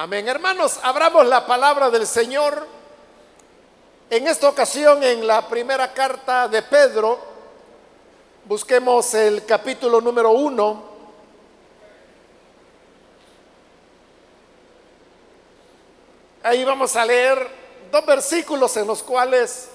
Amén. 0.00 0.28
Hermanos, 0.28 0.78
abramos 0.84 1.26
la 1.26 1.44
palabra 1.44 1.90
del 1.90 2.06
Señor. 2.06 2.68
En 4.08 4.28
esta 4.28 4.48
ocasión, 4.48 5.02
en 5.02 5.26
la 5.26 5.48
primera 5.48 5.92
carta 5.92 6.46
de 6.46 6.62
Pedro, 6.62 7.18
busquemos 8.44 9.12
el 9.14 9.44
capítulo 9.44 10.00
número 10.00 10.30
uno. 10.30 10.84
Ahí 16.44 16.62
vamos 16.62 16.94
a 16.94 17.04
leer 17.04 17.48
dos 17.90 18.06
versículos 18.06 18.76
en 18.76 18.86
los 18.86 19.02
cuales 19.02 19.68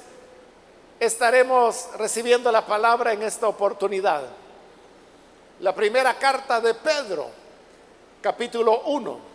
estaremos 1.01 1.89
recibiendo 1.97 2.49
la 2.49 2.65
palabra 2.65 3.11
en 3.11 3.23
esta 3.23 3.49
oportunidad. 3.49 4.23
La 5.59 5.75
primera 5.75 6.17
carta 6.17 6.61
de 6.61 6.75
Pedro, 6.75 7.27
capítulo 8.21 8.83
1. 8.85 9.32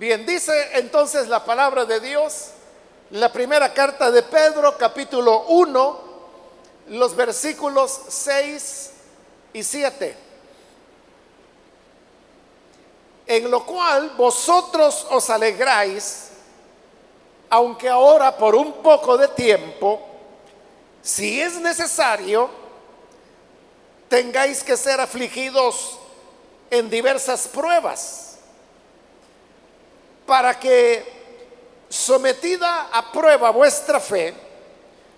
Bien, 0.00 0.24
dice 0.24 0.78
entonces 0.78 1.28
la 1.28 1.44
palabra 1.44 1.84
de 1.84 2.00
Dios, 2.00 2.52
la 3.10 3.30
primera 3.30 3.74
carta 3.74 4.10
de 4.10 4.22
Pedro, 4.22 4.78
capítulo 4.78 5.42
1, 5.48 6.00
los 6.88 7.14
versículos 7.14 8.00
6 8.08 8.92
y 9.52 9.62
7. 9.62 10.16
En 13.26 13.50
lo 13.50 13.66
cual 13.66 14.14
vosotros 14.16 15.06
os 15.10 15.28
alegráis, 15.28 16.30
aunque 17.50 17.90
ahora 17.90 18.34
por 18.34 18.54
un 18.54 18.72
poco 18.82 19.18
de 19.18 19.28
tiempo, 19.28 20.00
si 21.02 21.42
es 21.42 21.60
necesario, 21.60 22.48
tengáis 24.08 24.64
que 24.64 24.78
ser 24.78 24.98
afligidos 24.98 25.98
en 26.70 26.88
diversas 26.88 27.46
pruebas 27.48 28.29
para 30.30 30.60
que 30.60 31.02
sometida 31.88 32.90
a 32.92 33.10
prueba 33.10 33.50
vuestra 33.50 33.98
fe, 33.98 34.32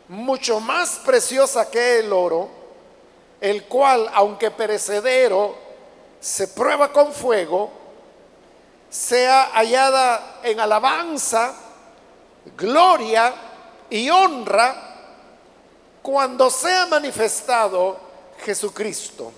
mucho 0.08 0.58
más 0.58 1.02
preciosa 1.04 1.70
que 1.70 1.98
el 1.98 2.10
oro, 2.10 2.48
el 3.38 3.64
cual, 3.64 4.10
aunque 4.14 4.50
perecedero, 4.50 5.54
se 6.18 6.48
prueba 6.48 6.90
con 6.90 7.12
fuego, 7.12 7.70
sea 8.88 9.50
hallada 9.52 10.40
en 10.44 10.58
alabanza, 10.58 11.56
gloria 12.56 13.34
y 13.90 14.08
honra 14.08 14.74
cuando 16.00 16.48
sea 16.48 16.86
manifestado 16.86 18.00
Jesucristo. 18.38 19.30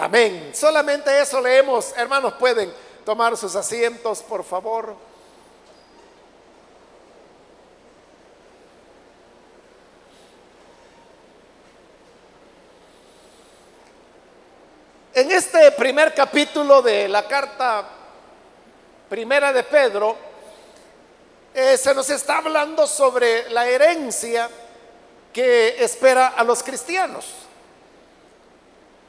Amén. 0.00 0.52
Solamente 0.54 1.20
eso 1.20 1.40
leemos. 1.40 1.92
Hermanos, 1.96 2.34
pueden 2.34 2.72
tomar 3.04 3.36
sus 3.36 3.56
asientos, 3.56 4.22
por 4.22 4.44
favor. 4.44 4.94
En 15.14 15.32
este 15.32 15.72
primer 15.72 16.14
capítulo 16.14 16.80
de 16.80 17.08
la 17.08 17.26
carta 17.26 17.88
primera 19.08 19.52
de 19.52 19.64
Pedro, 19.64 20.16
eh, 21.52 21.76
se 21.76 21.92
nos 21.92 22.08
está 22.08 22.38
hablando 22.38 22.86
sobre 22.86 23.50
la 23.50 23.66
herencia 23.66 24.48
que 25.32 25.82
espera 25.82 26.28
a 26.28 26.44
los 26.44 26.62
cristianos. 26.62 27.47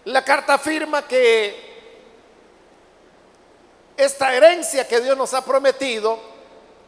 La 0.06 0.24
carta 0.24 0.54
afirma 0.56 1.08
que 1.08 1.68
esta 3.98 4.34
herencia 4.34 4.88
que 4.88 5.02
Dios 5.02 5.18
nos 5.18 5.34
ha 5.34 5.44
prometido 5.44 6.20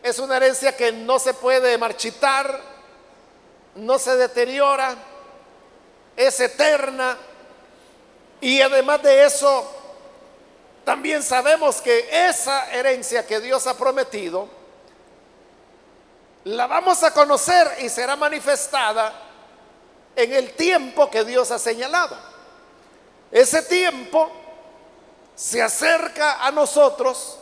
es 0.01 0.17
una 0.17 0.37
herencia 0.37 0.75
que 0.75 0.91
no 0.91 1.19
se 1.19 1.33
puede 1.33 1.77
marchitar, 1.77 2.59
no 3.75 3.99
se 3.99 4.15
deteriora, 4.15 4.95
es 6.15 6.39
eterna 6.39 7.17
y 8.39 8.61
además 8.61 9.03
de 9.03 9.25
eso, 9.25 9.69
también 10.83 11.21
sabemos 11.21 11.81
que 11.81 12.07
esa 12.27 12.71
herencia 12.71 13.27
que 13.27 13.39
Dios 13.39 13.67
ha 13.67 13.77
prometido, 13.77 14.47
la 16.45 16.65
vamos 16.65 17.03
a 17.03 17.13
conocer 17.13 17.67
y 17.81 17.89
será 17.89 18.15
manifestada 18.15 19.13
en 20.15 20.33
el 20.33 20.53
tiempo 20.53 21.09
que 21.11 21.23
Dios 21.23 21.51
ha 21.51 21.59
señalado. 21.59 22.30
Ese 23.31 23.61
tiempo 23.63 24.29
se 25.35 25.61
acerca 25.61 26.45
a 26.45 26.51
nosotros 26.51 27.39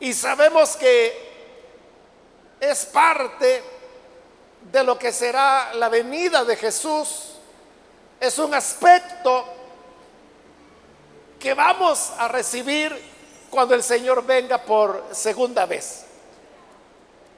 y 0.00 0.12
sabemos 0.12 0.76
que 0.76 1.26
es 2.60 2.86
parte 2.86 3.62
de 4.72 4.84
lo 4.84 4.98
que 4.98 5.12
será 5.12 5.72
la 5.74 5.88
venida 5.88 6.44
de 6.44 6.56
Jesús. 6.56 7.34
Es 8.18 8.38
un 8.38 8.52
aspecto 8.52 9.46
que 11.38 11.54
vamos 11.54 12.12
a 12.18 12.28
recibir 12.28 13.00
cuando 13.48 13.74
el 13.74 13.82
Señor 13.82 14.24
venga 14.26 14.58
por 14.58 15.04
segunda 15.12 15.66
vez. 15.66 16.04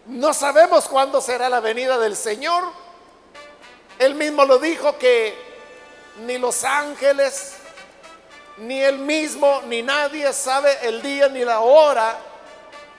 No 0.06 0.32
sabemos 0.32 0.88
cuándo 0.88 1.21
será 1.21 1.50
la 1.50 1.60
venida 1.60 1.98
del 1.98 2.16
Señor. 2.16 2.65
Él 3.98 4.15
mismo 4.15 4.44
lo 4.47 4.59
dijo 4.59 4.97
que 4.97 5.47
ni 6.20 6.38
los 6.38 6.64
ángeles, 6.64 7.54
ni 8.58 8.80
él 8.80 8.98
mismo, 8.98 9.62
ni 9.66 9.82
nadie 9.82 10.32
sabe 10.32 10.76
el 10.82 11.00
día 11.02 11.28
ni 11.28 11.44
la 11.44 11.60
hora 11.60 12.18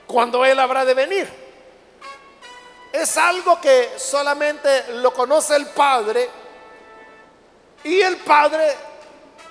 cuando 0.06 0.44
él 0.44 0.58
habrá 0.58 0.84
de 0.84 0.94
venir. 0.94 1.28
Es 2.92 3.16
algo 3.16 3.60
que 3.60 3.90
solamente 3.96 4.94
lo 4.94 5.12
conoce 5.12 5.54
el 5.54 5.66
Padre 5.66 6.28
y 7.84 8.00
el 8.00 8.16
Padre 8.18 8.74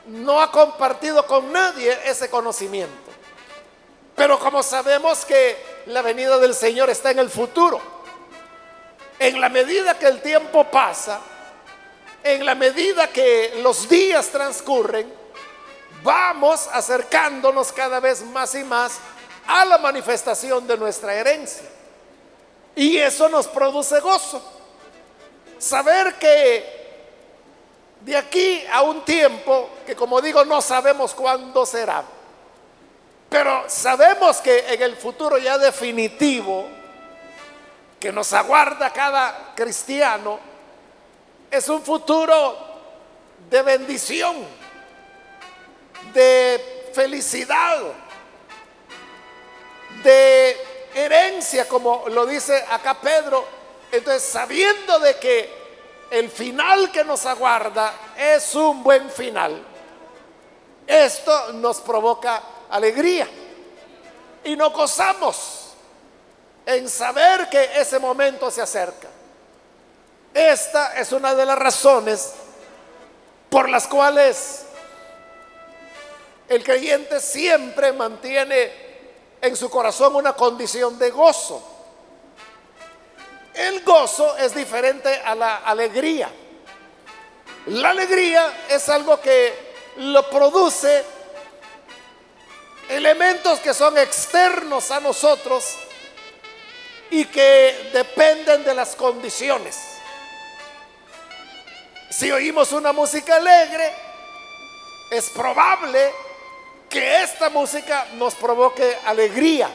no 0.07 0.41
ha 0.41 0.51
compartido 0.51 1.25
con 1.25 1.51
nadie 1.51 1.97
ese 2.05 2.29
conocimiento. 2.29 3.11
Pero 4.15 4.37
como 4.37 4.61
sabemos 4.63 5.23
que 5.23 5.83
la 5.85 6.01
venida 6.01 6.37
del 6.39 6.53
Señor 6.53 6.89
está 6.89 7.11
en 7.11 7.19
el 7.19 7.29
futuro, 7.29 7.79
en 9.17 9.39
la 9.39 9.47
medida 9.47 9.97
que 9.97 10.07
el 10.07 10.21
tiempo 10.21 10.65
pasa, 10.65 11.21
en 12.23 12.45
la 12.45 12.55
medida 12.55 13.07
que 13.07 13.59
los 13.61 13.87
días 13.87 14.27
transcurren, 14.27 15.11
vamos 16.03 16.67
acercándonos 16.71 17.71
cada 17.71 17.99
vez 17.99 18.23
más 18.23 18.55
y 18.55 18.63
más 18.63 18.99
a 19.47 19.65
la 19.65 19.77
manifestación 19.77 20.67
de 20.67 20.77
nuestra 20.77 21.13
herencia. 21.13 21.67
Y 22.75 22.97
eso 22.97 23.27
nos 23.29 23.47
produce 23.47 23.99
gozo. 23.99 24.41
Saber 25.57 26.15
que 26.15 26.79
de 28.01 28.15
aquí 28.15 28.63
a 28.71 28.81
un 28.83 29.03
tiempo, 29.03 29.69
que 29.85 29.95
como 29.95 30.21
digo, 30.21 30.45
no 30.45 30.61
sabemos 30.61 31.13
cuándo 31.13 31.65
será, 31.65 32.03
pero 33.29 33.65
sabemos 33.67 34.37
que 34.37 34.73
en 34.73 34.81
el 34.81 34.95
futuro 34.95 35.37
ya 35.37 35.57
definitivo, 35.57 36.65
que 37.99 38.11
nos 38.11 38.31
aguarda 38.31 38.91
cada 38.91 39.53
cristiano, 39.55 40.39
es 41.51 41.67
un 41.69 41.81
futuro 41.83 42.57
de 43.49 43.61
bendición, 43.61 44.45
de 46.13 46.91
felicidad, 46.93 47.79
de 50.03 50.57
herencia, 50.93 51.67
como 51.67 52.05
lo 52.07 52.25
dice 52.25 52.63
acá 52.69 52.99
Pedro. 52.99 53.45
Entonces, 53.91 54.23
sabiendo 54.23 54.99
de 54.99 55.17
que 55.17 55.59
el 56.11 56.29
final 56.29 56.91
que 56.91 57.03
nos 57.03 57.25
aguarda 57.25 57.93
es 58.17 58.53
un 58.55 58.83
buen 58.83 59.09
final, 59.09 59.63
esto 60.85 61.53
nos 61.53 61.81
provoca 61.81 62.41
alegría 62.69 63.27
y 64.43 64.55
nos 64.55 64.71
gozamos 64.73 65.73
en 66.65 66.87
saber 66.87 67.49
que 67.49 67.79
ese 67.79 67.97
momento 67.99 68.51
se 68.51 68.61
acerca. 68.61 69.07
Esta 70.33 70.99
es 70.99 71.11
una 71.11 71.33
de 71.33 71.45
las 71.45 71.57
razones 71.57 72.33
por 73.49 73.67
las 73.69 73.87
cuales 73.87 74.63
el 76.47 76.63
creyente 76.63 77.19
siempre 77.19 77.93
mantiene 77.93 78.71
en 79.41 79.55
su 79.55 79.69
corazón 79.69 80.15
una 80.15 80.33
condición 80.33 80.97
de 80.99 81.09
gozo. 81.11 81.61
El 83.53 83.83
gozo 83.83 84.37
es 84.37 84.53
diferente 84.53 85.13
a 85.25 85.35
la 85.35 85.57
alegría. 85.57 86.29
La 87.67 87.89
alegría 87.89 88.65
es 88.69 88.87
algo 88.89 89.19
que 89.19 89.69
lo 89.97 90.29
produce 90.29 91.03
elementos 92.89 93.59
que 93.59 93.73
son 93.73 93.97
externos 93.97 94.89
a 94.91 94.99
nosotros 94.99 95.77
y 97.11 97.25
que 97.25 97.91
dependen 97.93 98.63
de 98.63 98.73
las 98.73 98.95
condiciones. 98.95 99.88
Si 102.09 102.31
oímos 102.31 102.71
una 102.71 102.91
música 102.91 103.35
alegre, 103.35 103.93
es 105.11 105.29
probable 105.29 106.11
que 106.89 107.21
esta 107.21 107.49
música 107.49 108.07
nos 108.13 108.33
provoque 108.35 108.97
alegría. 109.05 109.69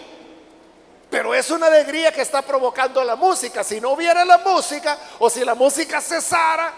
Pero 1.11 1.33
es 1.33 1.49
una 1.51 1.69
alegría 1.69 2.11
que 2.11 2.23
está 2.23 2.43
provocando 2.43 3.05
la 3.05 3.15
música. 3.15 3.63
Si 3.63 3.81
no 3.81 3.91
hubiera 3.91 4.25
la 4.25 4.39
música 4.39 4.99
o 5.21 5.31
si 5.31 5.45
la 5.45 5.55
música 5.55 6.01
cesara, 6.01 6.75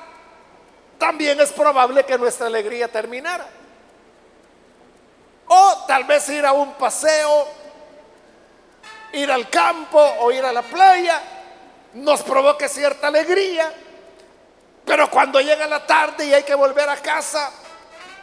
también 0.99 1.41
es 1.41 1.53
probable 1.53 2.05
que 2.05 2.19
nuestra 2.19 2.47
alegría 2.47 2.89
terminara. 2.89 3.47
O 5.49 5.85
tal 5.87 6.05
vez 6.05 6.29
ir 6.29 6.45
a 6.45 6.53
un 6.53 6.75
paseo, 6.75 7.49
ir 9.13 9.31
al 9.31 9.49
campo 9.49 9.99
o 10.21 10.31
ir 10.31 10.45
a 10.45 10.53
la 10.53 10.63
playa, 10.63 11.23
nos 11.95 12.23
provoque 12.23 12.69
cierta 12.69 13.07
alegría. 13.07 13.73
Pero 14.87 15.11
cuando 15.11 15.41
llega 15.41 15.67
la 15.67 15.85
tarde 15.85 16.27
y 16.27 16.33
hay 16.33 16.45
que 16.45 16.55
volver 16.55 16.89
a 16.89 16.97
casa, 16.97 17.51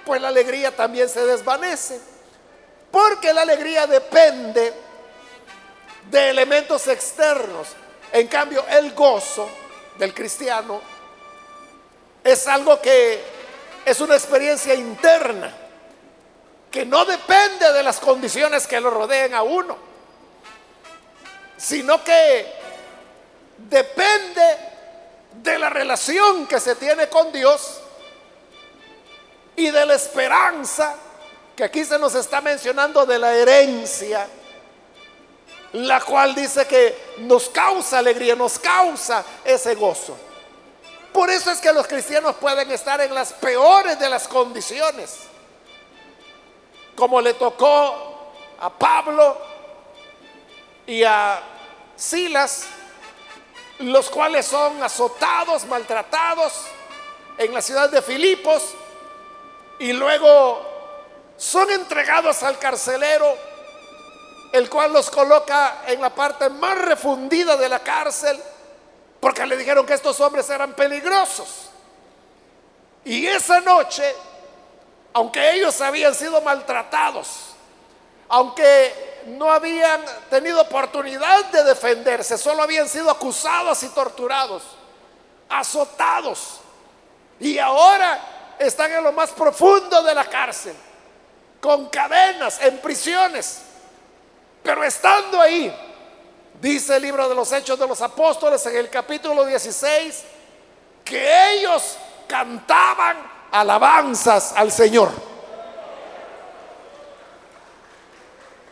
pues 0.06 0.22
la 0.22 0.30
alegría 0.30 0.74
también 0.74 1.10
se 1.10 1.26
desvanece. 1.26 2.00
Porque 2.90 3.34
la 3.34 3.42
alegría 3.42 3.86
depende 3.86 4.74
de 6.10 6.30
elementos 6.30 6.88
externos. 6.88 7.68
En 8.14 8.28
cambio, 8.28 8.66
el 8.70 8.94
gozo 8.94 9.50
del 9.98 10.14
cristiano 10.14 10.82
es 12.24 12.48
algo 12.48 12.80
que 12.80 13.22
es 13.84 14.00
una 14.00 14.16
experiencia 14.16 14.74
interna, 14.74 15.54
que 16.72 16.86
no 16.86 17.04
depende 17.04 17.74
de 17.74 17.84
las 17.84 18.00
condiciones 18.00 18.66
que 18.68 18.80
lo 18.80 18.90
rodeen 18.90 19.34
a 19.34 19.44
uno, 19.44 19.76
sino 21.58 22.02
que 22.06 22.54
depende 23.58 24.73
de 25.42 25.60
la 25.60 25.70
relación 25.70 26.48
que 26.48 26.60
se 26.60 26.76
tiene 26.76 27.10
con 27.10 27.32
Dios 27.32 27.82
y 29.56 29.70
de 29.70 29.86
la 29.86 29.96
esperanza 29.96 30.96
que 31.56 31.64
aquí 31.64 31.86
se 31.86 32.00
nos 32.00 32.16
está 32.16 32.42
mencionando 32.42 33.06
de 33.06 33.20
la 33.20 33.34
herencia, 33.34 34.28
la 35.74 36.02
cual 36.02 36.34
dice 36.34 36.66
que 36.66 37.14
nos 37.20 37.50
causa 37.50 38.00
alegría, 38.00 38.36
nos 38.36 38.58
causa 38.58 39.24
ese 39.44 39.76
gozo. 39.76 40.18
Por 41.12 41.30
eso 41.30 41.52
es 41.52 41.62
que 41.62 41.72
los 41.72 41.88
cristianos 41.88 42.36
pueden 42.38 42.72
estar 42.72 43.00
en 43.02 43.14
las 43.14 43.34
peores 43.34 44.00
de 44.00 44.10
las 44.10 44.28
condiciones, 44.28 45.20
como 46.96 47.22
le 47.22 47.36
tocó 47.36 48.34
a 48.60 48.70
Pablo 48.72 49.38
y 50.88 51.04
a 51.04 51.40
Silas, 51.96 52.66
los 53.92 54.10
cuales 54.10 54.46
son 54.46 54.82
azotados, 54.84 55.66
maltratados 55.66 56.54
en 57.38 57.54
la 57.54 57.62
ciudad 57.62 57.90
de 57.90 58.02
Filipos 58.02 58.74
y 59.80 59.94
luego 59.94 60.66
son 61.38 61.70
entregados 61.72 62.44
al 62.44 62.58
carcelero, 62.60 63.36
el 64.52 64.70
cual 64.70 64.94
los 64.94 65.10
coloca 65.10 65.84
en 65.88 66.00
la 66.00 66.10
parte 66.10 66.50
más 66.50 66.78
refundida 66.78 67.58
de 67.58 67.68
la 67.68 67.80
cárcel, 67.80 68.40
porque 69.20 69.46
le 69.46 69.58
dijeron 69.58 69.86
que 69.86 69.94
estos 69.94 70.20
hombres 70.20 70.50
eran 70.50 70.74
peligrosos. 70.74 71.70
Y 73.06 73.26
esa 73.26 73.60
noche, 73.62 74.04
aunque 75.14 75.54
ellos 75.54 75.82
habían 75.82 76.14
sido 76.14 76.40
maltratados, 76.42 77.56
aunque 78.30 79.13
no 79.28 79.52
habían 79.52 80.02
tenido 80.30 80.62
oportunidad 80.62 81.46
de 81.46 81.64
defenderse, 81.64 82.38
solo 82.38 82.64
habían 82.64 82.88
sido 82.88 83.10
acusados 83.10 83.84
y 83.84 83.90
torturados, 83.90 84.64
azotados, 85.50 86.60
y 87.40 87.58
ahora 87.58 88.56
están 88.60 88.92
en 88.92 89.04
lo 89.04 89.12
más 89.12 89.32
profundo 89.32 90.04
de 90.04 90.16
la 90.16 90.26
cárcel 90.26 90.76
con 91.64 91.88
cadenas, 91.88 92.60
en 92.62 92.78
prisiones. 92.80 93.62
Pero 94.62 94.84
estando 94.84 95.40
ahí, 95.40 95.74
dice 96.62 96.98
el 96.98 97.04
libro 97.04 97.30
de 97.30 97.36
los 97.36 97.52
Hechos 97.54 97.80
de 97.80 97.88
los 97.88 98.02
Apóstoles 98.02 98.66
en 98.66 98.76
el 98.76 98.90
capítulo 98.90 99.46
16, 99.46 100.24
que 101.06 101.54
ellos 101.54 101.98
cantaban 102.28 103.18
alabanzas 103.52 104.54
al 104.58 104.74
Señor. 104.74 105.33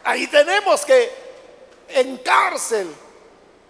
Ahí 0.04 0.28
tenemos 0.28 0.86
que 0.86 1.12
en 1.90 2.18
cárcel, 2.18 2.94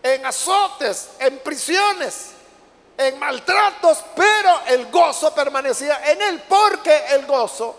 en 0.04 0.26
azotes, 0.26 1.10
en 1.20 1.40
prisiones, 1.40 2.32
en 2.98 3.20
maltratos, 3.20 4.04
pero 4.16 4.62
el 4.68 4.92
gozo 4.92 5.34
permanecía 5.34 6.12
en 6.12 6.22
él, 6.22 6.44
porque 6.48 7.06
el 7.10 7.26
gozo 7.26 7.76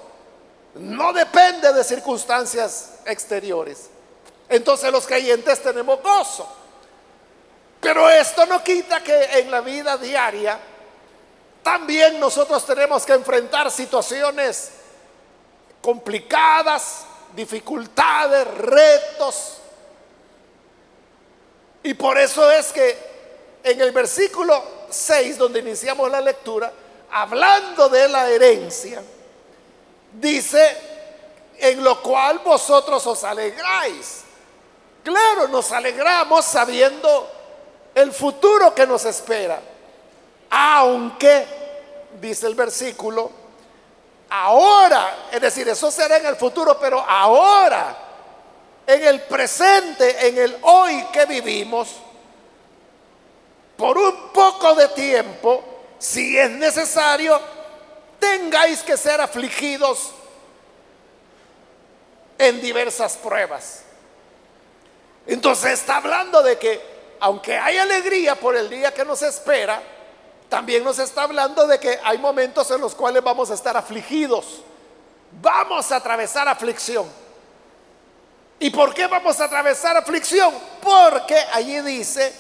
no 0.75 1.13
depende 1.13 1.73
de 1.73 1.85
circunstancias 1.85 2.95
exteriores. 3.07 3.89
Entonces 4.49 4.91
los 4.93 5.07
creyentes 5.07 5.63
tenemos 5.63 6.03
gozo. 6.03 6.49
Pero 7.81 8.09
esto 8.09 8.47
no 8.47 8.63
quita 8.63 9.03
que 9.03 9.41
en 9.41 9.51
la 9.51 9.61
vida 9.61 9.97
diaria 9.97 10.59
también 11.63 12.19
nosotros 12.19 12.65
tenemos 12.67 13.05
que 13.05 13.13
enfrentar 13.13 13.71
situaciones 13.71 14.73
complicadas, 15.81 17.05
dificultades, 17.35 18.47
retos. 18.47 19.59
Y 21.83 21.95
por 21.95 22.19
eso 22.19 22.51
es 22.51 22.73
que 22.73 23.13
en 23.63 23.81
el 23.81 23.93
versículo 23.93 24.63
6, 24.91 25.39
donde 25.39 25.61
iniciamos 25.61 26.11
la 26.11 26.21
lectura, 26.21 26.73
hablando 27.11 27.89
de 27.89 28.09
la 28.09 28.29
herencia, 28.29 29.03
dice, 30.13 30.77
en 31.59 31.83
lo 31.83 32.01
cual 32.03 32.41
vosotros 32.41 33.07
os 33.07 33.25
alegráis. 33.25 34.23
Claro, 35.03 35.49
nos 35.49 35.73
alegramos 35.73 36.45
sabiendo 36.45 37.31
el 37.95 38.13
futuro 38.13 38.75
que 38.75 38.87
nos 38.87 39.05
espera. 39.05 39.61
Aunque, 40.51 41.47
dice 42.21 42.47
el 42.47 42.55
versículo, 42.55 43.42
ahora, 44.33 45.29
es 45.31 45.41
decir, 45.43 45.69
eso 45.69 45.91
será 45.91 46.17
en 46.17 46.25
el 46.25 46.37
futuro, 46.37 46.79
pero 46.81 46.99
ahora, 47.01 47.95
en 48.87 49.05
el 49.05 49.21
presente, 49.23 50.27
en 50.27 50.39
el 50.39 50.57
hoy 50.63 51.05
que 51.13 51.27
vivimos, 51.27 51.97
por 53.77 53.99
un 53.99 54.33
poco 54.33 54.75
de 54.75 54.89
tiempo, 54.89 55.63
si 55.99 56.39
es 56.39 56.51
necesario, 56.51 57.39
tengáis 58.19 58.83
que 58.83 58.97
ser 58.97 59.21
afligidos 59.21 60.13
en 62.39 62.59
diversas 62.63 63.19
pruebas. 63.19 63.83
Entonces 65.27 65.73
está 65.73 65.99
hablando 65.99 66.43
de 66.43 66.59
que 66.59 66.81
aunque 67.21 67.59
hay 67.59 67.77
alegría 67.77 68.35
por 68.35 68.57
el 68.57 68.71
día 68.71 68.95
que 68.95 69.05
nos 69.05 69.21
espera, 69.23 69.83
también 70.53 70.85
nos 70.85 70.99
está 70.99 71.23
hablando 71.23 71.67
de 71.67 71.81
que 71.81 71.99
hay 72.05 72.19
momentos 72.19 72.71
en 72.71 72.79
los 72.79 72.95
cuales 72.95 73.25
vamos 73.25 73.51
a 73.51 73.55
estar 73.55 73.75
afligidos. 73.75 74.61
Vamos 75.41 75.91
a 75.91 75.97
atravesar 75.97 76.47
aflicción. 76.47 77.07
¿Y 78.59 78.69
por 78.69 78.93
qué 78.93 79.07
vamos 79.07 79.41
a 79.41 79.45
atravesar 79.45 79.97
aflicción? 79.97 80.53
Porque 80.83 81.39
allí 81.55 81.81
dice 81.81 82.35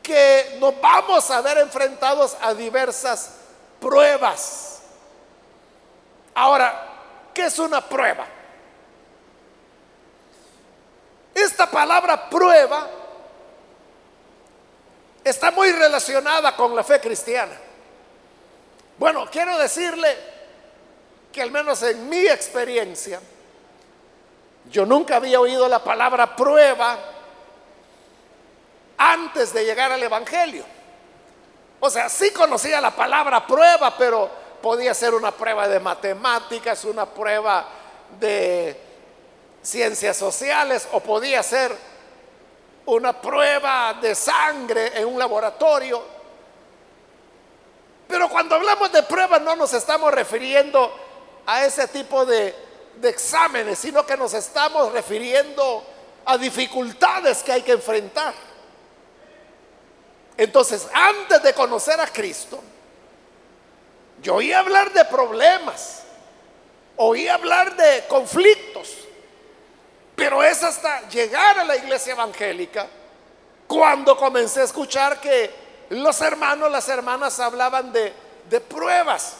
que 0.00 0.58
nos 0.60 0.80
vamos 0.80 1.28
a 1.32 1.40
ver 1.40 1.58
enfrentados 1.58 2.36
a 2.40 2.54
diversas 2.54 3.32
pruebas. 3.80 4.78
Ahora, 6.36 6.86
¿qué 7.34 7.46
es 7.46 7.58
una 7.58 7.80
prueba? 7.80 8.28
Esta 11.34 11.68
palabra 11.68 12.30
prueba 12.30 12.88
está 15.30 15.50
muy 15.50 15.72
relacionada 15.72 16.54
con 16.54 16.74
la 16.76 16.84
fe 16.84 17.00
cristiana. 17.00 17.54
Bueno, 18.96 19.28
quiero 19.30 19.58
decirle 19.58 20.16
que 21.32 21.42
al 21.42 21.50
menos 21.50 21.82
en 21.82 22.08
mi 22.08 22.26
experiencia, 22.26 23.20
yo 24.70 24.86
nunca 24.86 25.16
había 25.16 25.40
oído 25.40 25.68
la 25.68 25.82
palabra 25.82 26.36
prueba 26.36 26.96
antes 28.96 29.52
de 29.52 29.64
llegar 29.64 29.90
al 29.90 30.02
Evangelio. 30.02 30.64
O 31.80 31.90
sea, 31.90 32.08
sí 32.08 32.30
conocía 32.30 32.80
la 32.80 32.92
palabra 32.92 33.46
prueba, 33.46 33.96
pero 33.98 34.30
podía 34.62 34.94
ser 34.94 35.12
una 35.12 35.32
prueba 35.32 35.66
de 35.66 35.80
matemáticas, 35.80 36.84
una 36.84 37.04
prueba 37.04 37.66
de 38.20 38.80
ciencias 39.60 40.16
sociales 40.16 40.88
o 40.92 41.00
podía 41.00 41.42
ser 41.42 41.76
una 42.86 43.20
prueba 43.20 43.94
de 44.00 44.14
sangre 44.14 44.92
en 44.94 45.06
un 45.06 45.18
laboratorio. 45.18 46.02
Pero 48.08 48.28
cuando 48.28 48.54
hablamos 48.54 48.92
de 48.92 49.02
pruebas 49.02 49.40
no 49.42 49.56
nos 49.56 49.72
estamos 49.74 50.12
refiriendo 50.12 50.92
a 51.44 51.64
ese 51.64 51.88
tipo 51.88 52.24
de, 52.24 52.54
de 52.96 53.08
exámenes, 53.08 53.78
sino 53.78 54.06
que 54.06 54.16
nos 54.16 54.34
estamos 54.34 54.92
refiriendo 54.92 55.84
a 56.24 56.38
dificultades 56.38 57.42
que 57.42 57.52
hay 57.52 57.62
que 57.62 57.72
enfrentar. 57.72 58.34
Entonces, 60.36 60.86
antes 60.92 61.42
de 61.42 61.54
conocer 61.54 62.00
a 62.00 62.06
Cristo, 62.06 62.60
yo 64.22 64.36
oí 64.36 64.52
hablar 64.52 64.92
de 64.92 65.04
problemas, 65.06 66.02
oí 66.96 67.28
hablar 67.28 67.74
de 67.76 68.04
conflictos, 68.06 69.05
pero 70.16 70.42
es 70.42 70.64
hasta 70.64 71.08
llegar 71.08 71.58
a 71.58 71.64
la 71.64 71.76
iglesia 71.76 72.14
evangélica 72.14 72.88
cuando 73.68 74.16
comencé 74.16 74.62
a 74.62 74.64
escuchar 74.64 75.20
que 75.20 75.54
los 75.90 76.20
hermanos, 76.20 76.70
las 76.72 76.88
hermanas 76.88 77.38
hablaban 77.38 77.92
de, 77.92 78.12
de 78.48 78.60
pruebas 78.60 79.36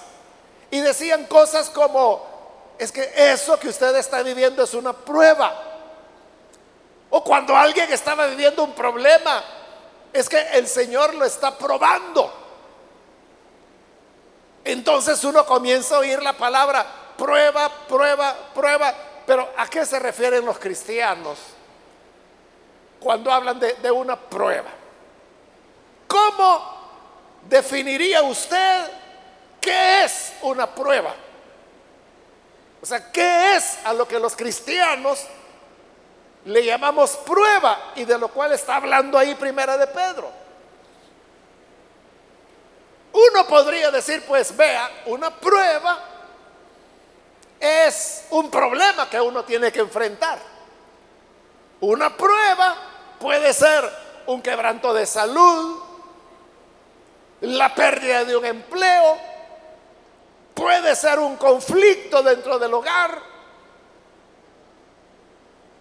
y 0.70 0.80
decían 0.80 1.24
cosas 1.24 1.70
como, 1.70 2.24
es 2.78 2.92
que 2.92 3.10
eso 3.16 3.58
que 3.58 3.68
usted 3.68 3.96
está 3.96 4.22
viviendo 4.22 4.62
es 4.62 4.74
una 4.74 4.92
prueba. 4.92 5.62
O 7.10 7.24
cuando 7.24 7.56
alguien 7.56 7.92
estaba 7.92 8.26
viviendo 8.26 8.62
un 8.64 8.74
problema, 8.74 9.42
es 10.12 10.28
que 10.28 10.40
el 10.52 10.68
Señor 10.68 11.14
lo 11.14 11.24
está 11.24 11.56
probando. 11.56 12.32
Entonces 14.64 15.22
uno 15.24 15.46
comienza 15.46 15.96
a 15.96 15.98
oír 16.00 16.22
la 16.22 16.32
palabra 16.32 16.84
prueba, 17.16 17.70
prueba, 17.88 18.34
prueba. 18.54 18.94
Pero 19.26 19.52
¿a 19.56 19.66
qué 19.66 19.84
se 19.84 19.98
refieren 19.98 20.44
los 20.44 20.58
cristianos 20.58 21.38
cuando 23.00 23.32
hablan 23.32 23.58
de, 23.58 23.90
una 23.90 24.16
prueba? 24.16 24.70
¿Cómo 26.06 26.76
definiría 27.48 28.22
usted 28.22 28.86
qué 29.60 30.04
es 30.04 30.32
una 30.42 30.72
prueba? 30.72 31.12
O 32.80 32.86
sea, 32.86 33.10
¿qué 33.10 33.56
es 33.56 33.78
a 33.84 33.92
lo 33.92 34.06
que 34.06 34.20
los 34.20 34.36
cristianos 34.36 35.26
le 36.44 36.64
llamamos 36.64 37.16
prueba 37.16 37.92
y 37.96 38.04
de 38.04 38.16
lo 38.16 38.28
cual 38.28 38.52
está 38.52 38.76
hablando 38.76 39.18
ahí 39.18 39.34
primera 39.34 39.76
de 39.76 39.88
Pedro? 39.88 40.30
Uno 43.12 43.46
podría 43.48 43.90
decir, 43.90 44.22
pues 44.28 44.56
vea, 44.56 44.88
una 45.06 45.30
prueba 45.30 46.15
es 47.60 48.24
un 48.30 48.50
problema 48.50 49.08
que 49.08 49.20
uno 49.20 49.44
tiene 49.44 49.72
que 49.72 49.80
enfrentar. 49.80 50.38
Una 51.80 52.16
prueba 52.16 52.76
puede 53.18 53.52
ser 53.52 53.90
un 54.26 54.42
quebranto 54.42 54.92
de 54.92 55.06
salud, 55.06 55.82
la 57.40 57.74
pérdida 57.74 58.24
de 58.24 58.36
un 58.36 58.44
empleo, 58.44 59.18
puede 60.54 60.96
ser 60.96 61.18
un 61.18 61.36
conflicto 61.36 62.22
dentro 62.22 62.58
del 62.58 62.72
hogar. 62.74 63.20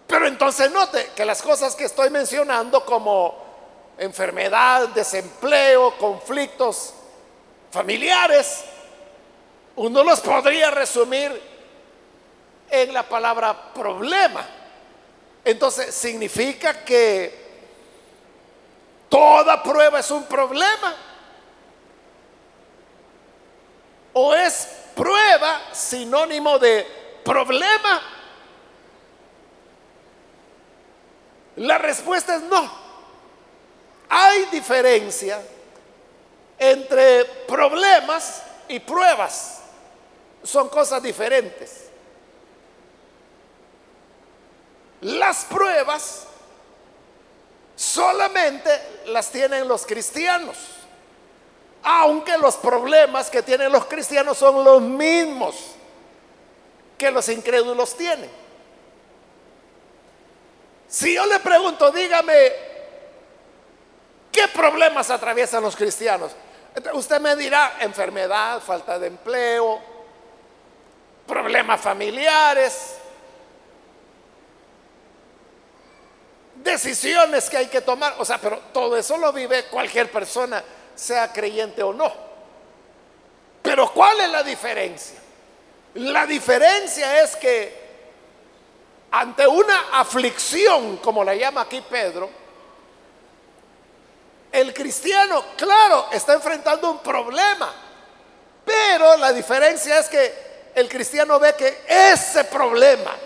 Pero 0.06 0.26
entonces 0.26 0.70
note 0.70 1.10
que 1.16 1.24
las 1.24 1.42
cosas 1.42 1.74
que 1.74 1.84
estoy 1.84 2.10
mencionando 2.10 2.84
como 2.84 3.44
enfermedad, 3.98 4.88
desempleo, 4.88 5.96
conflictos 5.98 6.92
familiares, 7.70 8.64
uno 9.76 10.04
los 10.04 10.20
podría 10.20 10.70
resumir 10.70 11.55
en 12.70 12.92
la 12.92 13.02
palabra 13.08 13.72
problema. 13.72 14.46
Entonces, 15.44 15.94
significa 15.94 16.84
que 16.84 17.46
toda 19.08 19.62
prueba 19.62 20.00
es 20.00 20.10
un 20.10 20.24
problema. 20.24 20.94
¿O 24.12 24.34
es 24.34 24.68
prueba 24.94 25.60
sinónimo 25.72 26.58
de 26.58 26.86
problema? 27.24 28.02
La 31.56 31.78
respuesta 31.78 32.36
es 32.36 32.42
no. 32.42 32.86
Hay 34.08 34.46
diferencia 34.46 35.40
entre 36.58 37.24
problemas 37.46 38.42
y 38.68 38.80
pruebas. 38.80 39.60
Son 40.42 40.68
cosas 40.68 41.02
diferentes. 41.02 41.85
Las 45.06 45.44
pruebas 45.44 46.26
solamente 47.76 48.70
las 49.06 49.30
tienen 49.30 49.68
los 49.68 49.86
cristianos, 49.86 50.56
aunque 51.84 52.36
los 52.38 52.56
problemas 52.56 53.30
que 53.30 53.40
tienen 53.40 53.70
los 53.70 53.84
cristianos 53.84 54.36
son 54.36 54.64
los 54.64 54.82
mismos 54.82 55.54
que 56.98 57.12
los 57.12 57.28
incrédulos 57.28 57.96
tienen. 57.96 58.28
Si 60.88 61.14
yo 61.14 61.24
le 61.26 61.38
pregunto, 61.38 61.92
dígame, 61.92 62.52
¿qué 64.32 64.48
problemas 64.48 65.08
atraviesan 65.10 65.62
los 65.62 65.76
cristianos? 65.76 66.32
Usted 66.94 67.20
me 67.20 67.36
dirá 67.36 67.76
enfermedad, 67.78 68.60
falta 68.60 68.98
de 68.98 69.06
empleo, 69.06 69.78
problemas 71.28 71.80
familiares, 71.80 72.95
decisiones 76.66 77.48
que 77.48 77.56
hay 77.56 77.66
que 77.68 77.80
tomar. 77.80 78.16
O 78.18 78.24
sea, 78.24 78.38
pero 78.38 78.58
todo 78.74 78.96
eso 78.96 79.16
lo 79.16 79.32
vive 79.32 79.64
cualquier 79.64 80.10
persona, 80.10 80.62
sea 80.94 81.32
creyente 81.32 81.82
o 81.82 81.94
no. 81.94 82.12
Pero 83.62 83.90
¿cuál 83.92 84.20
es 84.20 84.30
la 84.30 84.42
diferencia? 84.42 85.18
La 85.94 86.26
diferencia 86.26 87.22
es 87.22 87.36
que 87.36 87.86
ante 89.10 89.46
una 89.46 89.98
aflicción, 89.98 90.98
como 90.98 91.24
la 91.24 91.34
llama 91.34 91.62
aquí 91.62 91.82
Pedro, 91.88 92.28
el 94.52 94.74
cristiano, 94.74 95.44
claro, 95.56 96.08
está 96.12 96.34
enfrentando 96.34 96.90
un 96.90 96.98
problema, 96.98 97.72
pero 98.64 99.16
la 99.16 99.32
diferencia 99.32 99.98
es 99.98 100.08
que 100.08 100.46
el 100.74 100.88
cristiano 100.88 101.38
ve 101.38 101.54
que 101.54 101.84
ese 101.86 102.44
problema, 102.44 103.16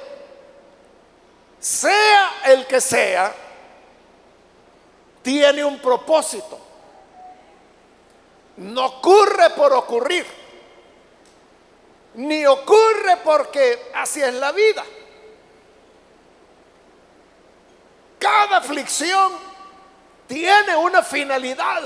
sea 1.60 2.40
el 2.46 2.66
que 2.66 2.80
sea, 2.80 3.34
tiene 5.22 5.62
un 5.62 5.78
propósito. 5.78 6.58
No 8.56 8.86
ocurre 8.86 9.50
por 9.50 9.72
ocurrir, 9.74 10.26
ni 12.14 12.44
ocurre 12.46 13.18
porque 13.22 13.90
así 13.94 14.22
es 14.22 14.34
la 14.34 14.52
vida. 14.52 14.84
Cada 18.18 18.58
aflicción 18.58 19.32
tiene 20.26 20.76
una 20.76 21.02
finalidad, 21.02 21.82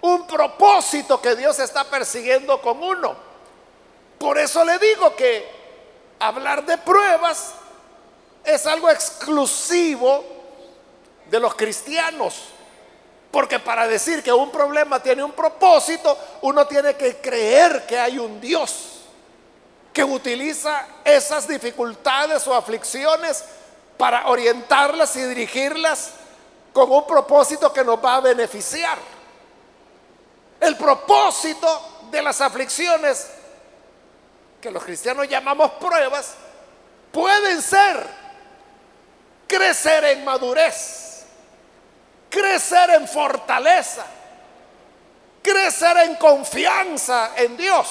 un 0.00 0.26
propósito 0.26 1.20
que 1.20 1.34
Dios 1.34 1.58
está 1.58 1.84
persiguiendo 1.84 2.60
con 2.60 2.82
uno. 2.82 3.16
Por 4.18 4.38
eso 4.38 4.64
le 4.64 4.78
digo 4.78 5.14
que 5.16 5.44
hablar 6.20 6.64
de 6.64 6.78
pruebas 6.78 7.54
es 8.44 8.66
algo 8.66 8.90
exclusivo 8.90 10.24
de 11.30 11.40
los 11.40 11.54
cristianos. 11.54 12.50
Porque 13.30 13.58
para 13.58 13.88
decir 13.88 14.22
que 14.22 14.32
un 14.32 14.50
problema 14.50 15.02
tiene 15.02 15.24
un 15.24 15.32
propósito, 15.32 16.16
uno 16.42 16.66
tiene 16.66 16.94
que 16.94 17.16
creer 17.16 17.84
que 17.86 17.98
hay 17.98 18.18
un 18.18 18.40
Dios 18.40 18.90
que 19.92 20.04
utiliza 20.04 20.86
esas 21.04 21.46
dificultades 21.46 22.46
o 22.46 22.54
aflicciones 22.54 23.44
para 23.96 24.26
orientarlas 24.28 25.14
y 25.16 25.22
dirigirlas 25.22 26.10
con 26.72 26.90
un 26.90 27.06
propósito 27.06 27.72
que 27.72 27.84
nos 27.84 28.04
va 28.04 28.16
a 28.16 28.20
beneficiar. 28.20 28.98
El 30.60 30.76
propósito 30.76 32.06
de 32.10 32.22
las 32.22 32.40
aflicciones, 32.40 33.30
que 34.60 34.70
los 34.70 34.82
cristianos 34.82 35.28
llamamos 35.28 35.72
pruebas, 35.72 36.34
pueden 37.12 37.62
ser 37.62 38.23
crecer 39.54 40.04
en 40.04 40.24
madurez, 40.24 41.24
crecer 42.28 42.90
en 42.90 43.06
fortaleza, 43.06 44.04
crecer 45.42 45.96
en 45.98 46.16
confianza 46.16 47.32
en 47.36 47.56
Dios. 47.56 47.88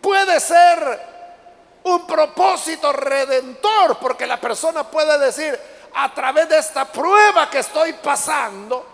Puede 0.00 0.38
ser 0.40 1.00
un 1.84 2.06
propósito 2.06 2.92
redentor, 2.92 3.98
porque 3.98 4.26
la 4.26 4.38
persona 4.38 4.84
puede 4.84 5.18
decir, 5.18 5.58
a 5.94 6.12
través 6.12 6.48
de 6.48 6.58
esta 6.58 6.84
prueba 6.84 7.48
que 7.48 7.60
estoy 7.60 7.94
pasando, 7.94 8.86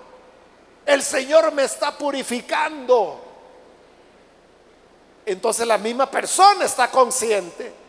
el 0.86 1.02
Señor 1.02 1.50
me 1.52 1.64
está 1.64 1.90
purificando. 1.90 3.20
Entonces 5.26 5.66
la 5.66 5.78
misma 5.78 6.08
persona 6.08 6.64
está 6.64 6.90
consciente 6.90 7.83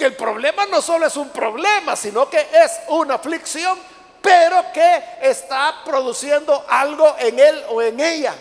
que 0.00 0.06
el 0.06 0.16
problema 0.16 0.64
no 0.64 0.80
solo 0.80 1.06
es 1.06 1.14
un 1.18 1.28
problema, 1.28 1.94
sino 1.94 2.30
que 2.30 2.40
es 2.40 2.80
una 2.88 3.16
aflicción, 3.16 3.78
pero 4.22 4.72
que 4.72 5.04
está 5.20 5.82
produciendo 5.84 6.64
algo 6.70 7.16
en 7.18 7.38
él 7.38 7.62
o 7.68 7.82
en 7.82 8.00
ella, 8.00 8.32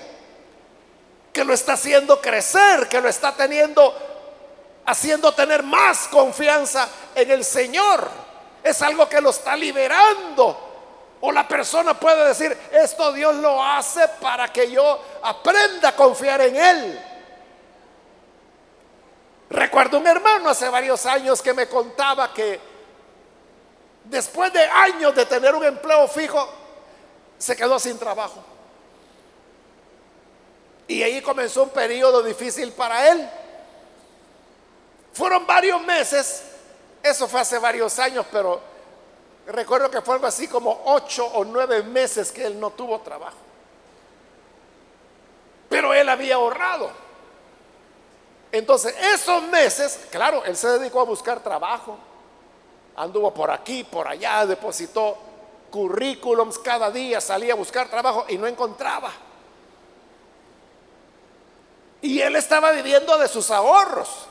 que 1.33 1.43
lo 1.43 1.53
está 1.53 1.73
haciendo 1.73 2.21
crecer, 2.21 2.87
que 2.87 3.01
lo 3.01 3.09
está 3.09 3.35
teniendo 3.35 3.93
haciendo 4.85 5.33
tener 5.33 5.61
más 5.61 6.07
confianza 6.07 6.87
en 7.13 7.29
el 7.29 7.43
Señor. 7.43 8.09
Es 8.63 8.81
algo 8.81 9.09
que 9.09 9.19
lo 9.19 9.31
está 9.31 9.53
liberando. 9.57 11.17
O 11.19 11.29
la 11.29 11.45
persona 11.45 11.93
puede 11.93 12.29
decir, 12.29 12.57
esto 12.71 13.11
Dios 13.11 13.35
lo 13.35 13.61
hace 13.61 14.07
para 14.21 14.47
que 14.47 14.71
yo 14.71 14.97
aprenda 15.23 15.89
a 15.89 15.95
confiar 15.95 16.39
en 16.39 16.55
Él. 16.55 17.08
Recuerdo 19.49 19.97
un 19.97 20.07
hermano 20.07 20.49
hace 20.49 20.69
varios 20.69 21.05
años 21.05 21.41
que 21.41 21.53
me 21.53 21.67
contaba 21.67 22.33
que 22.33 22.59
después 24.05 24.53
de 24.53 24.63
años 24.63 25.15
de 25.15 25.25
tener 25.25 25.55
un 25.55 25.63
empleo 25.63 26.07
fijo, 26.07 26.47
se 27.37 27.55
quedó 27.55 27.79
sin 27.79 27.97
trabajo. 27.97 28.43
Y 30.87 31.01
ahí 31.03 31.21
comenzó 31.21 31.63
un 31.63 31.69
periodo 31.69 32.21
difícil 32.21 32.71
para 32.73 33.09
él. 33.09 33.29
Fueron 35.13 35.45
varios 35.47 35.81
meses, 35.81 36.43
eso 37.01 37.27
fue 37.27 37.41
hace 37.41 37.57
varios 37.57 37.97
años, 37.99 38.25
pero 38.31 38.61
recuerdo 39.47 39.89
que 39.89 40.01
fue 40.01 40.15
algo 40.15 40.27
así 40.27 40.47
como 40.47 40.83
ocho 40.85 41.25
o 41.25 41.43
nueve 41.43 41.83
meses 41.83 42.31
que 42.31 42.45
él 42.45 42.59
no 42.59 42.71
tuvo 42.71 42.99
trabajo. 43.01 43.37
Pero 45.69 45.93
él 45.93 46.09
había 46.09 46.35
ahorrado. 46.35 47.08
Entonces, 48.51 48.95
esos 49.13 49.43
meses, 49.43 49.99
claro, 50.11 50.43
él 50.43 50.57
se 50.57 50.67
dedicó 50.79 51.01
a 51.01 51.05
buscar 51.05 51.39
trabajo. 51.41 51.97
Anduvo 52.95 53.33
por 53.33 53.51
aquí, 53.51 53.83
por 53.83 54.07
allá, 54.07 54.45
depositó 54.45 55.17
currículums 55.69 56.57
cada 56.57 56.89
día, 56.89 57.21
salía 57.21 57.53
a 57.53 57.55
buscar 57.55 57.87
trabajo 57.89 58.25
y 58.27 58.37
no 58.37 58.47
encontraba. 58.47 59.11
Y 62.01 62.21
él 62.21 62.35
estaba 62.35 62.71
viviendo 62.71 63.17
de 63.17 63.27
sus 63.27 63.51
ahorros. 63.51 64.27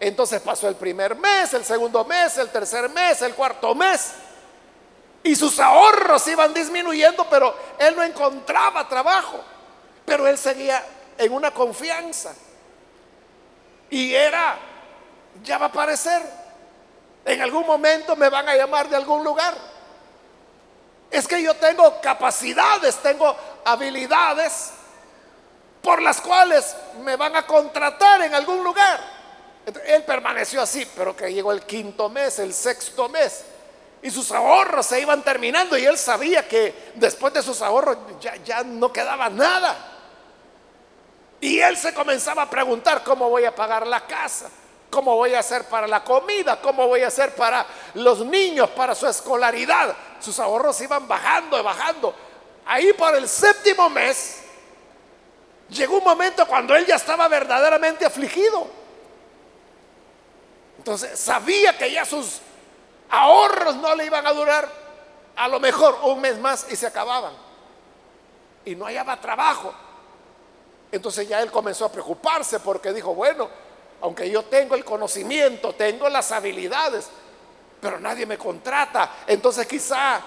Entonces 0.00 0.40
pasó 0.40 0.68
el 0.68 0.76
primer 0.76 1.16
mes, 1.16 1.54
el 1.54 1.64
segundo 1.64 2.04
mes, 2.04 2.38
el 2.38 2.50
tercer 2.50 2.88
mes, 2.90 3.22
el 3.22 3.34
cuarto 3.34 3.74
mes. 3.74 4.12
Y 5.22 5.34
sus 5.36 5.58
ahorros 5.58 6.26
iban 6.28 6.52
disminuyendo, 6.52 7.26
pero 7.30 7.54
él 7.78 7.96
no 7.96 8.02
encontraba 8.02 8.88
trabajo. 8.88 9.40
Pero 10.04 10.26
él 10.26 10.36
seguía 10.36 10.84
en 11.16 11.32
una 11.32 11.50
confianza. 11.50 12.34
Y 13.94 14.12
era, 14.12 14.58
ya 15.44 15.56
va 15.56 15.66
a 15.66 15.68
aparecer. 15.68 16.20
En 17.24 17.40
algún 17.40 17.64
momento 17.64 18.16
me 18.16 18.28
van 18.28 18.48
a 18.48 18.56
llamar 18.56 18.88
de 18.88 18.96
algún 18.96 19.22
lugar. 19.22 19.54
Es 21.08 21.28
que 21.28 21.40
yo 21.40 21.54
tengo 21.54 22.00
capacidades, 22.00 22.96
tengo 22.96 23.36
habilidades 23.64 24.72
por 25.80 26.02
las 26.02 26.20
cuales 26.20 26.74
me 27.04 27.14
van 27.14 27.36
a 27.36 27.46
contratar 27.46 28.22
en 28.22 28.34
algún 28.34 28.64
lugar. 28.64 28.98
Él 29.86 30.02
permaneció 30.02 30.60
así, 30.60 30.84
pero 30.96 31.14
que 31.14 31.32
llegó 31.32 31.52
el 31.52 31.62
quinto 31.62 32.08
mes, 32.08 32.40
el 32.40 32.52
sexto 32.52 33.08
mes, 33.08 33.44
y 34.02 34.10
sus 34.10 34.32
ahorros 34.32 34.86
se 34.86 35.00
iban 35.00 35.22
terminando 35.22 35.78
y 35.78 35.84
él 35.84 35.96
sabía 35.96 36.48
que 36.48 36.90
después 36.96 37.32
de 37.32 37.44
sus 37.44 37.62
ahorros 37.62 37.96
ya, 38.20 38.34
ya 38.44 38.64
no 38.64 38.92
quedaba 38.92 39.30
nada. 39.30 39.93
Y 41.40 41.60
él 41.60 41.76
se 41.76 41.92
comenzaba 41.92 42.42
a 42.42 42.50
preguntar 42.50 43.02
cómo 43.04 43.28
voy 43.28 43.44
a 43.44 43.54
pagar 43.54 43.86
la 43.86 44.06
casa, 44.06 44.50
cómo 44.90 45.16
voy 45.16 45.34
a 45.34 45.40
hacer 45.40 45.64
para 45.64 45.86
la 45.86 46.02
comida, 46.02 46.60
cómo 46.60 46.86
voy 46.86 47.02
a 47.02 47.08
hacer 47.08 47.34
para 47.34 47.66
los 47.94 48.20
niños, 48.24 48.70
para 48.70 48.94
su 48.94 49.06
escolaridad. 49.06 49.94
Sus 50.20 50.38
ahorros 50.38 50.80
iban 50.80 51.06
bajando 51.06 51.58
y 51.58 51.62
bajando. 51.62 52.14
Ahí 52.66 52.92
por 52.94 53.14
el 53.14 53.28
séptimo 53.28 53.90
mes 53.90 54.42
llegó 55.68 55.98
un 55.98 56.04
momento 56.04 56.46
cuando 56.46 56.74
él 56.74 56.86
ya 56.86 56.96
estaba 56.96 57.28
verdaderamente 57.28 58.06
afligido. 58.06 58.66
Entonces 60.78 61.18
sabía 61.18 61.76
que 61.76 61.90
ya 61.90 62.04
sus 62.04 62.40
ahorros 63.10 63.76
no 63.76 63.94
le 63.94 64.06
iban 64.06 64.26
a 64.26 64.32
durar 64.32 64.68
a 65.36 65.48
lo 65.48 65.60
mejor 65.60 65.98
un 66.02 66.20
mes 66.20 66.38
más 66.38 66.66
y 66.70 66.76
se 66.76 66.86
acababan. 66.86 67.32
Y 68.64 68.74
no 68.74 68.86
hallaba 68.86 69.20
trabajo. 69.20 69.74
Entonces 70.94 71.28
ya 71.28 71.42
él 71.42 71.50
comenzó 71.50 71.86
a 71.86 71.92
preocuparse 71.92 72.60
porque 72.60 72.92
dijo, 72.92 73.14
bueno, 73.14 73.48
aunque 74.00 74.30
yo 74.30 74.44
tengo 74.44 74.76
el 74.76 74.84
conocimiento, 74.84 75.74
tengo 75.74 76.08
las 76.08 76.30
habilidades, 76.30 77.06
pero 77.80 77.98
nadie 77.98 78.26
me 78.26 78.38
contrata. 78.38 79.10
Entonces 79.26 79.66
quizá 79.66 80.20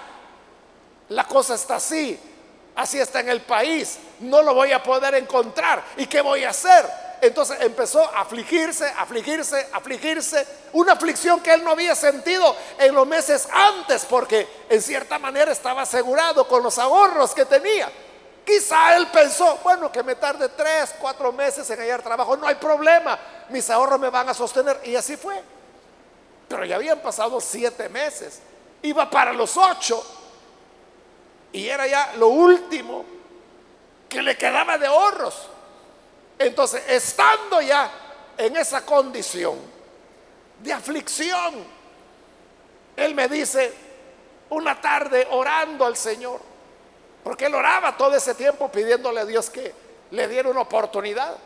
la 1.08 1.24
cosa 1.24 1.54
está 1.54 1.76
así, 1.76 2.20
así 2.76 3.00
está 3.00 3.20
en 3.20 3.30
el 3.30 3.40
país, 3.40 3.98
no 4.20 4.42
lo 4.42 4.52
voy 4.52 4.72
a 4.72 4.82
poder 4.82 5.14
encontrar. 5.14 5.82
¿Y 5.96 6.06
qué 6.06 6.20
voy 6.20 6.44
a 6.44 6.50
hacer? 6.50 6.84
Entonces 7.22 7.56
empezó 7.62 8.04
a 8.04 8.20
afligirse, 8.20 8.92
afligirse, 8.96 9.68
afligirse, 9.72 10.46
una 10.74 10.92
aflicción 10.92 11.40
que 11.40 11.54
él 11.54 11.64
no 11.64 11.70
había 11.70 11.94
sentido 11.94 12.54
en 12.78 12.94
los 12.94 13.06
meses 13.06 13.48
antes, 13.50 14.04
porque 14.04 14.46
en 14.68 14.82
cierta 14.82 15.18
manera 15.18 15.50
estaba 15.50 15.82
asegurado 15.82 16.46
con 16.46 16.62
los 16.62 16.78
ahorros 16.78 17.34
que 17.34 17.46
tenía. 17.46 17.90
Quizá 18.48 18.96
él 18.96 19.08
pensó, 19.08 19.58
bueno, 19.62 19.92
que 19.92 20.02
me 20.02 20.14
tarde 20.14 20.48
tres, 20.48 20.94
cuatro 20.98 21.30
meses 21.30 21.68
en 21.68 21.80
hallar 21.80 22.00
trabajo, 22.00 22.34
no 22.34 22.46
hay 22.46 22.54
problema, 22.54 23.18
mis 23.50 23.68
ahorros 23.68 24.00
me 24.00 24.08
van 24.08 24.26
a 24.26 24.32
sostener. 24.32 24.80
Y 24.84 24.96
así 24.96 25.18
fue. 25.18 25.38
Pero 26.48 26.64
ya 26.64 26.76
habían 26.76 26.98
pasado 27.00 27.42
siete 27.42 27.90
meses, 27.90 28.40
iba 28.80 29.10
para 29.10 29.34
los 29.34 29.54
ocho, 29.58 30.02
y 31.52 31.68
era 31.68 31.86
ya 31.86 32.14
lo 32.16 32.28
último 32.28 33.04
que 34.08 34.22
le 34.22 34.34
quedaba 34.38 34.78
de 34.78 34.86
ahorros. 34.86 35.50
Entonces, 36.38 36.84
estando 36.88 37.60
ya 37.60 37.90
en 38.38 38.56
esa 38.56 38.82
condición 38.86 39.58
de 40.62 40.72
aflicción, 40.72 41.66
él 42.96 43.14
me 43.14 43.28
dice, 43.28 43.74
una 44.48 44.80
tarde 44.80 45.28
orando 45.32 45.84
al 45.84 45.98
Señor, 45.98 46.47
porque 47.28 47.44
él 47.44 47.54
oraba 47.54 47.94
todo 47.94 48.16
ese 48.16 48.34
tiempo 48.34 48.72
pidiéndole 48.72 49.20
a 49.20 49.26
Dios 49.26 49.50
que 49.50 49.74
le 50.12 50.28
diera 50.28 50.48
una 50.48 50.62
oportunidad. 50.62 51.36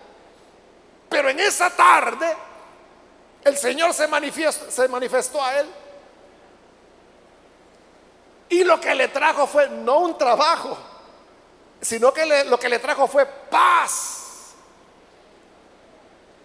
Pero 1.08 1.28
en 1.28 1.40
esa 1.40 1.70
tarde 1.70 2.36
el 3.42 3.56
Señor 3.56 3.92
se 3.92 4.06
se 4.70 4.86
manifestó 4.86 5.42
a 5.42 5.58
él. 5.58 5.66
Y 8.50 8.62
lo 8.62 8.80
que 8.80 8.94
le 8.94 9.08
trajo 9.08 9.44
fue 9.48 9.70
no 9.70 9.98
un 9.98 10.16
trabajo, 10.16 10.78
sino 11.80 12.12
que 12.14 12.44
lo 12.44 12.60
que 12.60 12.68
le 12.68 12.78
trajo 12.78 13.08
fue 13.08 13.26
paz. 13.26 14.52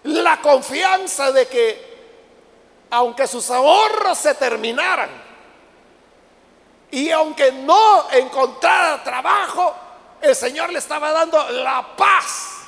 La 0.02 0.40
confianza 0.40 1.30
de 1.30 1.46
que 1.46 2.88
aunque 2.90 3.28
sus 3.28 3.48
ahorros 3.52 4.18
se 4.18 4.34
terminaran, 4.34 5.27
y 6.90 7.10
aunque 7.10 7.52
no 7.52 8.10
encontrara 8.10 9.02
trabajo, 9.02 9.74
el 10.20 10.34
Señor 10.34 10.72
le 10.72 10.78
estaba 10.78 11.12
dando 11.12 11.50
la 11.50 11.96
paz 11.96 12.58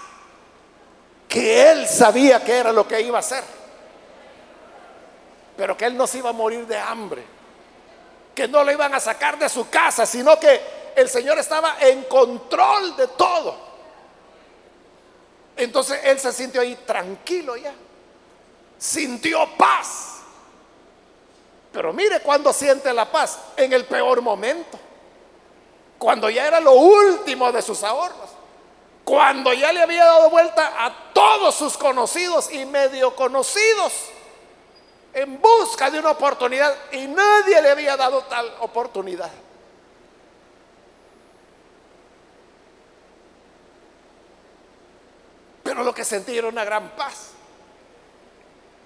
que 1.29 1.71
él 1.71 1.87
sabía 1.87 2.43
que 2.45 2.59
era 2.59 2.73
lo 2.73 2.87
que 2.87 3.01
iba 3.01 3.17
a 3.17 3.21
hacer. 3.21 3.45
Pero 5.57 5.77
que 5.77 5.87
él 5.87 5.97
no 5.97 6.07
se 6.07 6.19
iba 6.19 6.31
a 6.31 6.33
morir 6.35 6.67
de 6.67 6.77
hambre, 6.77 7.25
que 8.35 8.49
no 8.49 8.65
lo 8.65 8.73
iban 8.73 8.95
a 8.95 9.01
sacar 9.01 9.39
de 9.39 9.49
su 9.49 9.71
casa, 9.71 10.05
sino 10.07 10.39
que 10.41 10.61
el 10.97 11.09
Señor 11.09 11.39
estaba 11.39 11.77
en 11.81 12.03
control 12.05 12.97
de 12.97 13.07
todo. 13.09 13.71
Entonces 15.57 16.01
él 16.05 16.19
se 16.19 16.33
sintió 16.33 16.61
ahí 16.63 16.75
tranquilo 16.87 17.57
ya, 17.57 17.75
sintió 18.79 19.49
paz. 19.57 20.10
Pero 21.73 21.93
mire 21.93 22.21
cuando 22.21 22.53
siente 22.53 22.93
la 22.93 23.11
paz, 23.11 23.39
en 23.57 23.73
el 23.73 23.85
peor 23.85 24.21
momento, 24.23 24.79
cuando 25.99 26.29
ya 26.29 26.47
era 26.47 26.61
lo 26.61 26.73
último 26.73 27.53
de 27.53 27.63
sus 27.63 27.83
ahorros, 27.85 28.31
cuando 29.05 29.53
ya 29.53 29.73
le 29.73 29.83
había 29.83 30.05
dado 30.05 30.31
vuelta 30.31 30.85
a 30.85 31.13
todos 31.13 31.55
sus 31.55 31.77
conocidos 31.77 32.53
y 32.53 32.65
medio 32.65 33.15
conocidos 33.15 33.93
en 35.13 35.41
busca 35.41 35.91
de 35.91 35.99
una 35.99 36.13
oportunidad 36.13 36.75
y 36.93 37.07
nadie 37.07 37.61
le 37.61 37.71
había 37.71 37.97
dado 37.97 38.23
tal 38.23 38.53
oportunidad. 38.61 39.31
Pero 45.63 45.85
lo 45.85 45.95
que 45.95 46.05
sentí 46.05 46.37
era 46.37 46.49
una 46.49 46.65
gran 46.65 46.91
paz. 46.91 47.31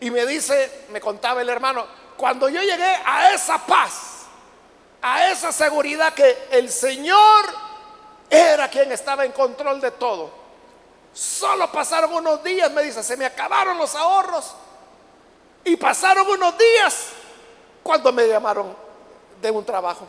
Y 0.01 0.11
me 0.11 0.27
dice, 0.27 0.87
me 0.91 1.01
contaba 1.01 1.41
el 1.41 1.49
hermano, 1.49 1.87
cuando 2.17 2.49
yo 2.49 2.61
llegué 2.61 2.97
a 3.05 3.33
esa 3.33 3.59
paz, 3.59 4.23
a 5.03 5.31
esa 5.31 5.53
seguridad 5.53 6.15
que 6.15 6.49
el 6.51 6.71
Señor 6.71 7.45
era 8.31 8.69
quien 8.69 8.91
estaba 8.93 9.25
en 9.25 9.33
control 9.33 9.81
de 9.81 9.91
todo, 9.93 10.31
solo 11.13 11.71
pasaron 11.71 12.13
unos 12.13 12.43
días, 12.43 12.71
me 12.73 12.83
dice, 12.83 13.03
se 13.03 13.17
me 13.17 13.27
acabaron 13.27 13.79
los 13.79 13.95
ahorros 13.95 14.55
y 15.65 15.77
pasaron 15.77 16.27
unos 16.29 16.57
días 16.59 17.09
cuando 17.83 18.13
me 18.13 18.27
llamaron 18.27 18.75
de 19.41 19.51
un 19.51 19.65
trabajo. 19.65 20.07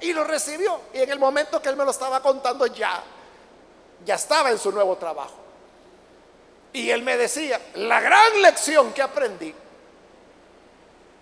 Y 0.00 0.12
lo 0.12 0.24
recibió. 0.24 0.80
Y 0.92 1.00
en 1.00 1.10
el 1.10 1.18
momento 1.18 1.62
que 1.62 1.68
él 1.68 1.76
me 1.76 1.84
lo 1.84 1.90
estaba 1.90 2.20
contando 2.20 2.66
ya, 2.66 3.02
ya 4.04 4.16
estaba 4.16 4.50
en 4.50 4.58
su 4.58 4.72
nuevo 4.72 4.96
trabajo. 4.96 5.34
Y 6.72 6.90
él 6.90 7.02
me 7.02 7.16
decía, 7.16 7.60
la 7.74 8.00
gran 8.00 8.42
lección 8.42 8.92
que 8.92 9.02
aprendí 9.02 9.54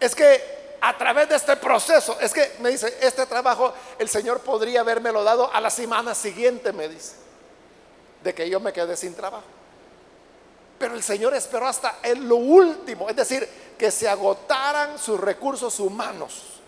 es 0.00 0.14
que 0.14 0.60
a 0.80 0.96
través 0.96 1.28
de 1.28 1.36
este 1.36 1.56
proceso, 1.56 2.18
es 2.20 2.32
que 2.32 2.56
me 2.60 2.70
dice, 2.70 2.96
este 3.02 3.26
trabajo 3.26 3.74
el 3.98 4.08
Señor 4.08 4.40
podría 4.40 4.82
lo 4.82 5.22
dado 5.22 5.52
a 5.52 5.60
la 5.60 5.68
semana 5.68 6.14
siguiente, 6.14 6.72
me 6.72 6.88
dice, 6.88 7.16
de 8.24 8.34
que 8.34 8.48
yo 8.48 8.58
me 8.60 8.72
quedé 8.72 8.96
sin 8.96 9.14
trabajo. 9.14 9.44
Pero 10.78 10.94
el 10.94 11.02
Señor 11.02 11.34
esperó 11.34 11.66
hasta 11.66 11.98
en 12.02 12.26
lo 12.26 12.36
último, 12.36 13.10
es 13.10 13.16
decir, 13.16 13.46
que 13.78 13.90
se 13.90 14.08
agotaran 14.08 14.98
sus 14.98 15.20
recursos 15.20 15.78
humanos 15.78 16.60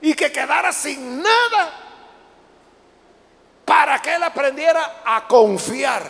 y 0.00 0.14
que 0.14 0.32
quedara 0.32 0.72
sin 0.72 1.22
nada 1.22 1.72
para 3.64 4.02
que 4.02 4.14
él 4.14 4.22
aprendiera 4.24 5.02
a 5.04 5.28
confiar 5.28 6.02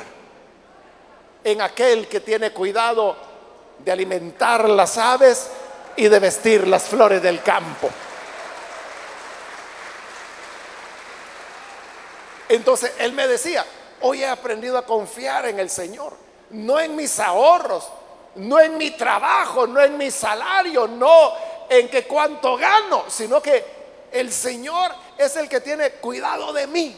en 1.45 1.61
aquel 1.61 2.09
que 2.09 2.21
tiene 2.21 2.53
cuidado 2.53 3.30
de 3.85 3.93
alimentar 3.93 4.69
las 4.69 4.99
aves 4.99 5.49
y 5.97 6.09
de 6.09 6.19
vestir 6.19 6.67
las 6.67 6.85
flores 6.85 7.23
del 7.23 7.43
campo. 7.43 7.89
Entonces 12.49 12.93
él 12.99 13.13
me 13.13 13.29
decía, 13.29 13.65
hoy 14.01 14.23
he 14.23 14.27
aprendido 14.27 14.77
a 14.77 14.85
confiar 14.85 15.47
en 15.47 15.61
el 15.61 15.71
Señor, 15.71 16.15
no 16.51 16.81
en 16.81 16.97
mis 16.97 17.21
ahorros, 17.21 17.89
no 18.37 18.59
en 18.59 18.77
mi 18.77 18.91
trabajo, 18.93 19.67
no 19.67 19.81
en 19.81 19.97
mi 19.97 20.11
salario, 20.11 20.89
no 20.89 21.33
en 21.69 21.89
que 21.89 22.07
cuánto 22.07 22.57
gano, 22.57 23.05
sino 23.09 23.41
que 23.41 23.65
el 24.11 24.33
Señor 24.33 24.93
es 25.17 25.37
el 25.37 25.49
que 25.49 25.61
tiene 25.61 25.93
cuidado 25.93 26.53
de 26.53 26.67
mí. 26.67 26.97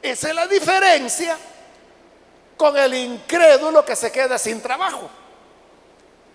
Esa 0.00 0.28
es 0.28 0.34
la 0.34 0.46
diferencia 0.46 1.36
con 2.56 2.76
el 2.76 2.94
incrédulo 2.94 3.84
que 3.84 3.96
se 3.96 4.12
queda 4.12 4.38
sin 4.38 4.62
trabajo. 4.62 5.08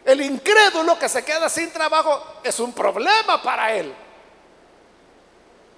El 0.05 0.21
incrédulo 0.21 0.97
que 0.97 1.09
se 1.09 1.23
queda 1.23 1.49
sin 1.49 1.71
trabajo 1.71 2.21
es 2.43 2.59
un 2.59 2.73
problema 2.73 3.41
para 3.41 3.73
él. 3.73 3.93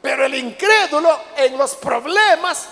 Pero 0.01 0.25
el 0.25 0.34
incrédulo 0.36 1.19
en 1.36 1.58
los 1.58 1.75
problemas 1.75 2.67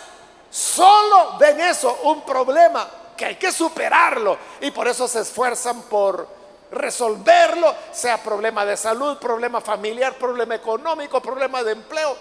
solo 0.50 1.38
ven 1.38 1.60
eso, 1.60 2.00
un 2.04 2.22
problema 2.22 2.90
que 3.16 3.26
hay 3.26 3.36
que 3.36 3.52
superarlo. 3.52 4.38
Y 4.62 4.72
por 4.72 4.88
eso 4.88 5.08
se 5.08 5.22
esfuerzan 5.22 5.84
por 5.84 6.28
resolverlo, 6.72 7.76
sea 7.92 8.18
problema 8.18 8.66
de 8.66 8.78
salud, 8.78 9.18
problema 9.18 9.62
familiar, 9.62 10.16
problema 10.16 10.56
económico, 10.56 11.22
problema 11.22 11.64
de 11.64 11.74
empleo. 11.74 12.16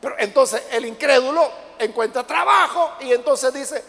Pero 0.00 0.16
entonces 0.18 0.64
el 0.70 0.84
incrédulo 0.86 1.50
encuentra 1.78 2.26
trabajo 2.26 2.92
y 3.00 3.12
entonces 3.12 3.52
dice, 3.52 3.84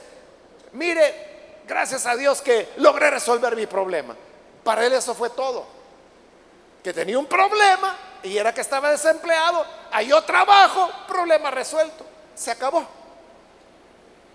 mire, 0.74 1.62
gracias 1.68 2.06
a 2.06 2.16
Dios 2.16 2.42
que 2.42 2.70
logré 2.78 3.10
resolver 3.10 3.56
mi 3.56 3.66
problema. 3.66 4.16
Para 4.64 4.86
él 4.86 4.94
eso 4.94 5.14
fue 5.14 5.30
todo. 5.30 5.66
Que 6.84 6.94
tenía 6.94 7.20
un 7.20 7.26
problema 7.26 7.98
y 8.24 8.38
era 8.38 8.54
que 8.54 8.62
estaba 8.62 8.92
desempleado, 8.92 9.66
halló 9.92 10.22
trabajo, 10.24 10.90
problema 11.08 11.52
resuelto, 11.52 12.06
se 12.36 12.52
acabó. 12.52 12.86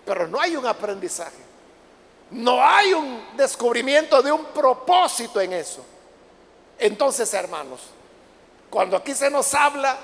Pero 0.05 0.27
no 0.27 0.39
hay 0.39 0.55
un 0.55 0.65
aprendizaje. 0.65 1.45
No 2.31 2.63
hay 2.63 2.93
un 2.93 3.37
descubrimiento 3.37 4.21
de 4.21 4.31
un 4.31 4.45
propósito 4.45 5.39
en 5.39 5.53
eso. 5.53 5.85
Entonces, 6.77 7.33
hermanos, 7.33 7.81
cuando 8.69 8.97
aquí 8.97 9.13
se 9.13 9.29
nos 9.29 9.53
habla 9.53 9.97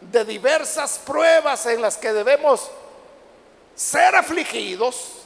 de 0.00 0.24
diversas 0.24 0.98
pruebas 0.98 1.64
en 1.66 1.80
las 1.80 1.96
que 1.96 2.12
debemos 2.12 2.70
ser 3.74 4.14
afligidos, 4.16 5.21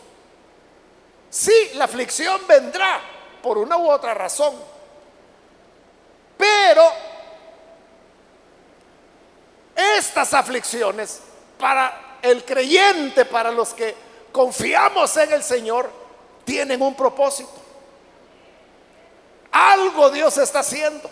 sí, 1.37 1.71
la 1.75 1.85
aflicción 1.85 2.41
vendrá 2.49 3.01
por 3.43 3.59
una 3.59 3.77
u 3.77 3.91
otra 3.91 4.15
razón, 4.15 4.55
pero 6.37 6.83
estas 9.75 10.33
aflicciones 10.33 11.21
para 11.59 12.19
el 12.23 12.45
creyente, 12.45 13.27
para 13.27 13.51
los 13.51 13.75
que 13.75 13.95
confiamos 14.33 15.15
en 15.19 15.33
el 15.35 15.43
Señor, 15.43 15.91
tienen 16.45 16.81
un 16.81 16.95
propósito. 16.95 17.53
Algo 19.53 20.11
Dios 20.11 20.37
está 20.39 20.61
haciendo. 20.61 21.11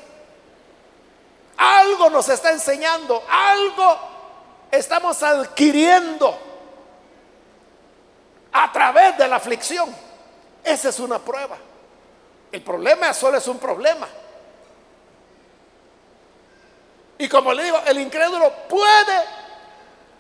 Algo 1.57 2.11
nos 2.11 2.29
está 2.29 2.51
enseñando. 2.51 3.23
Algo 3.29 3.99
estamos 4.71 5.23
adquiriendo 5.23 6.39
a 8.53 8.73
través 8.73 9.17
de 9.19 9.29
la 9.29 9.37
aflicción. 9.37 10.04
Esa 10.65 10.89
es 10.89 10.99
una 10.99 11.19
prueba. 11.19 11.59
El 12.51 12.63
problema 12.63 13.13
solo 13.13 13.37
es 13.37 13.47
un 13.47 13.59
problema. 13.59 14.09
Y 17.19 17.29
como 17.29 17.53
le 17.53 17.65
digo, 17.65 17.79
el 17.87 17.99
incrédulo 18.01 18.51
puede 18.69 19.25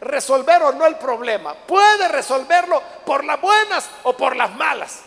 resolver 0.01 0.63
o 0.63 0.73
no 0.73 0.87
el 0.87 0.97
problema. 0.97 1.55
Puede 1.55 2.09
resolverlo 2.09 2.83
por 3.07 3.25
las 3.25 3.41
buenas 3.41 3.89
o 4.05 4.17
por 4.17 4.37
las 4.37 4.55
malas. 4.55 5.01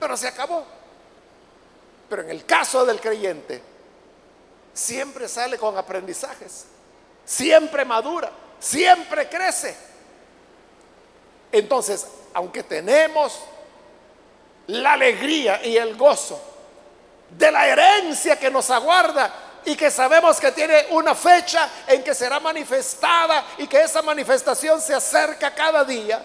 Pero 0.00 0.16
se 0.16 0.28
acabó. 0.28 0.64
Pero 2.08 2.22
en 2.22 2.30
el 2.30 2.44
caso 2.46 2.84
del 2.84 3.00
creyente, 3.00 3.62
siempre 4.72 5.28
sale 5.28 5.58
con 5.58 5.76
aprendizajes. 5.76 6.66
Siempre 7.24 7.84
madura. 7.84 8.30
Siempre 8.58 9.28
crece. 9.28 9.76
Entonces, 11.52 12.06
aunque 12.34 12.62
tenemos 12.62 13.40
la 14.68 14.92
alegría 14.92 15.64
y 15.64 15.76
el 15.76 15.96
gozo 15.96 16.40
de 17.30 17.50
la 17.50 17.66
herencia 17.66 18.38
que 18.38 18.50
nos 18.50 18.70
aguarda 18.70 19.32
y 19.64 19.76
que 19.76 19.90
sabemos 19.90 20.38
que 20.38 20.52
tiene 20.52 20.86
una 20.90 21.14
fecha 21.14 21.68
en 21.88 22.02
que 22.02 22.14
será 22.14 22.38
manifestada 22.38 23.44
y 23.58 23.66
que 23.66 23.82
esa 23.82 24.00
manifestación 24.00 24.80
se 24.80 24.94
acerca 24.94 25.54
cada 25.54 25.84
día. 25.84 26.24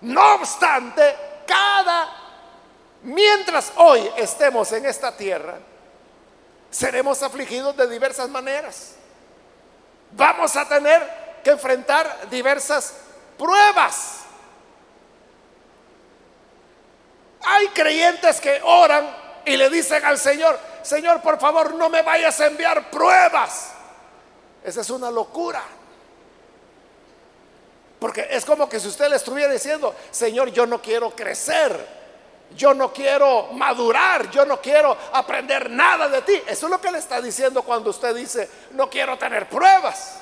No 0.00 0.34
obstante, 0.34 1.16
cada, 1.46 2.08
mientras 3.02 3.72
hoy 3.76 4.10
estemos 4.16 4.72
en 4.72 4.86
esta 4.86 5.14
tierra, 5.14 5.58
seremos 6.70 7.22
afligidos 7.22 7.76
de 7.76 7.86
diversas 7.88 8.28
maneras. 8.30 8.94
Vamos 10.12 10.56
a 10.56 10.66
tener 10.66 11.40
que 11.44 11.50
enfrentar 11.50 12.30
diversas 12.30 12.94
pruebas. 13.38 14.21
Hay 17.44 17.68
creyentes 17.68 18.40
que 18.40 18.60
oran 18.62 19.08
y 19.44 19.56
le 19.56 19.68
dicen 19.70 20.04
al 20.04 20.18
Señor, 20.18 20.58
Señor, 20.82 21.20
por 21.20 21.38
favor, 21.38 21.74
no 21.74 21.88
me 21.88 22.02
vayas 22.02 22.40
a 22.40 22.46
enviar 22.46 22.90
pruebas. 22.90 23.72
Esa 24.64 24.80
es 24.80 24.90
una 24.90 25.10
locura. 25.10 25.62
Porque 27.98 28.26
es 28.30 28.44
como 28.44 28.68
que 28.68 28.80
si 28.80 28.88
usted 28.88 29.08
le 29.08 29.16
estuviera 29.16 29.52
diciendo, 29.52 29.94
Señor, 30.10 30.50
yo 30.50 30.66
no 30.66 30.82
quiero 30.82 31.10
crecer, 31.10 32.02
yo 32.56 32.74
no 32.74 32.92
quiero 32.92 33.48
madurar, 33.52 34.28
yo 34.30 34.44
no 34.44 34.60
quiero 34.60 34.96
aprender 35.12 35.70
nada 35.70 36.08
de 36.08 36.22
ti. 36.22 36.34
Eso 36.46 36.66
es 36.66 36.70
lo 36.70 36.80
que 36.80 36.90
le 36.90 36.98
está 36.98 37.20
diciendo 37.20 37.62
cuando 37.62 37.90
usted 37.90 38.14
dice, 38.14 38.48
no 38.72 38.90
quiero 38.90 39.16
tener 39.18 39.48
pruebas. 39.48 40.20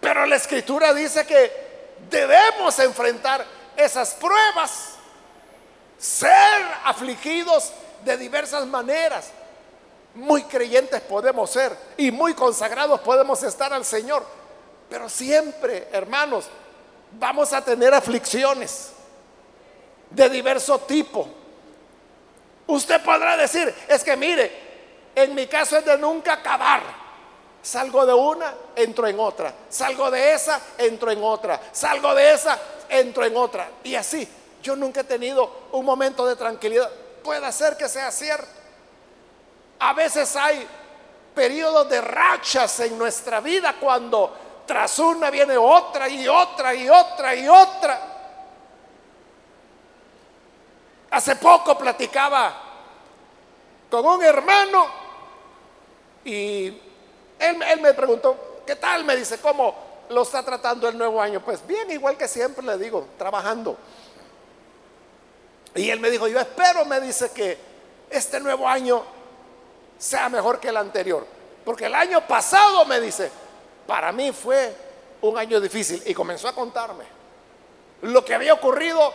Pero 0.00 0.26
la 0.26 0.36
escritura 0.36 0.92
dice 0.92 1.26
que 1.26 1.96
debemos 2.10 2.78
enfrentar 2.80 3.44
esas 3.74 4.14
pruebas, 4.14 4.83
ser 6.04 6.62
afligidos 6.84 7.72
de 8.04 8.18
diversas 8.18 8.66
maneras. 8.66 9.30
Muy 10.14 10.42
creyentes 10.42 11.00
podemos 11.00 11.48
ser 11.48 11.74
y 11.96 12.10
muy 12.10 12.34
consagrados 12.34 13.00
podemos 13.00 13.42
estar 13.42 13.72
al 13.72 13.86
Señor. 13.86 14.22
Pero 14.90 15.08
siempre, 15.08 15.88
hermanos, 15.92 16.44
vamos 17.12 17.54
a 17.54 17.64
tener 17.64 17.94
aflicciones 17.94 18.90
de 20.10 20.28
diverso 20.28 20.78
tipo. 20.80 21.26
Usted 22.66 23.02
podrá 23.02 23.38
decir, 23.38 23.74
es 23.88 24.04
que 24.04 24.14
mire, 24.14 24.52
en 25.14 25.34
mi 25.34 25.46
caso 25.46 25.78
es 25.78 25.86
de 25.86 25.96
nunca 25.96 26.34
acabar. 26.34 26.82
Salgo 27.62 28.04
de 28.04 28.12
una, 28.12 28.52
entro 28.76 29.06
en 29.06 29.18
otra. 29.18 29.54
Salgo 29.70 30.10
de 30.10 30.34
esa, 30.34 30.60
entro 30.76 31.10
en 31.10 31.24
otra. 31.24 31.58
Salgo 31.72 32.14
de 32.14 32.34
esa, 32.34 32.58
entro 32.90 33.24
en 33.24 33.34
otra. 33.38 33.70
Y 33.82 33.94
así, 33.94 34.28
yo 34.64 34.74
nunca 34.74 35.02
he 35.02 35.04
tenido 35.04 35.68
un 35.72 35.84
momento 35.84 36.26
de 36.26 36.34
tranquilidad 36.34 36.90
puede 37.24 37.50
ser 37.52 37.76
que 37.76 37.88
sea 37.88 38.12
cierto. 38.12 38.46
A 39.80 39.92
veces 39.94 40.36
hay 40.36 40.68
periodos 41.34 41.88
de 41.88 42.00
rachas 42.00 42.78
en 42.80 42.96
nuestra 42.96 43.40
vida 43.40 43.74
cuando 43.80 44.62
tras 44.66 44.98
una 44.98 45.30
viene 45.30 45.56
otra 45.56 46.08
y 46.08 46.28
otra 46.28 46.74
y 46.74 46.88
otra 46.88 47.34
y 47.34 47.48
otra. 47.48 48.00
Hace 51.10 51.36
poco 51.36 51.76
platicaba 51.78 52.54
con 53.90 54.06
un 54.06 54.22
hermano 54.22 54.86
y 56.24 56.66
él, 57.38 57.80
me 57.80 57.94
preguntó, 57.94 58.62
¿qué 58.66 58.76
tal? 58.76 59.04
Me 59.04 59.16
dice, 59.16 59.38
¿cómo, 59.38 59.74
lo 60.08 60.22
está 60.22 60.42
tratando 60.42 60.88
el 60.88 60.96
nuevo 60.96 61.20
año? 61.20 61.40
Pues 61.40 61.66
bien, 61.66 61.90
igual 61.90 62.16
que 62.16 62.28
siempre 62.28 62.64
le 62.64 62.78
digo, 62.78 63.08
trabajando. 63.18 63.76
Y 65.74 65.90
él 65.90 66.00
me 66.00 66.10
dijo, 66.10 66.28
yo 66.28 66.38
espero, 66.38 66.84
me 66.84 67.00
dice 67.00 67.30
que 67.32 67.58
este 68.10 68.38
nuevo 68.40 68.68
año 68.68 69.02
sea 69.98 70.28
mejor 70.28 70.60
que 70.60 70.68
el 70.68 70.76
anterior. 70.76 71.26
Porque 71.64 71.86
el 71.86 71.94
año 71.94 72.26
pasado, 72.26 72.84
me 72.84 73.00
dice, 73.00 73.30
para 73.86 74.12
mí 74.12 74.32
fue 74.32 74.74
un 75.22 75.36
año 75.38 75.60
difícil. 75.60 76.02
Y 76.06 76.14
comenzó 76.14 76.48
a 76.48 76.54
contarme 76.54 77.04
lo 78.02 78.24
que 78.24 78.34
había 78.34 78.54
ocurrido. 78.54 79.12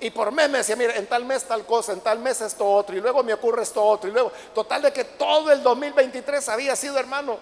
Y 0.00 0.10
por 0.10 0.32
mes 0.32 0.50
me 0.50 0.58
decía, 0.58 0.74
mira, 0.74 0.96
en 0.96 1.06
tal 1.06 1.24
mes 1.24 1.44
tal 1.44 1.64
cosa, 1.64 1.92
en 1.92 2.00
tal 2.00 2.18
mes 2.18 2.40
esto 2.40 2.66
otro, 2.66 2.96
y 2.96 3.00
luego 3.00 3.22
me 3.22 3.32
ocurre 3.32 3.62
esto 3.62 3.84
otro, 3.84 4.10
y 4.10 4.12
luego, 4.12 4.32
total 4.52 4.82
de 4.82 4.92
que 4.92 5.04
todo 5.04 5.52
el 5.52 5.62
2023 5.62 6.48
había 6.48 6.74
sido, 6.74 6.98
hermano, 6.98 7.38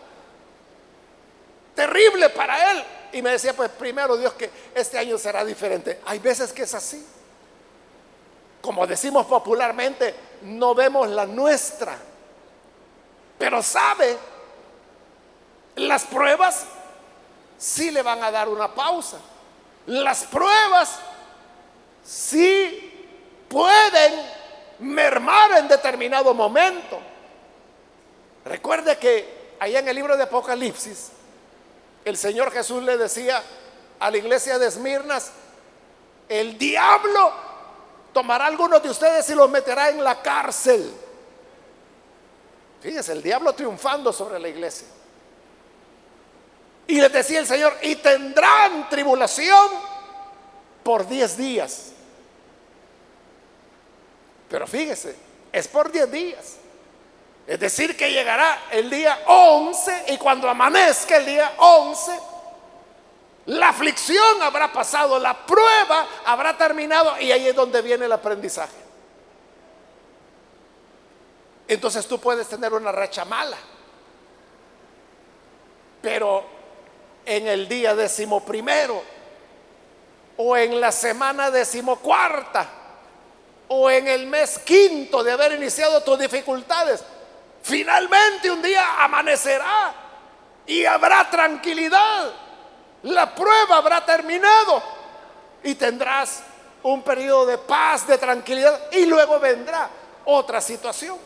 terrible 1.74 2.28
para 2.28 2.72
él. 2.72 2.84
Y 3.12 3.22
me 3.22 3.30
decía, 3.30 3.54
pues 3.54 3.70
primero 3.70 4.16
Dios 4.18 4.34
que 4.34 4.50
este 4.74 4.98
año 4.98 5.16
será 5.16 5.42
diferente. 5.42 6.00
Hay 6.04 6.18
veces 6.18 6.52
que 6.52 6.64
es 6.64 6.74
así. 6.74 7.04
Como 8.60 8.86
decimos 8.86 9.26
popularmente, 9.26 10.14
no 10.42 10.74
vemos 10.74 11.08
la 11.08 11.26
nuestra. 11.26 11.96
Pero 13.38 13.62
sabe, 13.62 14.16
las 15.76 16.04
pruebas 16.04 16.66
sí 17.58 17.90
le 17.90 18.02
van 18.02 18.22
a 18.22 18.30
dar 18.30 18.48
una 18.48 18.74
pausa. 18.74 19.18
Las 19.86 20.24
pruebas 20.24 20.98
sí 22.04 23.08
pueden 23.48 24.14
mermar 24.80 25.52
en 25.58 25.68
determinado 25.68 26.34
momento. 26.34 27.00
Recuerde 28.44 28.98
que 28.98 29.56
allá 29.58 29.80
en 29.80 29.88
el 29.88 29.96
libro 29.96 30.16
de 30.16 30.22
Apocalipsis, 30.24 31.10
el 32.04 32.16
Señor 32.16 32.50
Jesús 32.50 32.82
le 32.82 32.96
decía 32.96 33.42
a 33.98 34.10
la 34.10 34.16
iglesia 34.16 34.58
de 34.58 34.66
Esmirnas, 34.66 35.32
el 36.28 36.56
diablo 36.56 37.32
tomará 38.12 38.44
a 38.44 38.48
algunos 38.48 38.82
de 38.82 38.90
ustedes 38.90 39.28
y 39.30 39.34
los 39.34 39.50
meterá 39.50 39.90
en 39.90 40.02
la 40.02 40.20
cárcel. 40.20 40.92
Fíjense, 42.80 43.12
el 43.12 43.22
diablo 43.22 43.52
triunfando 43.52 44.12
sobre 44.12 44.38
la 44.38 44.48
iglesia. 44.48 44.86
Y 46.86 47.00
les 47.00 47.12
decía 47.12 47.38
el 47.38 47.46
Señor, 47.46 47.76
y 47.82 47.96
tendrán 47.96 48.88
tribulación 48.88 49.68
por 50.82 51.06
10 51.06 51.36
días. 51.36 51.92
Pero 54.48 54.66
fíjese, 54.66 55.14
es 55.52 55.68
por 55.68 55.92
10 55.92 56.10
días. 56.10 56.56
Es 57.46 57.60
decir, 57.60 57.96
que 57.96 58.10
llegará 58.10 58.64
el 58.70 58.90
día 58.90 59.20
11 59.26 60.04
y 60.08 60.18
cuando 60.18 60.48
amanezca 60.48 61.16
el 61.16 61.26
día 61.26 61.52
11, 61.58 62.12
la 63.46 63.70
aflicción 63.70 64.42
habrá 64.42 64.72
pasado, 64.72 65.18
la 65.18 65.46
prueba 65.46 66.06
habrá 66.24 66.56
terminado 66.56 67.18
y 67.20 67.32
ahí 67.32 67.48
es 67.48 67.54
donde 67.54 67.82
viene 67.82 68.06
el 68.06 68.12
aprendizaje. 68.12 68.76
Entonces 71.68 72.06
tú 72.06 72.20
puedes 72.20 72.48
tener 72.48 72.72
una 72.72 72.92
racha 72.92 73.24
mala, 73.24 73.56
pero 76.02 76.44
en 77.24 77.46
el 77.46 77.68
día 77.68 77.94
decimoprimero 77.94 79.02
o 80.36 80.56
en 80.56 80.80
la 80.80 80.90
semana 80.90 81.50
decimocuarta 81.50 82.68
o 83.68 83.90
en 83.90 84.08
el 84.08 84.26
mes 84.26 84.58
quinto 84.58 85.22
de 85.22 85.32
haber 85.32 85.52
iniciado 85.52 86.02
tus 86.02 86.18
dificultades, 86.18 87.04
Finalmente 87.62 88.50
un 88.50 88.62
día 88.62 89.04
amanecerá 89.04 89.94
y 90.66 90.84
habrá 90.84 91.28
tranquilidad. 91.30 92.32
La 93.02 93.34
prueba 93.34 93.76
habrá 93.76 94.04
terminado 94.04 94.82
y 95.62 95.74
tendrás 95.74 96.42
un 96.82 97.02
periodo 97.02 97.46
de 97.46 97.58
paz, 97.58 98.06
de 98.06 98.18
tranquilidad 98.18 98.78
y 98.92 99.06
luego 99.06 99.38
vendrá 99.38 99.88
otra 100.24 100.60
situación. 100.60 101.18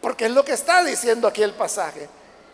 Porque 0.00 0.26
es 0.26 0.30
lo 0.30 0.44
que 0.44 0.52
está 0.52 0.82
diciendo 0.82 1.28
aquí 1.28 1.42
el 1.42 1.52
pasaje, 1.52 2.08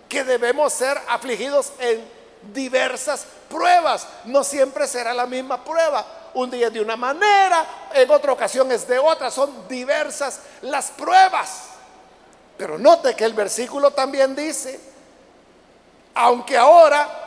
que 0.09 0.25
debemos 0.25 0.72
ser 0.72 1.01
afligidos 1.09 1.72
en 1.79 2.05
diversas 2.53 3.27
pruebas. 3.49 4.07
No 4.25 4.42
siempre 4.42 4.87
será 4.87 5.14
la 5.14 5.27
misma 5.27 5.62
prueba. 5.62 6.05
Un 6.35 6.51
día 6.51 6.68
de 6.68 6.81
una 6.81 6.96
manera, 6.96 7.64
en 7.94 8.11
otra 8.11 8.33
ocasión 8.33 8.70
es 8.72 8.87
de 8.87 8.99
otra. 8.99 9.31
Son 9.31 9.66
diversas 9.68 10.40
las 10.62 10.90
pruebas. 10.90 11.68
Pero 12.59 12.79
note 12.79 13.14
que 13.14 13.25
el 13.25 13.33
versículo 13.33 13.92
también 13.92 14.35
dice, 14.35 14.81
aunque 16.14 16.57
ahora, 16.57 17.26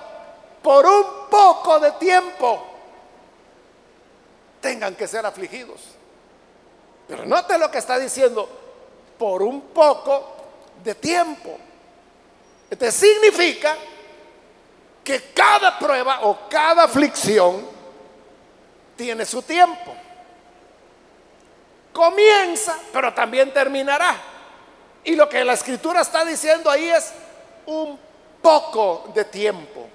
por 0.62 0.86
un 0.86 1.30
poco 1.30 1.80
de 1.80 1.92
tiempo, 1.94 2.66
tengan 4.62 4.96
que 4.96 5.08
ser 5.08 5.26
afligidos. 5.26 5.82
Pero 7.08 7.26
note 7.26 7.58
lo 7.58 7.72
que 7.72 7.78
está 7.78 7.98
diciendo, 7.98 8.48
por 9.18 9.42
un 9.42 9.62
poco 9.62 10.36
de 10.84 10.96
tiempo. 10.96 11.58
Esto 12.70 12.92
significa 12.92 13.76
que 15.04 15.32
cada 15.34 15.80
prueba 15.80 16.20
o 16.22 16.48
cada 16.50 16.84
aflicción 16.84 17.66
tiene 18.96 19.26
su 19.26 19.42
tiempo. 19.42 19.96
Comienza, 21.92 22.78
pero 22.94 23.14
también 23.14 23.52
terminará. 23.52 24.16
Y 25.04 25.16
lo 25.16 25.28
que 25.28 25.44
la 25.44 25.54
escritura 25.54 26.02
está 26.02 26.24
diciendo 26.24 26.70
ahí 26.70 26.90
es 26.90 27.12
un 27.66 28.00
poco 28.42 29.10
de 29.14 29.26
tiempo. 29.26 29.88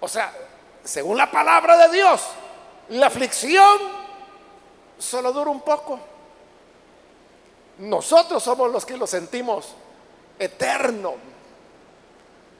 O 0.00 0.08
sea, 0.08 0.32
según 0.84 1.16
la 1.16 1.30
palabra 1.30 1.76
de 1.86 1.94
Dios, 1.94 2.22
la 2.90 3.06
aflicción 3.06 3.78
solo 4.98 5.32
dura 5.32 5.50
un 5.50 5.60
poco. 5.60 5.98
Nosotros 7.78 8.42
somos 8.42 8.70
los 8.70 8.84
que 8.84 8.96
lo 8.96 9.06
sentimos 9.06 9.74
eterno. 10.38 11.14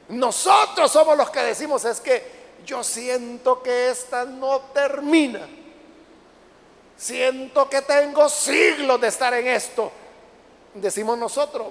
Nosotros 0.09 0.91
somos 0.91 1.17
los 1.17 1.31
que 1.31 1.41
decimos 1.41 1.85
es 1.85 2.01
que 2.01 2.39
yo 2.65 2.83
siento 2.83 3.63
que 3.63 3.91
esta 3.91 4.25
no 4.25 4.61
termina. 4.73 5.47
Siento 6.97 7.69
que 7.69 7.83
tengo 7.83 8.29
siglos 8.29 9.01
de 9.01 9.09
estar 9.09 9.33
en 9.35 9.47
esto 9.49 9.93
decimos 10.75 11.19
nosotros. 11.19 11.69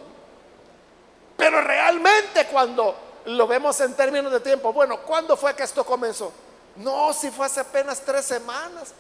Pero 1.36 1.62
realmente 1.62 2.48
cuando 2.48 2.96
lo 3.28 3.48
vemos 3.48 3.80
en 3.82 3.94
términos 3.94 4.32
de 4.32 4.40
tiempo, 4.40 4.74
bueno, 4.74 5.02
¿cuándo 5.02 5.38
fue 5.38 5.56
que 5.56 5.64
esto 5.64 5.86
comenzó? 5.86 6.32
No, 6.76 7.14
si 7.14 7.32
fue 7.32 7.46
hace 7.46 7.60
apenas 7.60 8.02
tres 8.02 8.26
semanas. 8.26 8.94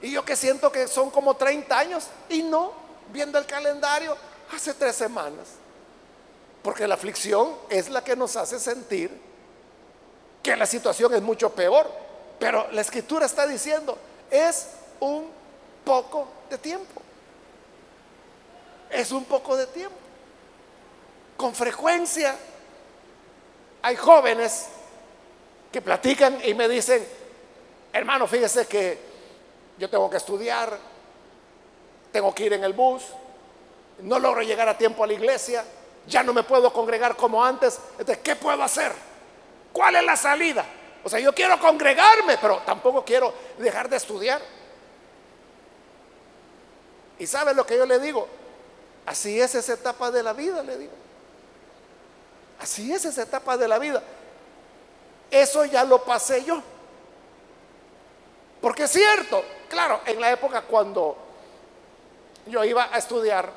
Y 0.00 0.10
yo 0.10 0.24
que 0.24 0.36
siento 0.36 0.70
que 0.70 0.88
son 0.88 1.10
como 1.10 1.34
30 1.34 1.78
años. 1.78 2.06
Y 2.28 2.42
no, 2.42 2.72
viendo 3.12 3.38
el 3.38 3.46
calendario, 3.46 4.16
hace 4.54 4.74
tres 4.74 4.96
semanas. 4.96 5.48
Porque 6.62 6.86
la 6.86 6.94
aflicción 6.94 7.54
es 7.68 7.88
la 7.88 8.02
que 8.02 8.16
nos 8.16 8.36
hace 8.36 8.58
sentir 8.58 9.10
que 10.42 10.56
la 10.56 10.66
situación 10.66 11.14
es 11.14 11.22
mucho 11.22 11.50
peor. 11.50 11.90
Pero 12.38 12.66
la 12.72 12.80
escritura 12.80 13.26
está 13.26 13.46
diciendo, 13.46 13.96
es 14.30 14.68
un 15.00 15.28
poco 15.84 16.26
de 16.50 16.58
tiempo 16.58 17.02
es 18.92 19.10
un 19.10 19.24
poco 19.24 19.56
de 19.56 19.66
tiempo. 19.66 19.96
Con 21.36 21.54
frecuencia 21.54 22.36
hay 23.82 23.96
jóvenes 23.96 24.68
que 25.70 25.82
platican 25.82 26.38
y 26.44 26.54
me 26.54 26.68
dicen, 26.68 27.06
hermano, 27.92 28.26
fíjese 28.26 28.66
que 28.66 28.98
yo 29.78 29.90
tengo 29.90 30.08
que 30.08 30.18
estudiar, 30.18 30.78
tengo 32.12 32.34
que 32.34 32.44
ir 32.44 32.52
en 32.52 32.64
el 32.64 32.72
bus, 32.72 33.02
no 34.00 34.18
logro 34.18 34.42
llegar 34.42 34.68
a 34.68 34.78
tiempo 34.78 35.02
a 35.02 35.06
la 35.06 35.14
iglesia, 35.14 35.64
ya 36.06 36.22
no 36.22 36.32
me 36.32 36.42
puedo 36.42 36.72
congregar 36.72 37.16
como 37.16 37.44
antes, 37.44 37.78
entonces, 37.92 38.18
¿qué 38.18 38.36
puedo 38.36 38.62
hacer? 38.62 38.92
¿Cuál 39.72 39.96
es 39.96 40.04
la 40.04 40.16
salida? 40.16 40.64
O 41.04 41.08
sea, 41.08 41.18
yo 41.18 41.34
quiero 41.34 41.58
congregarme, 41.58 42.38
pero 42.38 42.58
tampoco 42.58 43.04
quiero 43.04 43.32
dejar 43.58 43.88
de 43.88 43.96
estudiar. 43.96 44.40
¿Y 47.18 47.26
sabe 47.26 47.54
lo 47.54 47.66
que 47.66 47.76
yo 47.76 47.86
le 47.86 47.98
digo? 47.98 48.28
Así 49.06 49.40
es 49.40 49.54
esa 49.54 49.72
etapa 49.72 50.10
de 50.10 50.22
la 50.22 50.32
vida, 50.32 50.62
le 50.62 50.76
digo. 50.76 51.01
Así 52.62 52.92
es 52.92 53.04
esa 53.04 53.22
etapa 53.22 53.56
de 53.56 53.66
la 53.66 53.78
vida. 53.78 54.02
Eso 55.30 55.64
ya 55.64 55.84
lo 55.84 56.04
pasé 56.04 56.44
yo. 56.44 56.62
Porque 58.60 58.84
es 58.84 58.92
cierto, 58.92 59.42
claro, 59.68 60.00
en 60.06 60.20
la 60.20 60.30
época 60.30 60.62
cuando 60.62 61.16
yo 62.46 62.64
iba 62.64 62.88
a 62.92 62.98
estudiar 62.98 63.50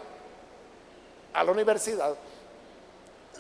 a 1.34 1.44
la 1.44 1.52
universidad, 1.52 2.16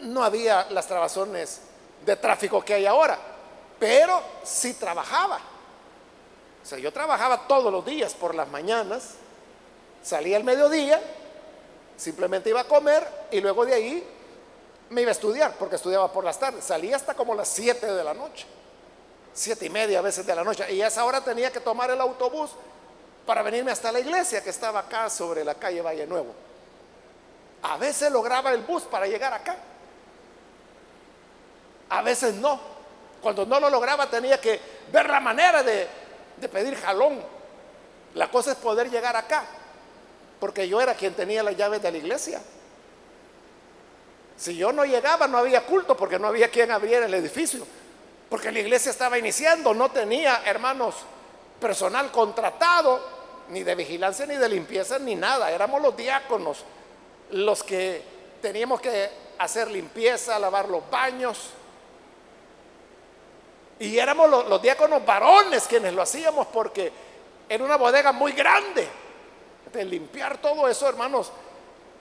no 0.01 0.23
había 0.23 0.67
las 0.69 0.87
trabazones 0.87 1.61
de 2.05 2.15
tráfico 2.17 2.63
que 2.63 2.75
hay 2.75 2.85
ahora, 2.85 3.17
pero 3.79 4.21
sí 4.43 4.75
trabajaba. 4.75 5.39
O 6.61 6.65
sea, 6.65 6.77
yo 6.77 6.93
trabajaba 6.93 7.47
todos 7.47 7.71
los 7.71 7.85
días 7.85 8.13
por 8.13 8.35
las 8.35 8.47
mañanas, 8.49 9.15
salía 10.03 10.37
al 10.37 10.43
mediodía 10.43 11.01
Simplemente 11.97 12.49
iba 12.49 12.61
a 12.61 12.65
comer 12.65 13.07
y 13.31 13.39
luego 13.39 13.65
de 13.65 13.73
ahí 13.73 14.07
me 14.89 15.01
iba 15.01 15.09
a 15.09 15.13
estudiar, 15.13 15.55
porque 15.57 15.75
estudiaba 15.75 16.11
por 16.11 16.23
las 16.23 16.39
tardes. 16.39 16.63
Salía 16.63 16.95
hasta 16.95 17.13
como 17.13 17.33
las 17.33 17.47
7 17.49 17.85
de 17.85 18.03
la 18.03 18.13
noche, 18.13 18.45
siete 19.35 19.65
y 19.65 19.69
media 19.69 19.99
a 19.99 20.01
veces 20.01 20.25
de 20.25 20.33
la 20.33 20.43
noche. 20.43 20.71
Y 20.73 20.81
a 20.81 20.87
esa 20.87 21.03
hora 21.03 21.21
tenía 21.21 21.51
que 21.51 21.59
tomar 21.59 21.91
el 21.91 21.99
autobús 21.99 22.51
para 23.25 23.41
venirme 23.41 23.71
hasta 23.71 23.91
la 23.91 23.99
iglesia 23.99 24.41
que 24.41 24.49
estaba 24.49 24.79
acá 24.79 25.09
sobre 25.09 25.43
la 25.43 25.55
calle 25.55 25.81
Valle 25.81 26.07
Nuevo. 26.07 26.33
A 27.63 27.77
veces 27.77 28.11
lograba 28.11 28.53
el 28.53 28.61
bus 28.61 28.83
para 28.83 29.07
llegar 29.07 29.33
acá. 29.33 29.57
A 31.89 32.01
veces 32.01 32.35
no. 32.35 32.59
Cuando 33.21 33.45
no 33.45 33.59
lo 33.59 33.69
lograba 33.69 34.09
tenía 34.09 34.39
que 34.39 34.59
ver 34.91 35.09
la 35.09 35.19
manera 35.19 35.63
de, 35.63 35.87
de 36.37 36.47
pedir 36.49 36.75
jalón. 36.77 37.21
La 38.13 38.31
cosa 38.31 38.51
es 38.51 38.57
poder 38.57 38.89
llegar 38.89 39.15
acá. 39.15 39.43
Porque 40.39 40.67
yo 40.67 40.79
era 40.79 40.93
quien 40.93 41.13
tenía 41.13 41.43
las 41.43 41.57
llaves 41.57 41.81
de 41.81 41.91
la 41.91 41.97
iglesia. 41.97 42.41
Si 44.37 44.55
yo 44.55 44.71
no 44.71 44.85
llegaba, 44.85 45.27
no 45.27 45.37
había 45.37 45.65
culto 45.65 45.95
porque 45.95 46.19
no 46.19 46.27
había 46.27 46.49
quien 46.49 46.71
abriera 46.71 47.05
el 47.05 47.13
edificio. 47.13 47.65
Porque 48.29 48.51
la 48.51 48.59
iglesia 48.59 48.91
estaba 48.91 49.17
iniciando, 49.17 49.73
no 49.73 49.89
tenía, 49.91 50.41
hermanos, 50.45 50.95
personal 51.59 52.11
contratado, 52.11 52.99
ni 53.49 53.63
de 53.63 53.75
vigilancia, 53.75 54.25
ni 54.25 54.35
de 54.35 54.49
limpieza, 54.49 54.99
ni 54.99 55.15
nada. 55.15 55.51
Éramos 55.51 55.81
los 55.81 55.95
diáconos 55.95 56.63
los 57.31 57.63
que 57.63 58.03
teníamos 58.41 58.81
que 58.81 59.09
hacer 59.39 59.69
limpieza, 59.69 60.37
lavar 60.39 60.69
los 60.69 60.89
baños. 60.89 61.49
Y 63.79 63.97
éramos 63.97 64.29
los, 64.29 64.61
diáconos 64.61 65.05
varones 65.05 65.67
quienes 65.67 65.93
lo 65.93 66.01
hacíamos 66.01 66.47
porque 66.47 66.91
era 67.49 67.63
una 67.63 67.75
bodega 67.75 68.11
muy 68.11 68.31
grande. 68.31 68.87
De 69.71 69.83
limpiar 69.83 70.37
todo 70.37 70.67
eso, 70.69 70.87
hermanos, 70.87 71.31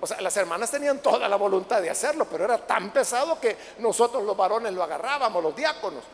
o 0.05 0.07
sea, 0.07 0.21
las 0.21 0.37
hermanas 0.37 0.71
tenían 0.71 0.99
toda 0.99 1.27
la 1.31 1.37
voluntad 1.37 1.81
de 1.81 1.89
hacerlo, 1.89 2.27
pero 2.31 2.45
era 2.45 2.59
tan 2.59 2.91
pesado 2.91 3.41
que 3.41 3.57
nosotros 3.79 4.23
los 4.23 4.37
varones 4.37 4.75
lo 4.75 4.83
agarrábamos, 4.83 5.43
los 5.43 5.57
diáconos. 5.57 6.05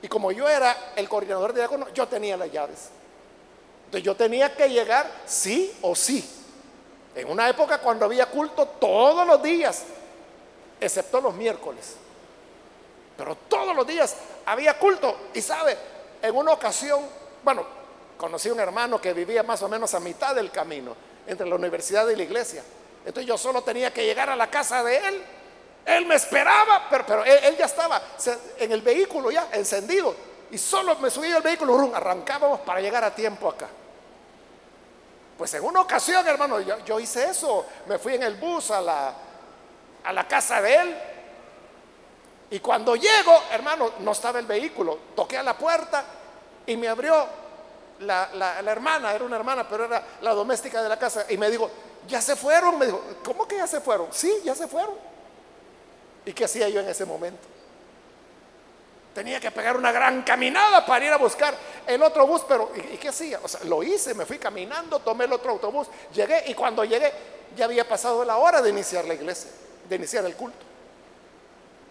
Y 0.00 0.08
como 0.08 0.32
yo 0.32 0.48
era 0.48 0.74
el 0.96 1.06
coordinador 1.10 1.52
de 1.52 1.60
diáconos, 1.60 1.92
yo 1.92 2.08
tenía 2.08 2.38
las 2.38 2.50
llaves. 2.50 2.88
Entonces 3.84 4.02
yo 4.02 4.16
tenía 4.16 4.56
que 4.56 4.70
llegar 4.70 5.10
sí 5.26 5.76
o 5.82 5.94
sí. 5.94 6.26
En 7.14 7.30
una 7.30 7.46
época 7.46 7.76
cuando 7.76 8.06
había 8.06 8.24
culto 8.30 8.66
todos 8.66 9.26
los 9.26 9.42
días, 9.42 9.84
excepto 10.80 11.20
los 11.20 11.34
miércoles. 11.34 11.96
Pero 13.14 13.36
todos 13.46 13.76
los 13.76 13.86
días 13.86 14.16
había 14.46 14.78
culto. 14.78 15.14
Y 15.34 15.42
sabe, 15.42 15.76
en 16.22 16.34
una 16.34 16.52
ocasión, 16.52 17.02
bueno, 17.42 17.66
conocí 18.16 18.48
a 18.48 18.54
un 18.54 18.60
hermano 18.60 18.98
que 18.98 19.12
vivía 19.12 19.42
más 19.42 19.60
o 19.60 19.68
menos 19.68 19.92
a 19.92 20.00
mitad 20.00 20.34
del 20.34 20.50
camino 20.50 20.96
entre 21.26 21.46
la 21.46 21.56
universidad 21.56 22.08
y 22.08 22.16
la 22.16 22.22
iglesia. 22.22 22.64
Entonces 23.04 23.26
yo 23.26 23.36
solo 23.36 23.62
tenía 23.62 23.92
que 23.92 24.04
llegar 24.04 24.30
a 24.30 24.36
la 24.36 24.50
casa 24.50 24.82
de 24.82 24.96
él. 24.96 25.22
Él 25.84 26.06
me 26.06 26.14
esperaba, 26.14 26.86
pero, 26.88 27.24
él, 27.24 27.56
ya 27.58 27.66
estaba 27.66 28.00
en 28.58 28.72
el 28.72 28.80
vehículo 28.80 29.30
ya 29.30 29.48
encendido. 29.52 30.14
Y 30.50 30.58
solo 30.58 30.96
me 30.96 31.10
subí 31.10 31.30
al 31.30 31.42
vehículo, 31.42 31.94
arrancábamos 31.94 32.60
para 32.60 32.80
llegar 32.80 33.04
a 33.04 33.14
tiempo 33.14 33.48
acá. 33.48 33.68
Pues 35.36 35.52
en 35.54 35.64
una 35.64 35.80
ocasión, 35.80 36.26
hermano, 36.26 36.60
yo, 36.60 37.00
hice 37.00 37.28
eso. 37.28 37.66
Me 37.86 37.98
fui 37.98 38.14
en 38.14 38.22
el 38.22 38.36
bus 38.36 38.70
a 38.70 38.80
la, 38.80 39.14
a 40.04 40.12
la 40.12 40.28
casa 40.28 40.62
de 40.62 40.74
él. 40.74 40.96
Y 42.50 42.60
cuando 42.60 42.94
llego, 42.94 43.42
hermano, 43.50 43.92
no 43.98 44.12
estaba 44.12 44.38
el 44.38 44.46
vehículo. 44.46 44.98
Toqué 45.16 45.38
a 45.38 45.42
la 45.42 45.58
puerta 45.58 46.04
y 46.66 46.76
me 46.76 46.88
abrió 46.88 47.26
la, 48.00 48.30
la, 48.34 48.70
hermana, 48.70 49.12
era 49.12 49.24
una 49.24 49.36
hermana, 49.36 49.68
pero 49.68 49.86
era 49.86 50.02
la 50.20 50.32
doméstica 50.32 50.82
de 50.82 50.88
la 50.88 50.98
casa. 50.98 51.26
Y 51.28 51.36
me 51.36 51.50
dijo, 51.50 51.68
ya 52.08 52.20
se 52.20 52.36
fueron. 52.36 52.78
Me 52.78 52.86
dijo, 52.86 53.00
¿cómo 53.24 53.46
que 53.46 53.56
ya 53.56 53.66
se 53.66 53.80
fueron? 53.80 54.08
Sí, 54.12 54.32
ya 54.44 54.54
se 54.54 54.66
fueron. 54.66 54.94
¿Y 56.24 56.32
qué 56.32 56.44
hacía 56.44 56.68
yo 56.68 56.80
en 56.80 56.88
ese 56.88 57.04
momento? 57.04 57.46
Tenía 59.14 59.38
que 59.38 59.50
pegar 59.50 59.76
una 59.76 59.92
gran 59.92 60.22
caminada 60.22 60.84
para 60.84 61.04
ir 61.04 61.12
a 61.12 61.18
buscar 61.18 61.54
el 61.86 62.02
otro 62.02 62.26
bus, 62.26 62.42
pero 62.48 62.72
¿y, 62.74 62.96
qué 62.96 63.08
hacía? 63.08 63.38
O 63.42 63.48
sea, 63.48 63.62
lo 63.64 63.82
hice, 63.82 64.12
me 64.14 64.26
fui 64.26 64.38
caminando, 64.38 64.98
tomé 64.98 65.26
el 65.26 65.32
otro 65.32 65.52
autobús, 65.52 65.86
llegué 66.12 66.42
y 66.46 66.54
cuando 66.54 66.84
llegué 66.84 67.12
ya 67.56 67.66
había 67.66 67.86
pasado 67.86 68.24
la 68.24 68.38
hora 68.38 68.60
de 68.60 68.70
iniciar 68.70 69.04
la 69.04 69.14
iglesia, 69.14 69.50
de 69.88 69.96
iniciar 69.96 70.24
el 70.24 70.34
culto. 70.34 70.58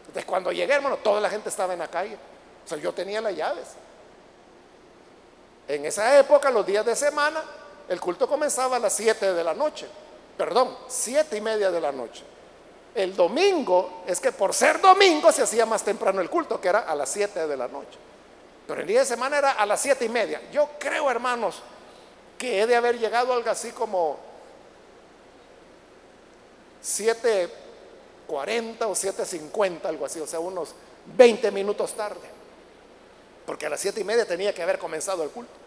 Entonces 0.02 0.26
cuando 0.26 0.52
llegué, 0.52 0.74
hermano, 0.74 0.98
toda 0.98 1.22
la 1.22 1.30
gente 1.30 1.48
estaba 1.48 1.72
en 1.72 1.80
la 1.80 1.88
calle. 1.88 2.18
O 2.66 2.68
sea, 2.68 2.78
yo 2.78 2.92
tenía 2.94 3.22
las 3.22 3.36
llaves. 3.36 3.68
En 5.70 5.86
esa 5.86 6.20
época, 6.20 6.52
los 6.52 6.66
días 6.66 6.86
de 6.86 6.96
semana, 6.96 7.42
el 7.88 8.02
culto 8.02 8.28
comenzaba 8.28 8.76
a 8.76 8.80
las 8.80 8.94
7 8.94 9.34
de 9.34 9.44
la 9.46 9.54
noche 9.54 9.88
perdón, 10.38 10.78
siete 10.88 11.38
y 11.38 11.42
media 11.42 11.72
de 11.72 11.82
la 11.82 11.92
noche. 11.92 12.24
El 12.96 13.16
domingo 13.16 14.04
es 14.06 14.20
que 14.20 14.32
por 14.32 14.54
ser 14.54 14.80
domingo 14.80 15.32
se 15.32 15.42
hacía 15.42 15.66
más 15.66 15.84
temprano 15.84 16.22
el 16.22 16.30
culto, 16.30 16.62
que 16.62 16.68
era 16.68 16.82
a 16.82 16.94
las 16.94 17.10
7 17.10 17.48
de 17.48 17.58
la 17.58 17.68
noche. 17.68 17.98
Pero 18.68 18.82
el 18.82 18.88
día 18.88 19.00
de 19.00 19.06
semana 19.06 19.40
era 19.40 19.52
a 19.54 19.66
las 19.66 19.82
siete 19.82 20.06
y 20.06 20.10
media. 20.10 20.42
Yo 20.52 20.70
creo, 20.80 21.10
hermanos, 21.10 21.62
que 22.38 22.62
he 22.62 22.68
de 22.68 22.76
haber 22.76 23.00
llegado 23.00 23.34
algo 23.34 23.50
así 23.50 23.72
como 23.72 24.18
7.40 26.84 27.48
o 28.82 28.92
7.50, 28.92 29.86
algo 29.86 30.06
así, 30.06 30.20
o 30.20 30.28
sea, 30.28 30.40
unos 30.40 30.76
20 31.18 31.52
minutos 31.52 31.94
tarde. 31.94 32.30
Porque 33.46 33.66
a 33.66 33.70
las 33.70 33.82
siete 33.82 34.02
y 34.02 34.04
media 34.04 34.26
tenía 34.26 34.54
que 34.54 34.64
haber 34.64 34.78
comenzado 34.80 35.24
el 35.24 35.30
culto. 35.30 35.63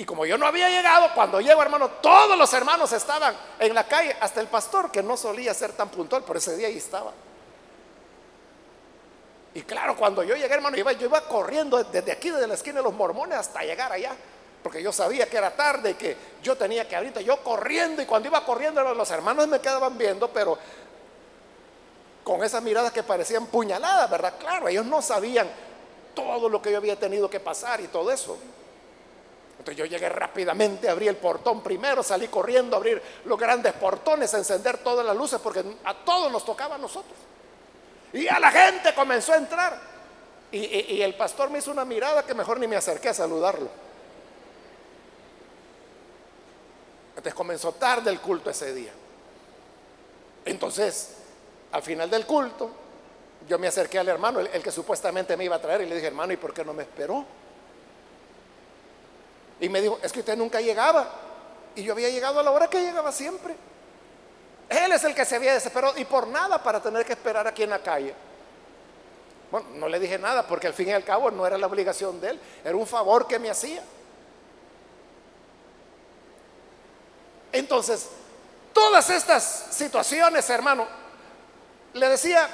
Y 0.00 0.04
como 0.06 0.24
yo 0.24 0.38
no 0.38 0.46
había 0.46 0.70
llegado, 0.70 1.10
cuando 1.14 1.42
llego, 1.42 1.60
hermano, 1.60 1.86
todos 2.00 2.38
los 2.38 2.50
hermanos 2.54 2.90
estaban 2.90 3.36
en 3.58 3.74
la 3.74 3.86
calle, 3.86 4.16
hasta 4.18 4.40
el 4.40 4.46
pastor, 4.46 4.90
que 4.90 5.02
no 5.02 5.14
solía 5.14 5.52
ser 5.52 5.72
tan 5.72 5.90
puntual, 5.90 6.24
por 6.24 6.38
ese 6.38 6.56
día 6.56 6.68
ahí 6.68 6.78
estaba. 6.78 7.12
Y 9.52 9.60
claro, 9.60 9.94
cuando 9.98 10.22
yo 10.22 10.34
llegué, 10.36 10.54
hermano, 10.54 10.78
yo 10.78 11.06
iba 11.06 11.20
corriendo 11.28 11.84
desde 11.84 12.12
aquí, 12.12 12.30
desde 12.30 12.46
la 12.46 12.54
esquina 12.54 12.76
de 12.76 12.84
los 12.84 12.94
mormones, 12.94 13.36
hasta 13.36 13.60
llegar 13.60 13.92
allá. 13.92 14.16
Porque 14.62 14.82
yo 14.82 14.90
sabía 14.90 15.28
que 15.28 15.36
era 15.36 15.54
tarde 15.54 15.90
y 15.90 15.94
que 15.94 16.16
yo 16.42 16.56
tenía 16.56 16.88
que 16.88 16.96
abrir. 16.96 17.12
Yo 17.18 17.36
corriendo, 17.44 18.00
y 18.00 18.06
cuando 18.06 18.28
iba 18.28 18.42
corriendo, 18.42 18.82
los 18.94 19.10
hermanos 19.10 19.48
me 19.48 19.60
quedaban 19.60 19.98
viendo, 19.98 20.28
pero 20.28 20.56
con 22.24 22.42
esas 22.42 22.62
miradas 22.62 22.90
que 22.90 23.02
parecían 23.02 23.44
puñaladas, 23.48 24.08
¿verdad? 24.08 24.32
Claro, 24.38 24.66
ellos 24.66 24.86
no 24.86 25.02
sabían 25.02 25.46
todo 26.14 26.48
lo 26.48 26.62
que 26.62 26.72
yo 26.72 26.78
había 26.78 26.98
tenido 26.98 27.28
que 27.28 27.38
pasar 27.38 27.82
y 27.82 27.88
todo 27.88 28.10
eso. 28.10 28.38
Entonces 29.60 29.76
yo 29.76 29.84
llegué 29.84 30.08
rápidamente, 30.08 30.88
abrí 30.88 31.06
el 31.06 31.16
portón 31.16 31.62
primero, 31.62 32.02
salí 32.02 32.28
corriendo 32.28 32.74
a 32.74 32.78
abrir 32.78 33.02
los 33.26 33.38
grandes 33.38 33.74
portones, 33.74 34.32
a 34.32 34.38
encender 34.38 34.78
todas 34.78 35.04
las 35.04 35.14
luces, 35.14 35.38
porque 35.38 35.62
a 35.84 35.92
todos 35.92 36.32
nos 36.32 36.46
tocaba 36.46 36.76
a 36.76 36.78
nosotros. 36.78 37.12
Y 38.14 38.26
a 38.26 38.40
la 38.40 38.50
gente 38.50 38.94
comenzó 38.94 39.34
a 39.34 39.36
entrar. 39.36 39.78
Y, 40.50 41.02
el 41.02 41.14
pastor 41.14 41.50
me 41.50 41.58
hizo 41.58 41.70
una 41.70 41.84
mirada 41.84 42.24
que 42.24 42.32
mejor 42.32 42.58
ni 42.58 42.66
me 42.66 42.76
acerqué 42.76 43.10
a 43.10 43.14
saludarlo. 43.14 43.68
Entonces 47.10 47.34
comenzó 47.34 47.72
tarde 47.72 48.10
el 48.10 48.18
culto 48.18 48.48
ese 48.48 48.72
día. 48.72 48.92
Entonces, 50.46 51.16
al 51.72 51.82
final 51.82 52.08
del 52.08 52.24
culto, 52.24 52.70
yo 53.46 53.58
me 53.58 53.66
acerqué 53.66 53.98
al 53.98 54.08
hermano, 54.08 54.40
el 54.40 54.62
que 54.62 54.72
supuestamente 54.72 55.36
me 55.36 55.44
iba 55.44 55.56
a 55.56 55.60
traer, 55.60 55.82
y 55.82 55.86
le 55.86 55.96
dije, 55.96 56.06
hermano, 56.06 56.32
¿y 56.32 56.38
por 56.38 56.54
qué 56.54 56.64
no 56.64 56.72
me 56.72 56.84
esperó? 56.84 57.26
Y 59.60 59.68
me 59.68 59.80
dijo, 59.80 59.98
es 60.02 60.12
que 60.12 60.20
usted 60.20 60.36
nunca 60.36 60.60
llegaba. 60.60 61.08
Y 61.74 61.82
yo 61.82 61.92
había 61.92 62.08
llegado 62.08 62.40
a 62.40 62.42
la 62.42 62.50
hora 62.50 62.68
que 62.68 62.80
llegaba 62.80 63.12
siempre. 63.12 63.54
Él 64.68 64.92
es 64.92 65.04
el 65.04 65.14
que 65.14 65.24
se 65.24 65.36
había 65.36 65.52
desesperado 65.52 65.98
y 65.98 66.04
por 66.04 66.28
nada 66.28 66.62
para 66.62 66.80
tener 66.80 67.04
que 67.04 67.12
esperar 67.12 67.46
aquí 67.46 67.64
en 67.64 67.70
la 67.70 67.80
calle. 67.80 68.14
Bueno, 69.50 69.66
no 69.74 69.88
le 69.88 69.98
dije 69.98 70.16
nada 70.16 70.46
porque 70.46 70.68
al 70.68 70.74
fin 70.74 70.88
y 70.88 70.92
al 70.92 71.04
cabo 71.04 71.30
no 71.30 71.44
era 71.44 71.58
la 71.58 71.66
obligación 71.66 72.20
de 72.20 72.30
él, 72.30 72.40
era 72.64 72.76
un 72.76 72.86
favor 72.86 73.26
que 73.26 73.38
me 73.38 73.50
hacía. 73.50 73.82
Entonces, 77.52 78.08
todas 78.72 79.10
estas 79.10 79.66
situaciones, 79.70 80.48
hermano, 80.50 80.86
le 81.94 82.08
decía, 82.08 82.48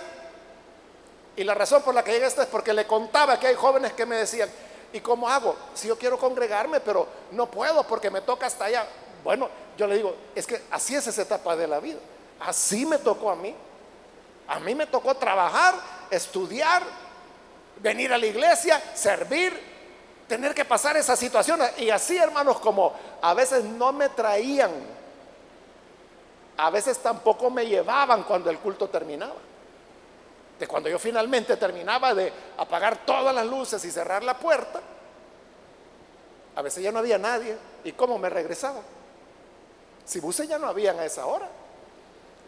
y 1.37 1.45
la 1.45 1.53
razón 1.53 1.83
por 1.83 1.95
la 1.95 2.03
que 2.03 2.12
llegué 2.12 2.25
a 2.25 2.29
esto 2.29 2.40
es 2.40 2.49
porque 2.49 2.73
le 2.73 2.87
contaba 2.87 3.38
que 3.38 3.49
hay 3.49 3.55
jóvenes 3.55 3.92
que 3.92 4.07
me 4.07 4.16
decían, 4.16 4.49
¿Y 4.96 5.00
cómo 5.00 5.28
hago? 5.28 5.54
Si 5.74 5.88
yo 5.88 5.98
quiero 5.98 6.16
congregarme, 6.18 6.80
pero 6.80 7.07
no 7.32 7.51
puedo 7.51 7.86
porque 7.86 8.11
me 8.11 8.22
toca 8.22 8.47
hasta 8.47 8.64
allá. 8.64 8.86
Bueno, 9.22 9.51
yo 9.76 9.86
le 9.86 9.97
digo, 9.97 10.16
es 10.34 10.47
que 10.47 10.62
así 10.70 10.94
es 10.94 11.07
esa 11.07 11.20
etapa 11.20 11.55
de 11.55 11.66
la 11.66 11.80
vida. 11.80 11.99
Así 12.40 12.86
me 12.86 12.97
tocó 12.97 13.30
a 13.30 13.36
mí. 13.36 13.55
A 14.49 14.59
mí 14.59 14.74
me 14.74 14.86
tocó 14.86 15.14
trabajar, 15.14 15.74
estudiar, 16.11 16.82
venir 17.76 18.11
a 18.11 18.16
la 18.16 18.24
iglesia, 18.24 18.82
servir, 18.94 19.53
tener 20.26 20.55
que 20.55 20.64
pasar 20.64 20.97
esa 20.97 21.14
situación. 21.14 21.61
Y 21.76 21.90
así, 21.90 22.16
hermanos, 22.16 22.59
como 22.59 22.94
a 23.20 23.34
veces 23.34 23.64
no 23.64 23.92
me 23.92 24.09
traían, 24.09 24.70
a 26.57 26.70
veces 26.70 26.97
tampoco 27.03 27.51
me 27.51 27.66
llevaban 27.66 28.22
cuando 28.22 28.49
el 28.49 28.59
culto 28.61 28.88
terminaba. 28.88 29.34
De 30.59 30.66
cuando 30.66 30.88
yo 30.88 30.98
finalmente 30.98 31.57
terminaba 31.57 32.14
de 32.14 32.32
apagar 32.57 33.04
todas 33.04 33.34
las 33.34 33.46
luces 33.46 33.84
y 33.84 33.90
cerrar 33.90 34.24
la 34.24 34.38
puerta, 34.38 34.80
a 36.54 36.62
veces 36.62 36.82
ya 36.82 36.90
no 36.90 36.98
había 36.98 37.18
nadie. 37.18 37.57
¿Y 37.84 37.92
cómo 37.92 38.18
me 38.18 38.30
regresaba? 38.30 38.80
Si 40.04 40.20
buses 40.20 40.48
ya 40.48 40.59
no 40.59 40.66
habían 40.66 40.98
a 40.98 41.04
esa 41.04 41.26
hora. 41.26 41.48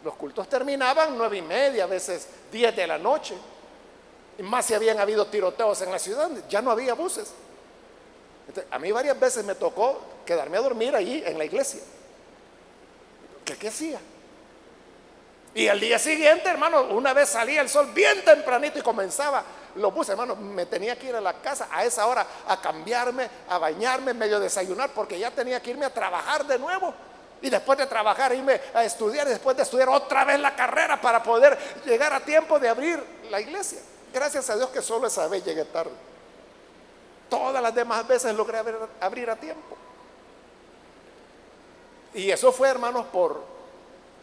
Los 0.03 0.15
cultos 0.15 0.47
terminaban 0.47 1.17
nueve 1.17 1.37
y 1.37 1.41
media, 1.41 1.83
a 1.83 1.87
veces 1.87 2.27
diez 2.51 2.75
de 2.75 2.87
la 2.87 2.97
noche. 2.97 3.35
Y 4.37 4.43
más 4.43 4.65
si 4.65 4.73
habían 4.73 4.97
habido 4.99 5.27
tiroteos 5.27 5.81
en 5.81 5.91
la 5.91 5.99
ciudad, 5.99 6.29
ya 6.49 6.61
no 6.61 6.71
había 6.71 6.93
buses. 6.93 7.33
a 8.71 8.79
mí 8.79 8.91
varias 8.91 9.19
veces 9.19 9.45
me 9.45 9.53
tocó 9.53 9.99
quedarme 10.25 10.57
a 10.57 10.61
dormir 10.61 10.95
allí 10.95 11.21
en 11.25 11.37
la 11.37 11.45
iglesia. 11.45 11.81
¿Qué, 13.45 13.57
qué 13.57 13.67
hacía? 13.67 13.99
Y 15.59 15.67
al 15.67 15.77
día 15.77 15.99
siguiente, 15.99 16.47
hermano, 16.47 16.83
una 16.83 17.11
vez 17.11 17.27
salía 17.27 17.59
el 17.59 17.67
sol 17.67 17.89
bien 17.93 18.23
tempranito 18.23 18.79
y 18.79 18.81
comenzaba 18.81 19.43
los 19.75 19.93
buses, 19.93 20.11
hermano, 20.11 20.33
me 20.37 20.65
tenía 20.65 20.97
que 20.97 21.07
ir 21.07 21.15
a 21.17 21.19
la 21.19 21.33
casa 21.33 21.67
a 21.69 21.83
esa 21.83 22.07
hora 22.07 22.25
a 22.47 22.61
cambiarme, 22.61 23.29
a 23.49 23.57
bañarme, 23.57 24.13
medio 24.13 24.39
desayunar, 24.39 24.91
porque 24.91 25.19
ya 25.19 25.31
tenía 25.31 25.61
que 25.61 25.71
irme 25.71 25.85
a 25.85 25.93
trabajar 25.93 26.45
de 26.45 26.57
nuevo. 26.57 26.93
Y 27.41 27.49
después 27.49 27.77
de 27.77 27.87
trabajar, 27.87 28.33
irme 28.33 28.61
a 28.73 28.85
estudiar 28.85 29.27
y 29.27 29.31
después 29.31 29.57
de 29.57 29.63
estudiar 29.63 29.89
otra 29.89 30.23
vez 30.23 30.39
la 30.39 30.55
carrera 30.55 31.01
para 31.01 31.21
poder 31.21 31.59
llegar 31.85 32.13
a 32.13 32.21
tiempo 32.21 32.57
de 32.57 32.69
abrir 32.69 33.03
la 33.29 33.41
iglesia. 33.41 33.81
Gracias 34.13 34.49
a 34.49 34.55
Dios 34.55 34.69
que 34.69 34.81
solo 34.81 35.07
esa 35.07 35.27
vez 35.27 35.43
llegué 35.43 35.65
tarde. 35.65 35.91
Todas 37.29 37.61
las 37.61 37.75
demás 37.75 38.07
veces 38.07 38.33
logré 38.33 38.59
abrir, 39.01 39.29
a 39.29 39.35
tiempo. 39.35 39.75
Y 42.13 42.31
eso 42.31 42.49
fue, 42.53 42.69
hermanos, 42.69 43.07
por 43.07 43.58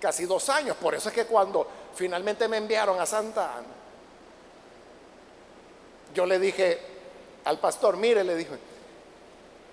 casi 0.07 0.25
dos 0.25 0.49
años. 0.51 0.77
Por 0.77 0.95
eso 0.95 1.09
es 1.09 1.15
que 1.17 1.25
cuando 1.25 1.67
finalmente 1.93 2.47
me 2.47 2.59
enviaron 2.59 3.01
a 3.01 3.05
Santa 3.05 3.57
Ana, 3.57 3.67
yo 6.15 6.25
le 6.25 6.39
dije 6.39 6.81
al 7.45 7.59
pastor, 7.59 7.97
mire, 7.97 8.23
le 8.23 8.37
dije, 8.37 8.57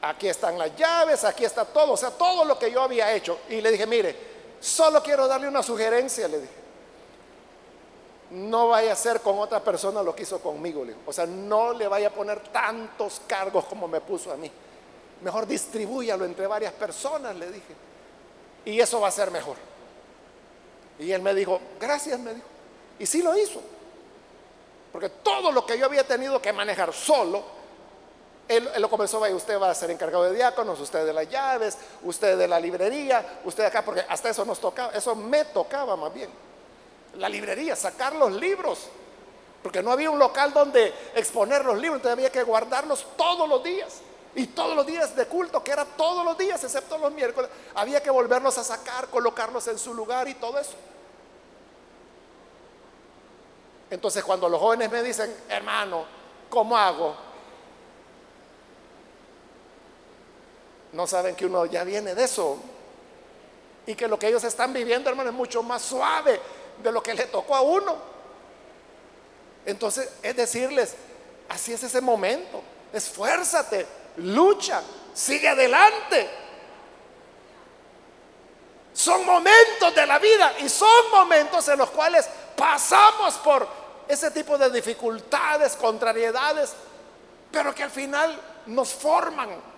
aquí 0.01 0.27
están 0.27 0.57
las 0.57 0.75
llaves, 0.75 1.23
aquí 1.23 1.45
está 1.45 1.65
todo, 1.65 1.91
o 1.91 1.97
sea, 1.97 2.09
todo 2.09 2.45
lo 2.45 2.57
que 2.57 2.71
yo 2.71 2.81
había 2.81 3.13
hecho. 3.13 3.41
Y 3.47 3.61
le 3.61 3.69
dije, 3.69 3.85
mire, 3.85 4.15
solo 4.59 5.03
quiero 5.03 5.27
darle 5.27 5.47
una 5.47 5.61
sugerencia, 5.61 6.27
le 6.27 6.39
dije. 6.39 6.53
No 8.31 8.69
vaya 8.69 8.93
a 8.93 8.95
ser 8.95 9.19
con 9.19 9.37
otra 9.37 9.59
persona 9.59 10.01
lo 10.01 10.15
que 10.15 10.23
hizo 10.23 10.39
conmigo. 10.39 10.83
O 11.05 11.13
sea, 11.13 11.27
no 11.27 11.73
le 11.73 11.87
vaya 11.87 12.07
a 12.07 12.11
poner 12.11 12.39
tantos 12.47 13.21
cargos 13.27 13.65
como 13.65 13.87
me 13.87 14.01
puso 14.01 14.31
a 14.31 14.35
mí. 14.35 14.51
Mejor 15.21 15.45
distribúyalo 15.45 16.25
entre 16.25 16.47
varias 16.47 16.73
personas, 16.73 17.35
le 17.35 17.51
dije. 17.51 17.75
Y 18.65 18.79
eso 18.79 18.99
va 18.99 19.09
a 19.09 19.11
ser 19.11 19.29
mejor. 19.29 19.72
Y 20.99 21.11
él 21.11 21.21
me 21.21 21.33
dijo, 21.33 21.59
gracias, 21.79 22.19
me 22.19 22.33
dijo. 22.33 22.47
Y 22.99 23.05
sí 23.05 23.21
lo 23.21 23.37
hizo. 23.37 23.61
Porque 24.91 25.09
todo 25.09 25.51
lo 25.51 25.65
que 25.65 25.77
yo 25.77 25.85
había 25.85 26.05
tenido 26.05 26.39
que 26.41 26.53
manejar 26.53 26.93
solo, 26.93 27.43
él, 28.47 28.69
lo 28.77 28.89
comenzó, 28.89 29.19
vaya, 29.19 29.35
usted 29.35 29.59
va 29.59 29.71
a 29.71 29.75
ser 29.75 29.89
encargado 29.89 30.25
de 30.25 30.35
diáconos, 30.35 30.79
usted 30.79 31.05
de 31.05 31.13
las 31.13 31.27
llaves, 31.27 31.77
usted 32.03 32.37
de 32.37 32.47
la 32.47 32.59
librería, 32.59 33.39
usted 33.43 33.65
acá, 33.65 33.83
porque 33.83 34.05
hasta 34.07 34.29
eso 34.29 34.45
nos 34.45 34.59
tocaba, 34.59 34.93
eso 34.93 35.15
me 35.15 35.45
tocaba 35.45 35.95
más 35.95 36.13
bien. 36.13 36.29
La 37.15 37.27
librería, 37.27 37.75
sacar 37.75 38.13
los 38.15 38.33
libros, 38.33 38.87
porque 39.63 39.81
no 39.81 39.91
había 39.91 40.11
un 40.11 40.19
local 40.19 40.53
donde 40.53 40.93
exponer 41.15 41.65
los 41.65 41.75
libros, 41.77 41.97
entonces 41.97 42.13
había 42.13 42.31
que 42.31 42.43
guardarlos 42.43 43.05
todos 43.17 43.49
los 43.49 43.63
días. 43.63 44.01
Y 44.35 44.47
todos 44.47 44.75
los 44.75 44.85
días 44.85 45.15
de 45.15 45.25
culto, 45.27 45.63
que 45.63 45.71
era 45.71 45.85
todos 45.85 46.25
los 46.25 46.37
días, 46.37 46.63
excepto 46.63 46.97
los 46.97 47.11
miércoles, 47.11 47.49
había 47.75 48.01
que 48.01 48.09
volverlos 48.09 48.57
a 48.57 48.63
sacar, 48.63 49.07
colocarlos 49.09 49.67
en 49.67 49.77
su 49.77 49.93
lugar 49.93 50.27
y 50.27 50.33
todo 50.35 50.57
eso. 50.59 50.73
Entonces 53.89 54.23
cuando 54.23 54.49
los 54.49 54.59
jóvenes 54.59 54.89
me 54.91 55.03
dicen, 55.03 55.35
hermano, 55.49 56.05
¿cómo 56.49 56.75
hago? 56.75 57.15
no 60.93 61.07
saben 61.07 61.35
que 61.35 61.45
uno 61.45 61.65
ya 61.65 61.83
viene 61.83 62.15
de 62.15 62.23
eso. 62.23 62.57
Y 63.85 63.95
que 63.95 64.07
lo 64.07 64.17
que 64.17 64.27
ellos 64.27 64.43
están 64.43 64.71
viviendo, 64.71 65.09
hermano, 65.09 65.31
es 65.31 65.35
mucho 65.35 65.61
más 65.61 65.81
suave 65.81 66.39
de 66.81 66.91
lo 66.91 67.03
que 67.03 67.13
le 67.13 67.25
tocó 67.25 67.55
a 67.55 67.61
uno. 67.61 67.97
Entonces, 69.65 70.09
es 70.21 70.35
decirles, 70.35 70.95
así 71.49 71.73
es 71.73 71.83
ese 71.83 71.99
momento. 71.99 72.61
Esfuérzate, 72.93 73.85
lucha, 74.17 74.81
sigue 75.13 75.49
adelante. 75.49 76.29
Son 78.93 79.25
momentos 79.25 79.95
de 79.95 80.05
la 80.05 80.19
vida 80.19 80.53
y 80.59 80.69
son 80.69 81.11
momentos 81.11 81.67
en 81.67 81.79
los 81.79 81.89
cuales 81.89 82.29
pasamos 82.55 83.35
por 83.35 83.67
ese 84.07 84.31
tipo 84.31 84.57
de 84.57 84.69
dificultades, 84.69 85.75
contrariedades, 85.75 86.73
pero 87.51 87.73
que 87.73 87.83
al 87.83 87.91
final 87.91 88.39
nos 88.67 88.93
forman 88.93 89.73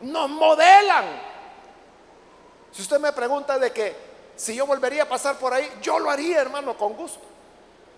nos 0.00 0.28
modelan. 0.28 1.04
Si 2.72 2.82
usted 2.82 3.00
me 3.00 3.12
pregunta 3.12 3.58
de 3.58 3.72
que 3.72 3.96
si 4.36 4.54
yo 4.54 4.66
volvería 4.66 5.04
a 5.04 5.08
pasar 5.08 5.36
por 5.38 5.52
ahí, 5.52 5.70
yo 5.82 5.98
lo 5.98 6.10
haría, 6.10 6.40
hermano, 6.40 6.76
con 6.76 6.94
gusto. 6.94 7.20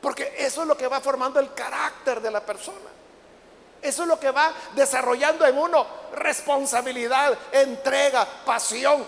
Porque 0.00 0.34
eso 0.38 0.62
es 0.62 0.68
lo 0.68 0.76
que 0.76 0.88
va 0.88 1.00
formando 1.00 1.38
el 1.40 1.52
carácter 1.52 2.20
de 2.20 2.30
la 2.30 2.40
persona. 2.40 2.88
Eso 3.82 4.02
es 4.02 4.08
lo 4.08 4.20
que 4.20 4.30
va 4.30 4.52
desarrollando 4.74 5.46
en 5.46 5.56
uno 5.56 5.86
responsabilidad, 6.12 7.36
entrega, 7.52 8.26
pasión, 8.44 9.06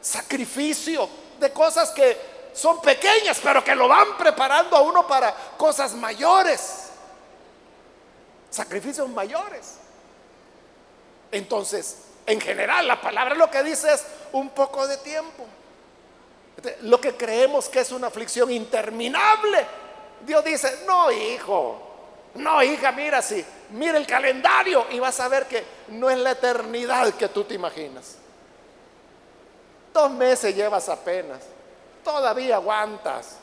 sacrificio, 0.00 1.08
de 1.38 1.52
cosas 1.52 1.90
que 1.90 2.50
son 2.52 2.80
pequeñas, 2.80 3.40
pero 3.42 3.64
que 3.64 3.74
lo 3.74 3.88
van 3.88 4.16
preparando 4.16 4.76
a 4.76 4.82
uno 4.82 5.06
para 5.06 5.34
cosas 5.56 5.94
mayores, 5.94 6.90
sacrificios 8.50 9.08
mayores. 9.08 9.76
Entonces, 11.32 11.98
en 12.26 12.40
general, 12.40 12.86
la 12.86 13.00
palabra 13.00 13.34
lo 13.34 13.50
que 13.50 13.62
dice 13.62 13.92
es 13.92 14.04
un 14.32 14.50
poco 14.50 14.86
de 14.86 14.96
tiempo. 14.98 15.46
Lo 16.82 17.00
que 17.00 17.16
creemos 17.16 17.68
que 17.68 17.80
es 17.80 17.92
una 17.92 18.08
aflicción 18.08 18.50
interminable. 18.50 19.66
Dios 20.26 20.44
dice, 20.44 20.84
no 20.86 21.10
hijo, 21.10 21.89
no 22.34 22.62
hija, 22.62 22.92
mira 22.92 23.20
si, 23.22 23.44
mira 23.70 23.98
el 23.98 24.06
calendario 24.06 24.86
y 24.90 24.98
vas 24.98 25.18
a 25.20 25.28
ver 25.28 25.46
que 25.46 25.64
no 25.88 26.08
es 26.08 26.18
la 26.18 26.32
eternidad 26.32 27.12
que 27.14 27.28
tú 27.28 27.44
te 27.44 27.54
imaginas. 27.54 28.16
Dos 29.92 30.10
meses 30.12 30.54
llevas 30.54 30.88
apenas, 30.88 31.40
todavía 32.04 32.56
aguantas. 32.56 33.36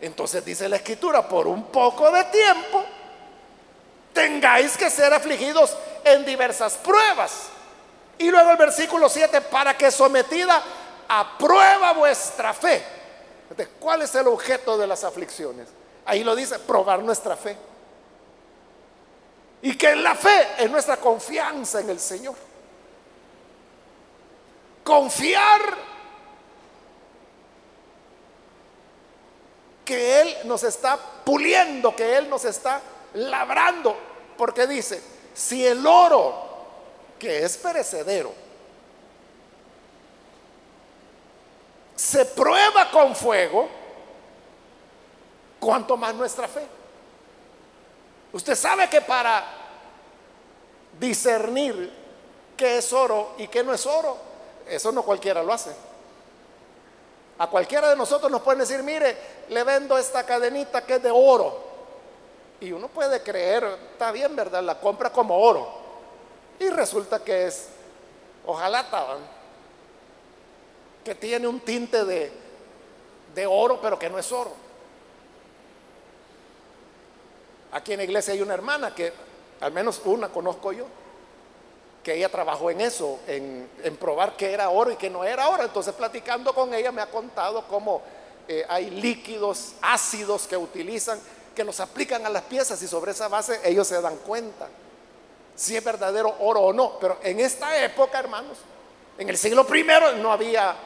Entonces 0.00 0.44
dice 0.44 0.68
la 0.68 0.76
escritura, 0.76 1.26
por 1.26 1.46
un 1.46 1.64
poco 1.64 2.10
de 2.10 2.24
tiempo, 2.24 2.84
tengáis 4.12 4.76
que 4.76 4.90
ser 4.90 5.12
afligidos 5.14 5.76
en 6.04 6.24
diversas 6.24 6.74
pruebas. 6.74 7.48
Y 8.18 8.30
luego 8.30 8.50
el 8.50 8.56
versículo 8.56 9.08
7, 9.08 9.42
para 9.42 9.76
que 9.76 9.90
sometida 9.90 10.62
a 11.08 11.38
prueba 11.38 11.92
vuestra 11.92 12.52
fe. 12.52 12.82
¿Cuál 13.78 14.02
es 14.02 14.14
el 14.14 14.26
objeto 14.26 14.76
de 14.76 14.86
las 14.86 15.04
aflicciones? 15.04 15.68
Ahí 16.06 16.22
lo 16.22 16.36
dice, 16.36 16.58
probar 16.60 17.00
nuestra 17.00 17.36
fe. 17.36 17.56
Y 19.62 19.76
que 19.76 19.96
la 19.96 20.14
fe 20.14 20.46
es 20.58 20.70
nuestra 20.70 20.96
confianza 20.98 21.80
en 21.80 21.90
el 21.90 21.98
Señor. 21.98 22.36
Confiar 24.84 25.60
que 29.84 30.20
Él 30.20 30.36
nos 30.44 30.62
está 30.62 30.96
puliendo, 30.96 31.94
que 31.96 32.16
Él 32.16 32.28
nos 32.28 32.44
está 32.44 32.80
labrando. 33.14 33.96
Porque 34.36 34.66
dice, 34.66 35.02
si 35.34 35.66
el 35.66 35.84
oro, 35.84 36.34
que 37.18 37.44
es 37.44 37.56
perecedero, 37.56 38.32
se 41.96 42.26
prueba 42.26 42.90
con 42.90 43.16
fuego, 43.16 43.68
cuanto 45.60 45.96
más 45.96 46.14
nuestra 46.14 46.48
fe. 46.48 46.66
Usted 48.32 48.54
sabe 48.54 48.88
que 48.88 49.00
para 49.00 49.44
discernir 50.98 51.92
qué 52.56 52.78
es 52.78 52.92
oro 52.92 53.34
y 53.38 53.48
qué 53.48 53.62
no 53.62 53.72
es 53.72 53.86
oro, 53.86 54.16
eso 54.68 54.92
no 54.92 55.02
cualquiera 55.02 55.42
lo 55.42 55.52
hace. 55.52 55.70
A 57.38 57.46
cualquiera 57.48 57.90
de 57.90 57.96
nosotros 57.96 58.30
nos 58.30 58.42
pueden 58.42 58.60
decir, 58.60 58.82
mire, 58.82 59.16
le 59.48 59.62
vendo 59.62 59.98
esta 59.98 60.24
cadenita 60.24 60.84
que 60.84 60.94
es 60.94 61.02
de 61.02 61.10
oro. 61.10 61.64
Y 62.60 62.72
uno 62.72 62.88
puede 62.88 63.22
creer, 63.22 63.64
está 63.92 64.10
bien, 64.10 64.34
¿verdad? 64.34 64.62
La 64.62 64.80
compra 64.80 65.10
como 65.10 65.38
oro. 65.38 65.68
Y 66.58 66.70
resulta 66.70 67.22
que 67.22 67.46
es 67.46 67.68
ojalá 68.46 68.80
estaban 68.80 69.18
que 71.04 71.14
tiene 71.14 71.46
un 71.46 71.60
tinte 71.60 72.04
de, 72.04 72.32
de 73.34 73.46
oro, 73.46 73.78
pero 73.80 73.98
que 73.98 74.10
no 74.10 74.18
es 74.18 74.32
oro. 74.32 74.65
Aquí 77.72 77.92
en 77.92 77.98
la 77.98 78.04
iglesia 78.04 78.34
hay 78.34 78.42
una 78.42 78.54
hermana 78.54 78.94
que, 78.94 79.12
al 79.60 79.72
menos 79.72 80.00
una 80.04 80.28
conozco 80.28 80.72
yo, 80.72 80.86
que 82.02 82.14
ella 82.14 82.28
trabajó 82.28 82.70
en 82.70 82.80
eso, 82.80 83.18
en, 83.26 83.68
probar 83.98 84.36
que 84.36 84.52
era 84.52 84.70
oro 84.70 84.92
y 84.92 84.96
que 84.96 85.10
no 85.10 85.24
era 85.24 85.48
oro. 85.48 85.64
Entonces 85.64 85.92
platicando 85.94 86.54
con 86.54 86.72
ella 86.72 86.92
me 86.92 87.02
ha 87.02 87.10
contado 87.10 87.66
cómo 87.66 88.02
eh, 88.46 88.64
hay 88.68 88.90
líquidos 88.90 89.72
ácidos 89.82 90.46
que 90.46 90.56
utilizan 90.56 91.18
que 91.54 91.64
los 91.64 91.80
aplican 91.80 92.24
a 92.26 92.28
las 92.28 92.42
piezas 92.42 92.80
y 92.82 92.86
sobre 92.86 93.12
esa 93.12 93.28
base 93.28 93.60
ellos 93.64 93.88
se 93.88 94.00
dan 94.00 94.16
cuenta 94.18 94.68
si 95.54 95.74
es 95.74 95.82
verdadero 95.82 96.34
oro 96.40 96.60
o 96.60 96.72
no. 96.72 96.98
Pero 97.00 97.18
en 97.22 97.40
esta 97.40 97.82
época, 97.82 98.18
hermanos, 98.18 98.58
en 99.18 99.28
el 99.28 99.36
siglo 99.36 99.66
primero 99.66 100.12
no 100.12 100.30
había 100.30 100.76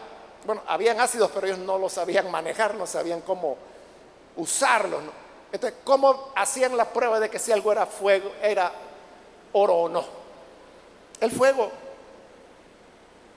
bueno, 0.44 0.62
habían 0.66 1.00
ácidos, 1.00 1.30
pero 1.34 1.46
ellos 1.46 1.58
no 1.58 1.78
lo 1.78 1.88
sabían 1.88 2.30
manejar, 2.30 2.74
no 2.74 2.86
sabían 2.86 3.20
cómo 3.20 3.56
usarlos. 4.36 5.02
Entonces, 5.52 5.80
¿cómo 5.84 6.32
hacían 6.36 6.76
la 6.76 6.92
prueba 6.92 7.18
de 7.18 7.28
que 7.28 7.38
si 7.38 7.52
algo 7.52 7.72
era 7.72 7.86
fuego, 7.86 8.32
era 8.42 8.72
oro 9.52 9.74
o 9.74 9.88
no? 9.88 10.04
El 11.20 11.30
fuego. 11.30 11.70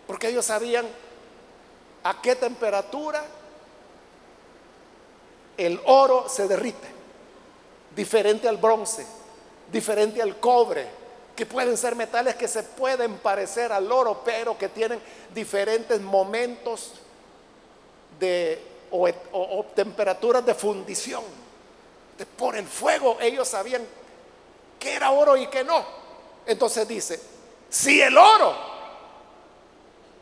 Porque 0.05 0.29
ellos 0.29 0.45
sabían 0.45 0.85
a 2.03 2.21
qué 2.21 2.35
temperatura 2.35 3.23
el 5.57 5.79
oro 5.85 6.27
se 6.27 6.47
derrite, 6.47 6.87
diferente 7.95 8.47
al 8.47 8.57
bronce, 8.57 9.05
diferente 9.71 10.21
al 10.21 10.39
cobre, 10.39 10.87
que 11.35 11.45
pueden 11.45 11.77
ser 11.77 11.95
metales 11.95 12.35
que 12.35 12.47
se 12.47 12.63
pueden 12.63 13.17
parecer 13.17 13.71
al 13.71 13.91
oro, 13.91 14.21
pero 14.23 14.57
que 14.57 14.69
tienen 14.69 14.99
diferentes 15.33 15.99
momentos 15.99 16.93
de, 18.19 18.61
o, 18.91 19.65
temperaturas 19.75 20.45
de 20.45 20.53
fundición. 20.53 21.23
Por 22.37 22.55
el 22.55 22.67
fuego 22.67 23.17
ellos 23.19 23.47
sabían 23.47 23.85
que 24.79 24.93
era 24.93 25.11
oro 25.11 25.37
y 25.37 25.47
que 25.47 25.63
no. 25.63 25.83
Entonces 26.45 26.87
dice, 26.87 27.19
si 27.69 28.01
el 28.01 28.17
oro, 28.17 28.55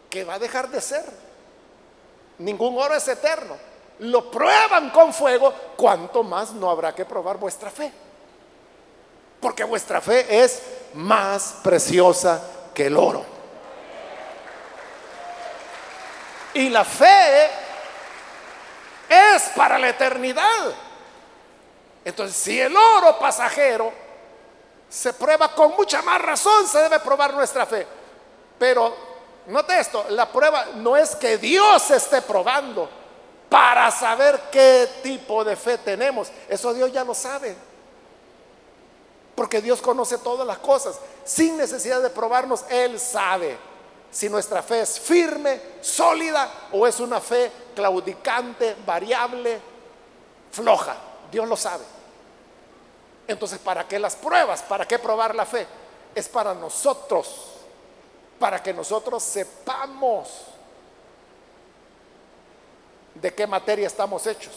que 0.09 0.23
va 0.23 0.35
a 0.35 0.39
dejar 0.39 0.69
de 0.69 0.81
ser, 0.81 1.03
ningún 2.37 2.77
oro 2.77 2.95
es 2.95 3.07
eterno, 3.07 3.57
lo 3.99 4.29
prueban 4.31 4.89
con 4.91 5.13
fuego, 5.13 5.53
cuanto 5.75 6.23
más 6.23 6.51
no 6.51 6.69
habrá 6.69 6.93
que 6.93 7.05
probar 7.05 7.37
vuestra 7.37 7.69
fe. 7.69 7.91
Porque 9.39 9.63
vuestra 9.63 10.01
fe 10.01 10.43
es 10.43 10.61
más 10.93 11.55
preciosa 11.63 12.41
que 12.73 12.85
el 12.87 12.97
oro. 12.97 13.25
Y 16.53 16.69
la 16.69 16.83
fe 16.83 17.45
es 19.09 19.43
para 19.55 19.79
la 19.79 19.89
eternidad. 19.89 20.73
Entonces, 22.03 22.35
si 22.35 22.59
el 22.59 22.75
oro 22.75 23.17
pasajero 23.19 23.91
se 24.89 25.13
prueba 25.13 25.53
con 25.53 25.75
mucha 25.75 26.01
más 26.01 26.21
razón, 26.21 26.67
se 26.67 26.79
debe 26.79 26.99
probar 26.99 27.33
nuestra 27.33 27.65
fe. 27.65 27.85
Pero, 28.57 28.93
note 29.47 29.79
esto, 29.79 30.05
la 30.09 30.31
prueba 30.31 30.67
no 30.75 30.97
es 30.97 31.15
que 31.15 31.37
Dios 31.37 31.89
esté 31.91 32.21
probando 32.21 32.89
para 33.49 33.91
saber 33.91 34.39
qué 34.51 34.87
tipo 35.03 35.43
de 35.43 35.55
fe 35.55 35.77
tenemos. 35.77 36.31
Eso 36.49 36.73
Dios 36.73 36.91
ya 36.91 37.03
lo 37.03 37.13
sabe. 37.13 37.55
Porque 39.35 39.61
Dios 39.61 39.81
conoce 39.81 40.17
todas 40.17 40.45
las 40.45 40.57
cosas. 40.57 40.99
Sin 41.23 41.57
necesidad 41.57 42.01
de 42.01 42.09
probarnos, 42.09 42.65
Él 42.69 42.99
sabe 42.99 43.57
si 44.09 44.27
nuestra 44.29 44.61
fe 44.61 44.81
es 44.81 44.99
firme, 44.99 45.61
sólida 45.79 46.49
o 46.73 46.85
es 46.85 46.99
una 46.99 47.21
fe 47.21 47.51
claudicante, 47.73 48.75
variable, 48.85 49.59
floja. 50.51 51.10
Dios 51.31 51.47
lo 51.47 51.55
sabe. 51.55 51.83
Entonces, 53.27 53.59
¿para 53.59 53.87
qué 53.87 53.97
las 53.97 54.15
pruebas? 54.15 54.61
¿Para 54.63 54.87
qué 54.87 54.99
probar 54.99 55.33
la 55.33 55.45
fe? 55.45 55.65
Es 56.13 56.27
para 56.27 56.53
nosotros, 56.53 57.53
para 58.37 58.61
que 58.61 58.73
nosotros 58.73 59.23
sepamos 59.23 60.29
de 63.15 63.33
qué 63.33 63.47
materia 63.47 63.87
estamos 63.87 64.27
hechos. 64.27 64.53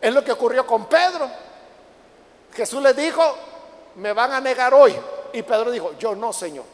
Es 0.00 0.14
lo 0.14 0.24
que 0.24 0.32
ocurrió 0.32 0.66
con 0.66 0.86
Pedro. 0.86 1.28
Jesús 2.54 2.82
le 2.82 2.94
dijo, 2.94 3.22
me 3.96 4.12
van 4.12 4.32
a 4.32 4.40
negar 4.40 4.72
hoy. 4.72 4.94
Y 5.32 5.42
Pedro 5.42 5.70
dijo, 5.70 5.92
yo 5.98 6.14
no, 6.14 6.32
Señor. 6.32 6.64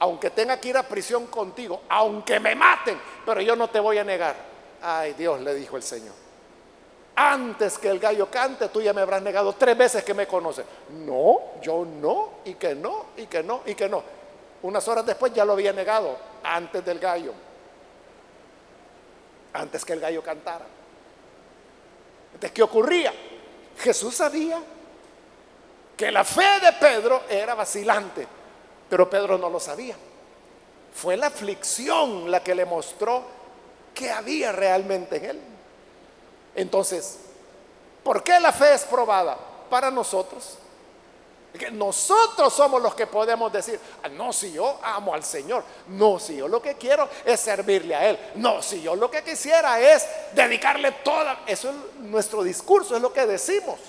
Aunque 0.00 0.30
tenga 0.30 0.58
que 0.58 0.68
ir 0.68 0.76
a 0.76 0.82
prisión 0.82 1.26
contigo, 1.26 1.82
aunque 1.88 2.40
me 2.40 2.54
maten, 2.54 3.00
pero 3.24 3.40
yo 3.40 3.54
no 3.54 3.68
te 3.68 3.80
voy 3.80 3.98
a 3.98 4.04
negar. 4.04 4.34
Ay, 4.82 5.12
Dios, 5.14 5.40
le 5.40 5.54
dijo 5.54 5.76
el 5.76 5.82
Señor. 5.82 6.14
Antes 7.22 7.76
que 7.76 7.88
el 7.88 7.98
gallo 7.98 8.30
cante, 8.30 8.70
tú 8.70 8.80
ya 8.80 8.94
me 8.94 9.02
habrás 9.02 9.20
negado 9.20 9.52
tres 9.52 9.76
veces 9.76 10.02
que 10.02 10.14
me 10.14 10.26
conoces. 10.26 10.64
No, 11.04 11.60
yo 11.60 11.84
no, 11.84 12.30
y 12.46 12.54
que 12.54 12.74
no, 12.74 13.08
y 13.18 13.26
que 13.26 13.42
no, 13.42 13.60
y 13.66 13.74
que 13.74 13.90
no. 13.90 14.02
Unas 14.62 14.88
horas 14.88 15.04
después 15.04 15.30
ya 15.34 15.44
lo 15.44 15.52
había 15.52 15.70
negado, 15.74 16.16
antes 16.42 16.82
del 16.82 16.98
gallo. 16.98 17.34
Antes 19.52 19.84
que 19.84 19.92
el 19.92 20.00
gallo 20.00 20.22
cantara. 20.22 20.64
Entonces, 22.28 22.52
¿qué 22.52 22.62
ocurría? 22.62 23.12
Jesús 23.76 24.14
sabía 24.14 24.58
que 25.98 26.10
la 26.10 26.24
fe 26.24 26.58
de 26.62 26.72
Pedro 26.80 27.24
era 27.28 27.54
vacilante, 27.54 28.26
pero 28.88 29.10
Pedro 29.10 29.36
no 29.36 29.50
lo 29.50 29.60
sabía. 29.60 29.94
Fue 30.94 31.18
la 31.18 31.26
aflicción 31.26 32.30
la 32.30 32.42
que 32.42 32.54
le 32.54 32.64
mostró 32.64 33.24
que 33.92 34.10
había 34.10 34.52
realmente 34.52 35.16
en 35.16 35.24
él. 35.26 35.40
Entonces, 36.54 37.18
¿por 38.02 38.22
qué 38.22 38.38
la 38.40 38.52
fe 38.52 38.74
es 38.74 38.82
probada? 38.84 39.36
Para 39.68 39.90
nosotros. 39.90 40.58
Que 41.58 41.70
nosotros 41.70 42.52
somos 42.52 42.80
los 42.80 42.94
que 42.94 43.08
podemos 43.08 43.52
decir, 43.52 43.80
ah, 44.04 44.08
no, 44.08 44.32
si 44.32 44.52
yo 44.52 44.78
amo 44.82 45.14
al 45.14 45.24
Señor, 45.24 45.64
no, 45.88 46.18
si 46.20 46.36
yo 46.36 46.46
lo 46.46 46.62
que 46.62 46.76
quiero 46.76 47.08
es 47.24 47.40
servirle 47.40 47.94
a 47.96 48.08
Él, 48.08 48.18
no, 48.36 48.62
si 48.62 48.80
yo 48.80 48.94
lo 48.94 49.10
que 49.10 49.24
quisiera 49.24 49.80
es 49.80 50.06
dedicarle 50.32 50.92
toda, 51.02 51.40
eso 51.46 51.70
es 51.70 51.76
nuestro 51.98 52.44
discurso, 52.44 52.94
es 52.94 53.02
lo 53.02 53.12
que 53.12 53.26
decimos. 53.26 53.80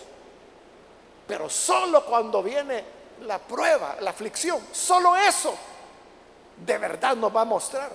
Pero 1.27 1.51
solo 1.51 2.03
cuando 2.03 2.41
viene 2.41 2.83
la 3.21 3.37
prueba, 3.37 3.95
la 4.01 4.09
aflicción, 4.09 4.59
solo 4.71 5.15
eso 5.15 5.53
de 6.65 6.77
verdad 6.77 7.15
nos 7.15 7.35
va 7.35 7.41
a 7.41 7.45
mostrar. 7.45 7.91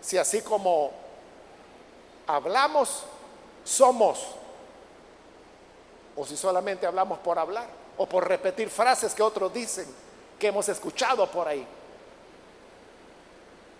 Si 0.00 0.18
así 0.18 0.42
como 0.42 0.92
hablamos, 2.26 3.04
somos, 3.64 4.26
o 6.16 6.24
si 6.24 6.36
solamente 6.36 6.86
hablamos 6.86 7.18
por 7.18 7.38
hablar, 7.38 7.68
o 7.96 8.06
por 8.06 8.26
repetir 8.28 8.68
frases 8.70 9.14
que 9.14 9.22
otros 9.22 9.52
dicen, 9.52 9.86
que 10.38 10.48
hemos 10.48 10.68
escuchado 10.68 11.26
por 11.30 11.48
ahí. 11.48 11.66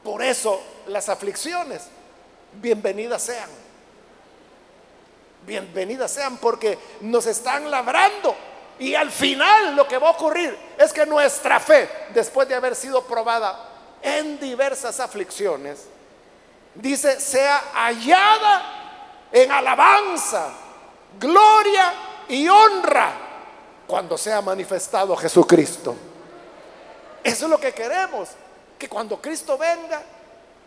Por 0.02 0.22
eso 0.22 0.60
las 0.86 1.08
aflicciones, 1.08 1.88
bienvenidas 2.60 3.22
sean 3.22 3.64
bienvenidas 5.46 6.10
sean 6.10 6.36
porque 6.38 6.78
nos 7.00 7.26
están 7.26 7.70
labrando. 7.70 8.34
Y 8.78 8.94
al 8.94 9.10
final 9.10 9.76
lo 9.76 9.86
que 9.86 9.98
va 9.98 10.08
a 10.08 10.12
ocurrir 10.12 10.56
es 10.78 10.92
que 10.92 11.06
nuestra 11.06 11.60
fe, 11.60 11.88
después 12.12 12.48
de 12.48 12.54
haber 12.54 12.74
sido 12.74 13.02
probada 13.04 13.68
en 14.02 14.38
diversas 14.40 14.98
aflicciones, 15.00 15.84
dice, 16.74 17.20
sea 17.20 17.62
hallada 17.74 19.28
en 19.32 19.50
alabanza, 19.50 20.52
gloria 21.18 21.92
y 22.28 22.48
honra 22.48 23.12
cuando 23.86 24.16
sea 24.16 24.40
manifestado 24.40 25.16
Jesucristo. 25.16 25.94
Eso 27.22 27.44
es 27.46 27.50
lo 27.50 27.58
que 27.58 27.72
queremos, 27.72 28.30
que 28.78 28.88
cuando 28.88 29.20
Cristo 29.20 29.56
venga, 29.56 30.02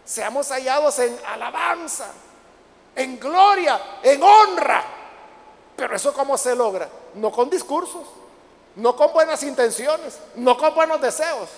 seamos 0.03 0.49
hallados 0.49 0.97
en 0.99 1.17
alabanza, 1.27 2.07
en 2.95 3.19
gloria, 3.19 3.79
en 4.01 4.21
honra. 4.23 4.83
Pero 5.75 5.95
eso 5.95 6.13
cómo 6.13 6.37
se 6.37 6.55
logra? 6.55 6.89
No 7.13 7.31
con 7.31 7.49
discursos, 7.49 8.07
no 8.75 8.95
con 8.95 9.13
buenas 9.13 9.43
intenciones, 9.43 10.17
no 10.35 10.57
con 10.57 10.73
buenos 10.73 10.99
deseos, 10.99 11.49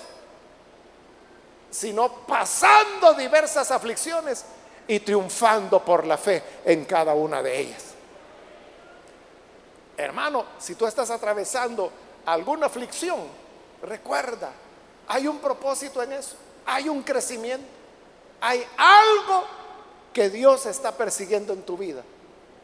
sino 1.70 2.08
pasando 2.26 3.14
diversas 3.14 3.70
aflicciones 3.70 4.44
y 4.88 5.00
triunfando 5.00 5.84
por 5.84 6.06
la 6.06 6.18
fe 6.18 6.42
en 6.64 6.84
cada 6.84 7.14
una 7.14 7.42
de 7.42 7.60
ellas. 7.60 7.84
Hermano, 9.96 10.44
si 10.58 10.74
tú 10.74 10.86
estás 10.86 11.10
atravesando 11.10 11.92
alguna 12.26 12.66
aflicción, 12.66 13.20
recuerda, 13.82 14.50
hay 15.06 15.26
un 15.26 15.38
propósito 15.38 16.02
en 16.02 16.12
eso, 16.12 16.36
hay 16.66 16.88
un 16.88 17.02
crecimiento, 17.02 17.66
hay 18.40 18.66
algo 18.76 19.44
que 20.12 20.30
Dios 20.30 20.66
está 20.66 20.92
persiguiendo 20.92 21.52
en 21.52 21.62
tu 21.62 21.76
vida. 21.76 22.02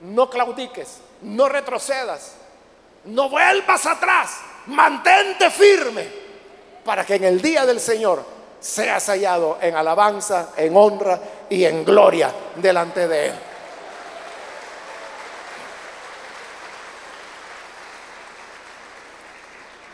No 0.00 0.28
claudiques, 0.28 0.98
no 1.22 1.48
retrocedas, 1.48 2.32
no 3.04 3.28
vuelvas 3.28 3.86
atrás, 3.86 4.38
mantente 4.66 5.50
firme 5.50 6.08
para 6.84 7.04
que 7.04 7.14
en 7.14 7.24
el 7.24 7.40
día 7.40 7.64
del 7.64 7.80
Señor 7.80 8.35
seas 8.60 9.06
hallado 9.06 9.58
en 9.60 9.76
alabanza, 9.76 10.50
en 10.56 10.76
honra 10.76 11.18
y 11.48 11.64
en 11.64 11.84
gloria 11.84 12.32
delante 12.56 13.06
de 13.06 13.26
Él. 13.28 13.34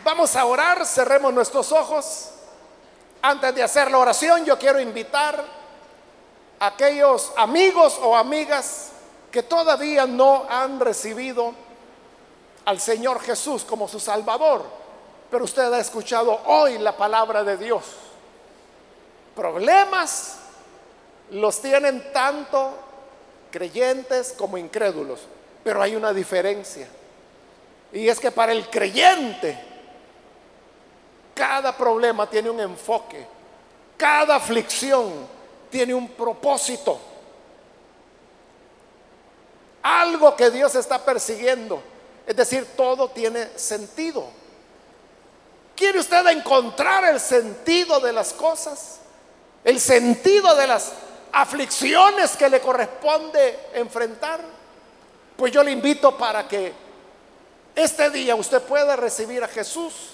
Vamos 0.03 0.35
a 0.35 0.45
orar, 0.45 0.85
cerremos 0.85 1.33
nuestros 1.33 1.71
ojos. 1.71 2.29
Antes 3.21 3.55
de 3.55 3.63
hacer 3.63 3.89
la 3.89 3.99
oración, 3.99 4.43
yo 4.43 4.59
quiero 4.59 4.79
invitar 4.79 5.43
aquellos 6.59 7.31
amigos 7.37 7.99
o 8.01 8.15
amigas 8.15 8.91
que 9.31 9.43
todavía 9.43 10.05
no 10.05 10.45
han 10.49 10.79
recibido 10.79 11.53
al 12.65 12.79
Señor 12.79 13.21
Jesús 13.21 13.63
como 13.63 13.87
su 13.87 13.99
Salvador, 13.99 14.63
pero 15.31 15.45
usted 15.45 15.71
ha 15.73 15.79
escuchado 15.79 16.39
hoy 16.45 16.77
la 16.77 16.95
palabra 16.95 17.43
de 17.43 17.57
Dios. 17.57 17.83
Problemas 19.35 20.37
los 21.31 21.61
tienen 21.61 22.11
tanto 22.13 22.73
creyentes 23.51 24.33
como 24.37 24.57
incrédulos, 24.57 25.21
pero 25.63 25.81
hay 25.81 25.95
una 25.95 26.13
diferencia. 26.13 26.87
Y 27.91 28.07
es 28.07 28.19
que 28.19 28.31
para 28.31 28.51
el 28.51 28.69
creyente, 28.69 29.57
cada 31.33 31.75
problema 31.75 32.29
tiene 32.29 32.49
un 32.49 32.59
enfoque, 32.59 33.25
cada 33.97 34.35
aflicción 34.35 35.27
tiene 35.69 35.93
un 35.93 36.09
propósito, 36.09 36.99
algo 39.81 40.35
que 40.35 40.49
Dios 40.49 40.75
está 40.75 41.03
persiguiendo. 41.03 41.81
Es 42.25 42.35
decir, 42.35 42.65
todo 42.77 43.09
tiene 43.09 43.47
sentido. 43.57 44.25
¿Quiere 45.75 45.99
usted 45.99 46.25
encontrar 46.27 47.03
el 47.05 47.19
sentido 47.19 47.99
de 47.99 48.13
las 48.13 48.31
cosas? 48.31 48.99
El 49.63 49.79
sentido 49.79 50.55
de 50.55 50.67
las 50.67 50.91
aflicciones 51.33 52.37
que 52.37 52.47
le 52.47 52.61
corresponde 52.61 53.59
enfrentar. 53.73 54.39
Pues 55.35 55.51
yo 55.51 55.63
le 55.63 55.71
invito 55.71 56.15
para 56.15 56.47
que 56.47 56.71
este 57.75 58.09
día 58.11 58.35
usted 58.35 58.61
pueda 58.61 58.95
recibir 58.95 59.43
a 59.43 59.47
Jesús 59.47 60.11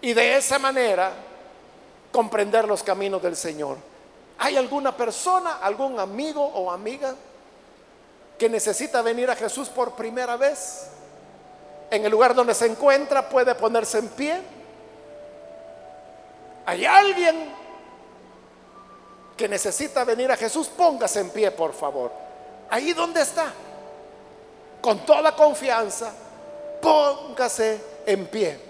y 0.00 0.12
de 0.12 0.36
esa 0.36 0.58
manera 0.58 1.12
comprender 2.12 2.66
los 2.66 2.82
caminos 2.82 3.20
del 3.20 3.36
Señor. 3.36 3.76
¿Hay 4.38 4.56
alguna 4.56 4.96
persona, 4.96 5.58
algún 5.60 5.98
amigo 5.98 6.42
o 6.42 6.70
amiga 6.70 7.14
que 8.38 8.48
necesita 8.48 9.02
venir 9.02 9.30
a 9.30 9.36
Jesús 9.36 9.68
por 9.68 9.94
primera 9.96 10.36
vez? 10.36 10.86
En 11.90 12.04
el 12.04 12.10
lugar 12.10 12.34
donde 12.36 12.54
se 12.54 12.66
encuentra 12.66 13.28
puede 13.28 13.54
ponerse 13.56 13.98
en 13.98 14.08
pie. 14.08 14.40
¿Hay 16.64 16.86
alguien 16.86 17.59
que 19.40 19.48
necesita 19.48 20.04
venir 20.04 20.30
a 20.30 20.36
Jesús? 20.36 20.68
Póngase 20.68 21.20
en 21.20 21.30
pie, 21.30 21.50
por 21.50 21.72
favor. 21.72 22.12
Ahí 22.68 22.92
donde 22.92 23.22
está. 23.22 23.50
Con 24.82 25.06
toda 25.06 25.34
confianza, 25.34 26.12
póngase 26.82 27.80
en 28.04 28.26
pie. 28.26 28.60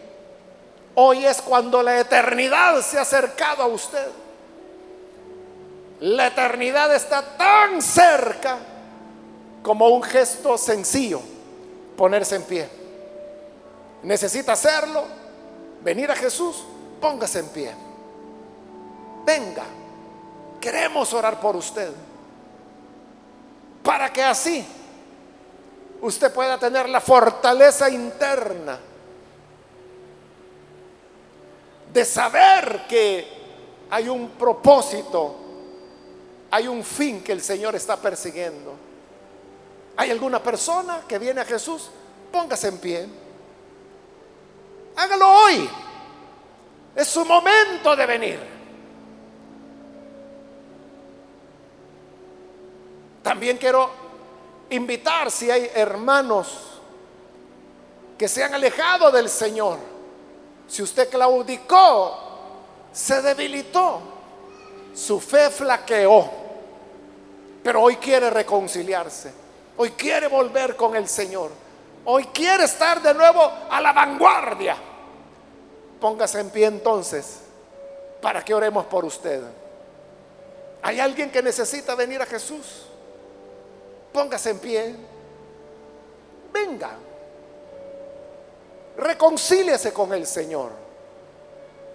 Hoy 0.94 1.26
es 1.26 1.42
cuando 1.42 1.82
la 1.82 1.98
eternidad 1.98 2.80
se 2.82 2.98
ha 2.98 3.02
acercado 3.02 3.64
a 3.64 3.66
usted. 3.66 4.06
La 5.98 6.28
eternidad 6.28 6.94
está 6.94 7.20
tan 7.36 7.82
cerca 7.82 8.58
como 9.64 9.88
un 9.88 10.04
gesto 10.04 10.56
sencillo, 10.56 11.20
ponerse 11.96 12.36
en 12.36 12.44
pie. 12.44 12.68
Necesita 14.04 14.52
hacerlo, 14.52 15.02
venir 15.82 16.12
a 16.12 16.14
Jesús, 16.14 16.62
póngase 17.00 17.40
en 17.40 17.48
pie. 17.48 17.74
Venga, 19.26 19.64
queremos 20.60 21.12
orar 21.12 21.40
por 21.40 21.56
usted. 21.56 21.90
Para 23.82 24.12
que 24.12 24.22
así 24.22 24.64
usted 26.02 26.32
pueda 26.32 26.58
tener 26.58 26.88
la 26.88 27.00
fortaleza 27.00 27.88
interna 27.90 28.78
de 31.92 32.04
saber 32.04 32.86
que 32.88 33.40
hay 33.90 34.08
un 34.08 34.30
propósito, 34.30 35.36
hay 36.50 36.68
un 36.68 36.84
fin 36.84 37.22
que 37.22 37.32
el 37.32 37.40
Señor 37.40 37.74
está 37.74 37.96
persiguiendo. 37.96 38.74
¿Hay 39.96 40.10
alguna 40.10 40.42
persona 40.42 41.02
que 41.06 41.18
viene 41.18 41.40
a 41.40 41.44
Jesús? 41.44 41.90
Póngase 42.30 42.68
en 42.68 42.78
pie. 42.78 43.08
Hágalo 44.96 45.28
hoy. 45.28 45.68
Es 46.94 47.08
su 47.08 47.24
momento 47.24 47.96
de 47.96 48.06
venir. 48.06 48.49
También 53.22 53.58
quiero 53.58 53.90
invitar 54.70 55.30
si 55.30 55.50
hay 55.50 55.70
hermanos 55.74 56.70
que 58.16 58.28
se 58.28 58.44
han 58.44 58.54
alejado 58.54 59.10
del 59.10 59.28
Señor. 59.28 59.78
Si 60.68 60.82
usted 60.82 61.08
claudicó, 61.08 62.16
se 62.92 63.20
debilitó, 63.22 64.00
su 64.94 65.20
fe 65.20 65.50
flaqueó, 65.50 66.30
pero 67.62 67.82
hoy 67.82 67.96
quiere 67.96 68.30
reconciliarse, 68.30 69.32
hoy 69.76 69.90
quiere 69.90 70.28
volver 70.28 70.76
con 70.76 70.96
el 70.96 71.08
Señor, 71.08 71.50
hoy 72.04 72.24
quiere 72.26 72.64
estar 72.64 73.02
de 73.02 73.14
nuevo 73.14 73.50
a 73.70 73.80
la 73.80 73.92
vanguardia. 73.92 74.76
Póngase 76.00 76.40
en 76.40 76.50
pie 76.50 76.66
entonces 76.66 77.40
para 78.22 78.44
que 78.44 78.54
oremos 78.54 78.86
por 78.86 79.04
usted. 79.04 79.42
¿Hay 80.82 80.98
alguien 81.00 81.30
que 81.30 81.42
necesita 81.42 81.94
venir 81.94 82.22
a 82.22 82.26
Jesús? 82.26 82.89
Póngase 84.12 84.50
en 84.50 84.58
pie. 84.58 84.94
Venga. 86.52 86.90
Reconcíliese 88.96 89.92
con 89.92 90.12
el 90.12 90.26
Señor. 90.26 90.72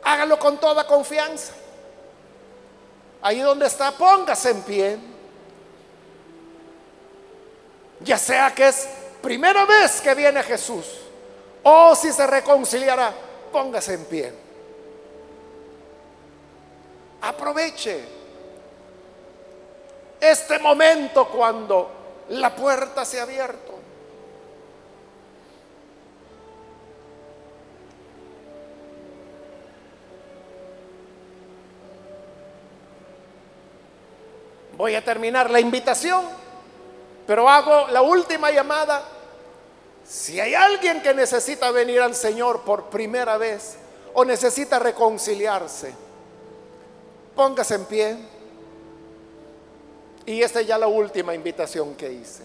Hágalo 0.04 0.40
con 0.40 0.58
toda 0.60 0.86
confianza. 0.86 1.54
Ahí 3.22 3.40
donde 3.40 3.68
está, 3.68 3.92
póngase 3.92 4.52
en 4.52 4.62
pie. 4.62 4.98
Ya 8.02 8.18
sea 8.18 8.54
que 8.54 8.68
es 8.68 8.88
primera 9.22 9.66
vez 9.66 10.00
que 10.02 10.14
viene 10.14 10.44
Jesús 10.44 10.86
o 11.64 11.96
si 11.96 12.12
se 12.12 12.28
reconciliará, 12.28 13.12
póngase 13.52 13.96
en 13.96 14.06
pie. 14.06 14.34
Aproveche 17.22 18.04
este 20.20 20.60
momento 20.60 21.28
cuando 21.28 21.90
la 22.30 22.56
puerta 22.56 23.06
se 23.06 23.20
ha 23.20 23.24
abierto. 23.24 23.74
Voy 34.78 34.94
a 34.96 35.04
terminar 35.04 35.50
la 35.50 35.60
invitación, 35.60 36.26
pero 37.26 37.50
hago 37.50 37.88
la 37.88 38.02
última 38.02 38.52
llamada. 38.52 39.04
Si 40.06 40.40
hay 40.40 40.54
alguien 40.54 41.02
que 41.02 41.14
necesita 41.14 41.72
venir 41.72 42.02
al 42.02 42.14
Señor 42.14 42.62
por 42.62 42.86
primera 42.90 43.38
vez 43.38 43.78
o 44.14 44.26
necesita 44.26 44.78
reconciliarse, 44.78 45.94
póngase 47.36 47.76
en 47.76 47.86
pie. 47.86 48.18
Y 50.26 50.42
esta 50.42 50.62
es 50.62 50.68
ya 50.68 50.78
la 50.78 50.88
última 50.88 51.36
invitación 51.36 51.96
que 51.96 52.12
hice. 52.12 52.44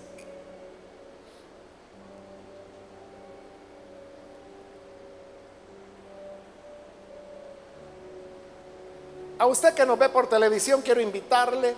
A 9.39 9.47
usted 9.47 9.73
que 9.73 9.87
nos 9.87 9.99
ve 9.99 10.11
por 10.11 10.29
televisión, 10.29 10.83
quiero 10.83 11.01
invitarle 11.01 11.75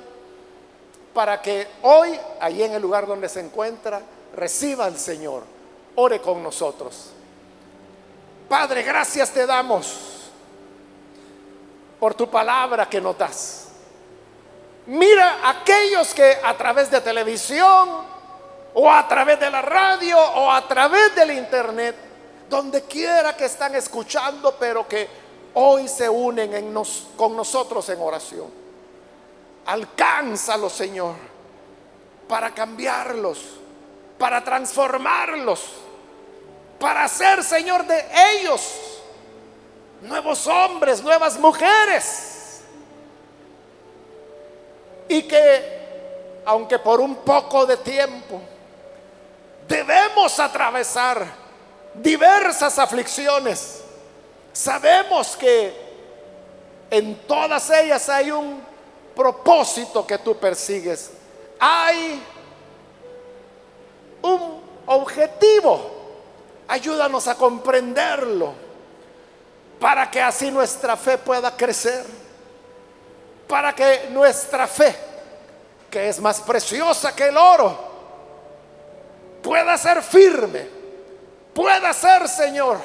para 1.15 1.41
que 1.41 1.69
hoy, 1.83 2.19
allí 2.41 2.65
en 2.65 2.73
el 2.73 2.83
lugar 2.83 3.07
donde 3.07 3.29
se 3.29 3.39
encuentra, 3.39 4.03
reciba 4.35 4.87
al 4.87 4.99
Señor. 4.99 5.45
Ore 5.95 6.21
con 6.21 6.43
nosotros. 6.43 7.11
Padre, 8.49 8.83
gracias 8.83 9.31
te 9.31 9.47
damos 9.47 10.31
por 12.01 12.15
tu 12.15 12.29
palabra 12.29 12.89
que 12.89 13.01
nos 13.01 13.17
das. 13.17 13.62
Mira 14.87 15.49
aquellos 15.49 16.13
que 16.13 16.39
a 16.43 16.57
través 16.57 16.91
de 16.91 17.01
televisión 17.01 17.89
o 18.75 18.91
a 18.91 19.07
través 19.07 19.39
de 19.39 19.51
la 19.51 19.63
radio 19.63 20.19
o 20.19 20.51
a 20.51 20.67
través 20.67 21.15
del 21.15 21.33
internet, 21.33 21.95
donde 22.49 22.83
quiera 22.83 23.37
que 23.37 23.45
están 23.45 23.75
escuchando, 23.77 24.57
pero 24.59 24.87
que 24.89 25.09
hoy 25.55 25.87
se 25.87 26.09
unen 26.09 26.75
con 27.17 27.37
nosotros 27.37 27.89
en 27.91 28.01
oración. 28.01 28.51
Alcánzalo, 29.67 30.69
Señor, 30.69 31.15
para 32.29 32.53
cambiarlos, 32.53 33.59
para 34.19 34.43
transformarlos, 34.43 35.61
para 36.81 37.05
hacer, 37.05 37.45
Señor, 37.45 37.87
de 37.87 38.05
ellos 38.35 38.79
nuevos 40.01 40.49
hombres, 40.49 41.01
nuevas 41.05 41.39
mujeres 41.39 42.32
y 45.13 45.25
que, 45.25 46.41
aunque 46.47 46.79
por 46.79 46.99
un 46.99 47.17
poco 47.17 47.67
de 47.67 47.77
tiempo, 47.77 48.41
debemos 49.69 50.41
atravesar 50.41 51.27
diversas 51.93 52.79
aflicciones, 52.79 53.83
sabemos 54.55 55.37
que 55.37 55.75
en 56.91 57.15
todas 57.27 57.69
ellas 57.69 58.09
hay 58.09 58.31
un 58.31 58.63
propósito 59.15 60.07
que 60.07 60.17
tú 60.17 60.35
persigues. 60.39 61.11
Hay 61.61 62.23
un 64.23 64.63
objetivo. 64.87 65.91
Ayúdanos 66.69 67.29
a 67.29 67.35
comprenderlo 67.35 68.55
para 69.79 70.11
que 70.11 70.23
así 70.23 70.51
nuestra 70.51 70.97
fe 70.97 71.19
pueda 71.19 71.55
crecer 71.55 72.22
para 73.53 73.75
que 73.75 74.09
nuestra 74.09 74.67
fe 74.67 74.97
que 75.91 76.09
es 76.09 76.19
más 76.21 76.41
preciosa 76.41 77.15
que 77.15 77.29
el 77.29 77.37
oro, 77.37 77.77
pueda 79.43 79.77
ser 79.77 80.03
firme, 80.03 80.67
pueda 81.53 81.93
ser, 81.93 82.27
Señor, 82.27 82.79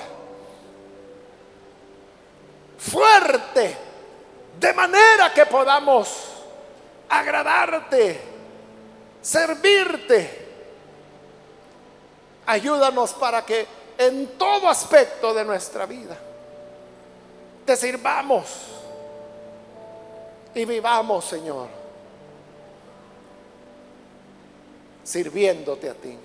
fuerte, 2.77 3.77
de 4.59 4.73
manera 4.73 5.33
que 5.33 5.45
podamos 5.45 6.33
agradarte, 7.07 8.19
servirte. 9.21 10.47
Ayúdanos 12.45 13.13
para 13.13 13.45
que 13.45 13.65
en 13.97 14.37
todo 14.37 14.67
aspecto 14.67 15.33
de 15.33 15.45
nuestra 15.45 15.85
vida 15.85 16.17
te 17.65 17.77
sirvamos 17.77 18.76
y 20.53 20.65
vivamos, 20.65 21.25
Señor, 21.25 21.67
sirviéndote 25.03 25.89
a 25.89 25.93
ti. 25.93 26.17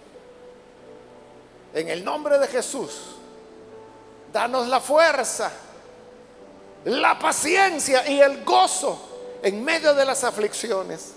En 1.74 1.88
el 1.88 2.04
nombre 2.04 2.38
de 2.38 2.46
Jesús, 2.48 3.16
danos 4.32 4.68
la 4.68 4.80
fuerza, 4.80 5.50
la 6.84 7.18
paciencia 7.18 8.08
y 8.08 8.20
el 8.20 8.44
gozo 8.44 8.98
en 9.42 9.64
medio 9.64 9.94
de 9.94 10.04
las 10.04 10.24
aflicciones, 10.24 11.12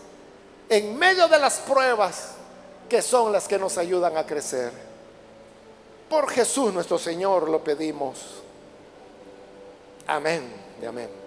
en 0.70 0.98
medio 0.98 1.28
de 1.28 1.40
las 1.40 1.60
pruebas 1.60 2.32
que 2.90 3.02
son 3.02 3.32
las 3.32 3.48
que 3.48 3.58
nos 3.58 3.78
ayudan 3.78 4.16
a 4.18 4.26
crecer. 4.26 4.72
Por 6.10 6.30
Jesús 6.30 6.74
nuestro 6.74 7.00
Señor 7.00 7.50
lo 7.50 7.64
pedimos. 7.64 8.44
Amén 10.08 10.44
y 10.82 10.86
amén. 10.86 11.25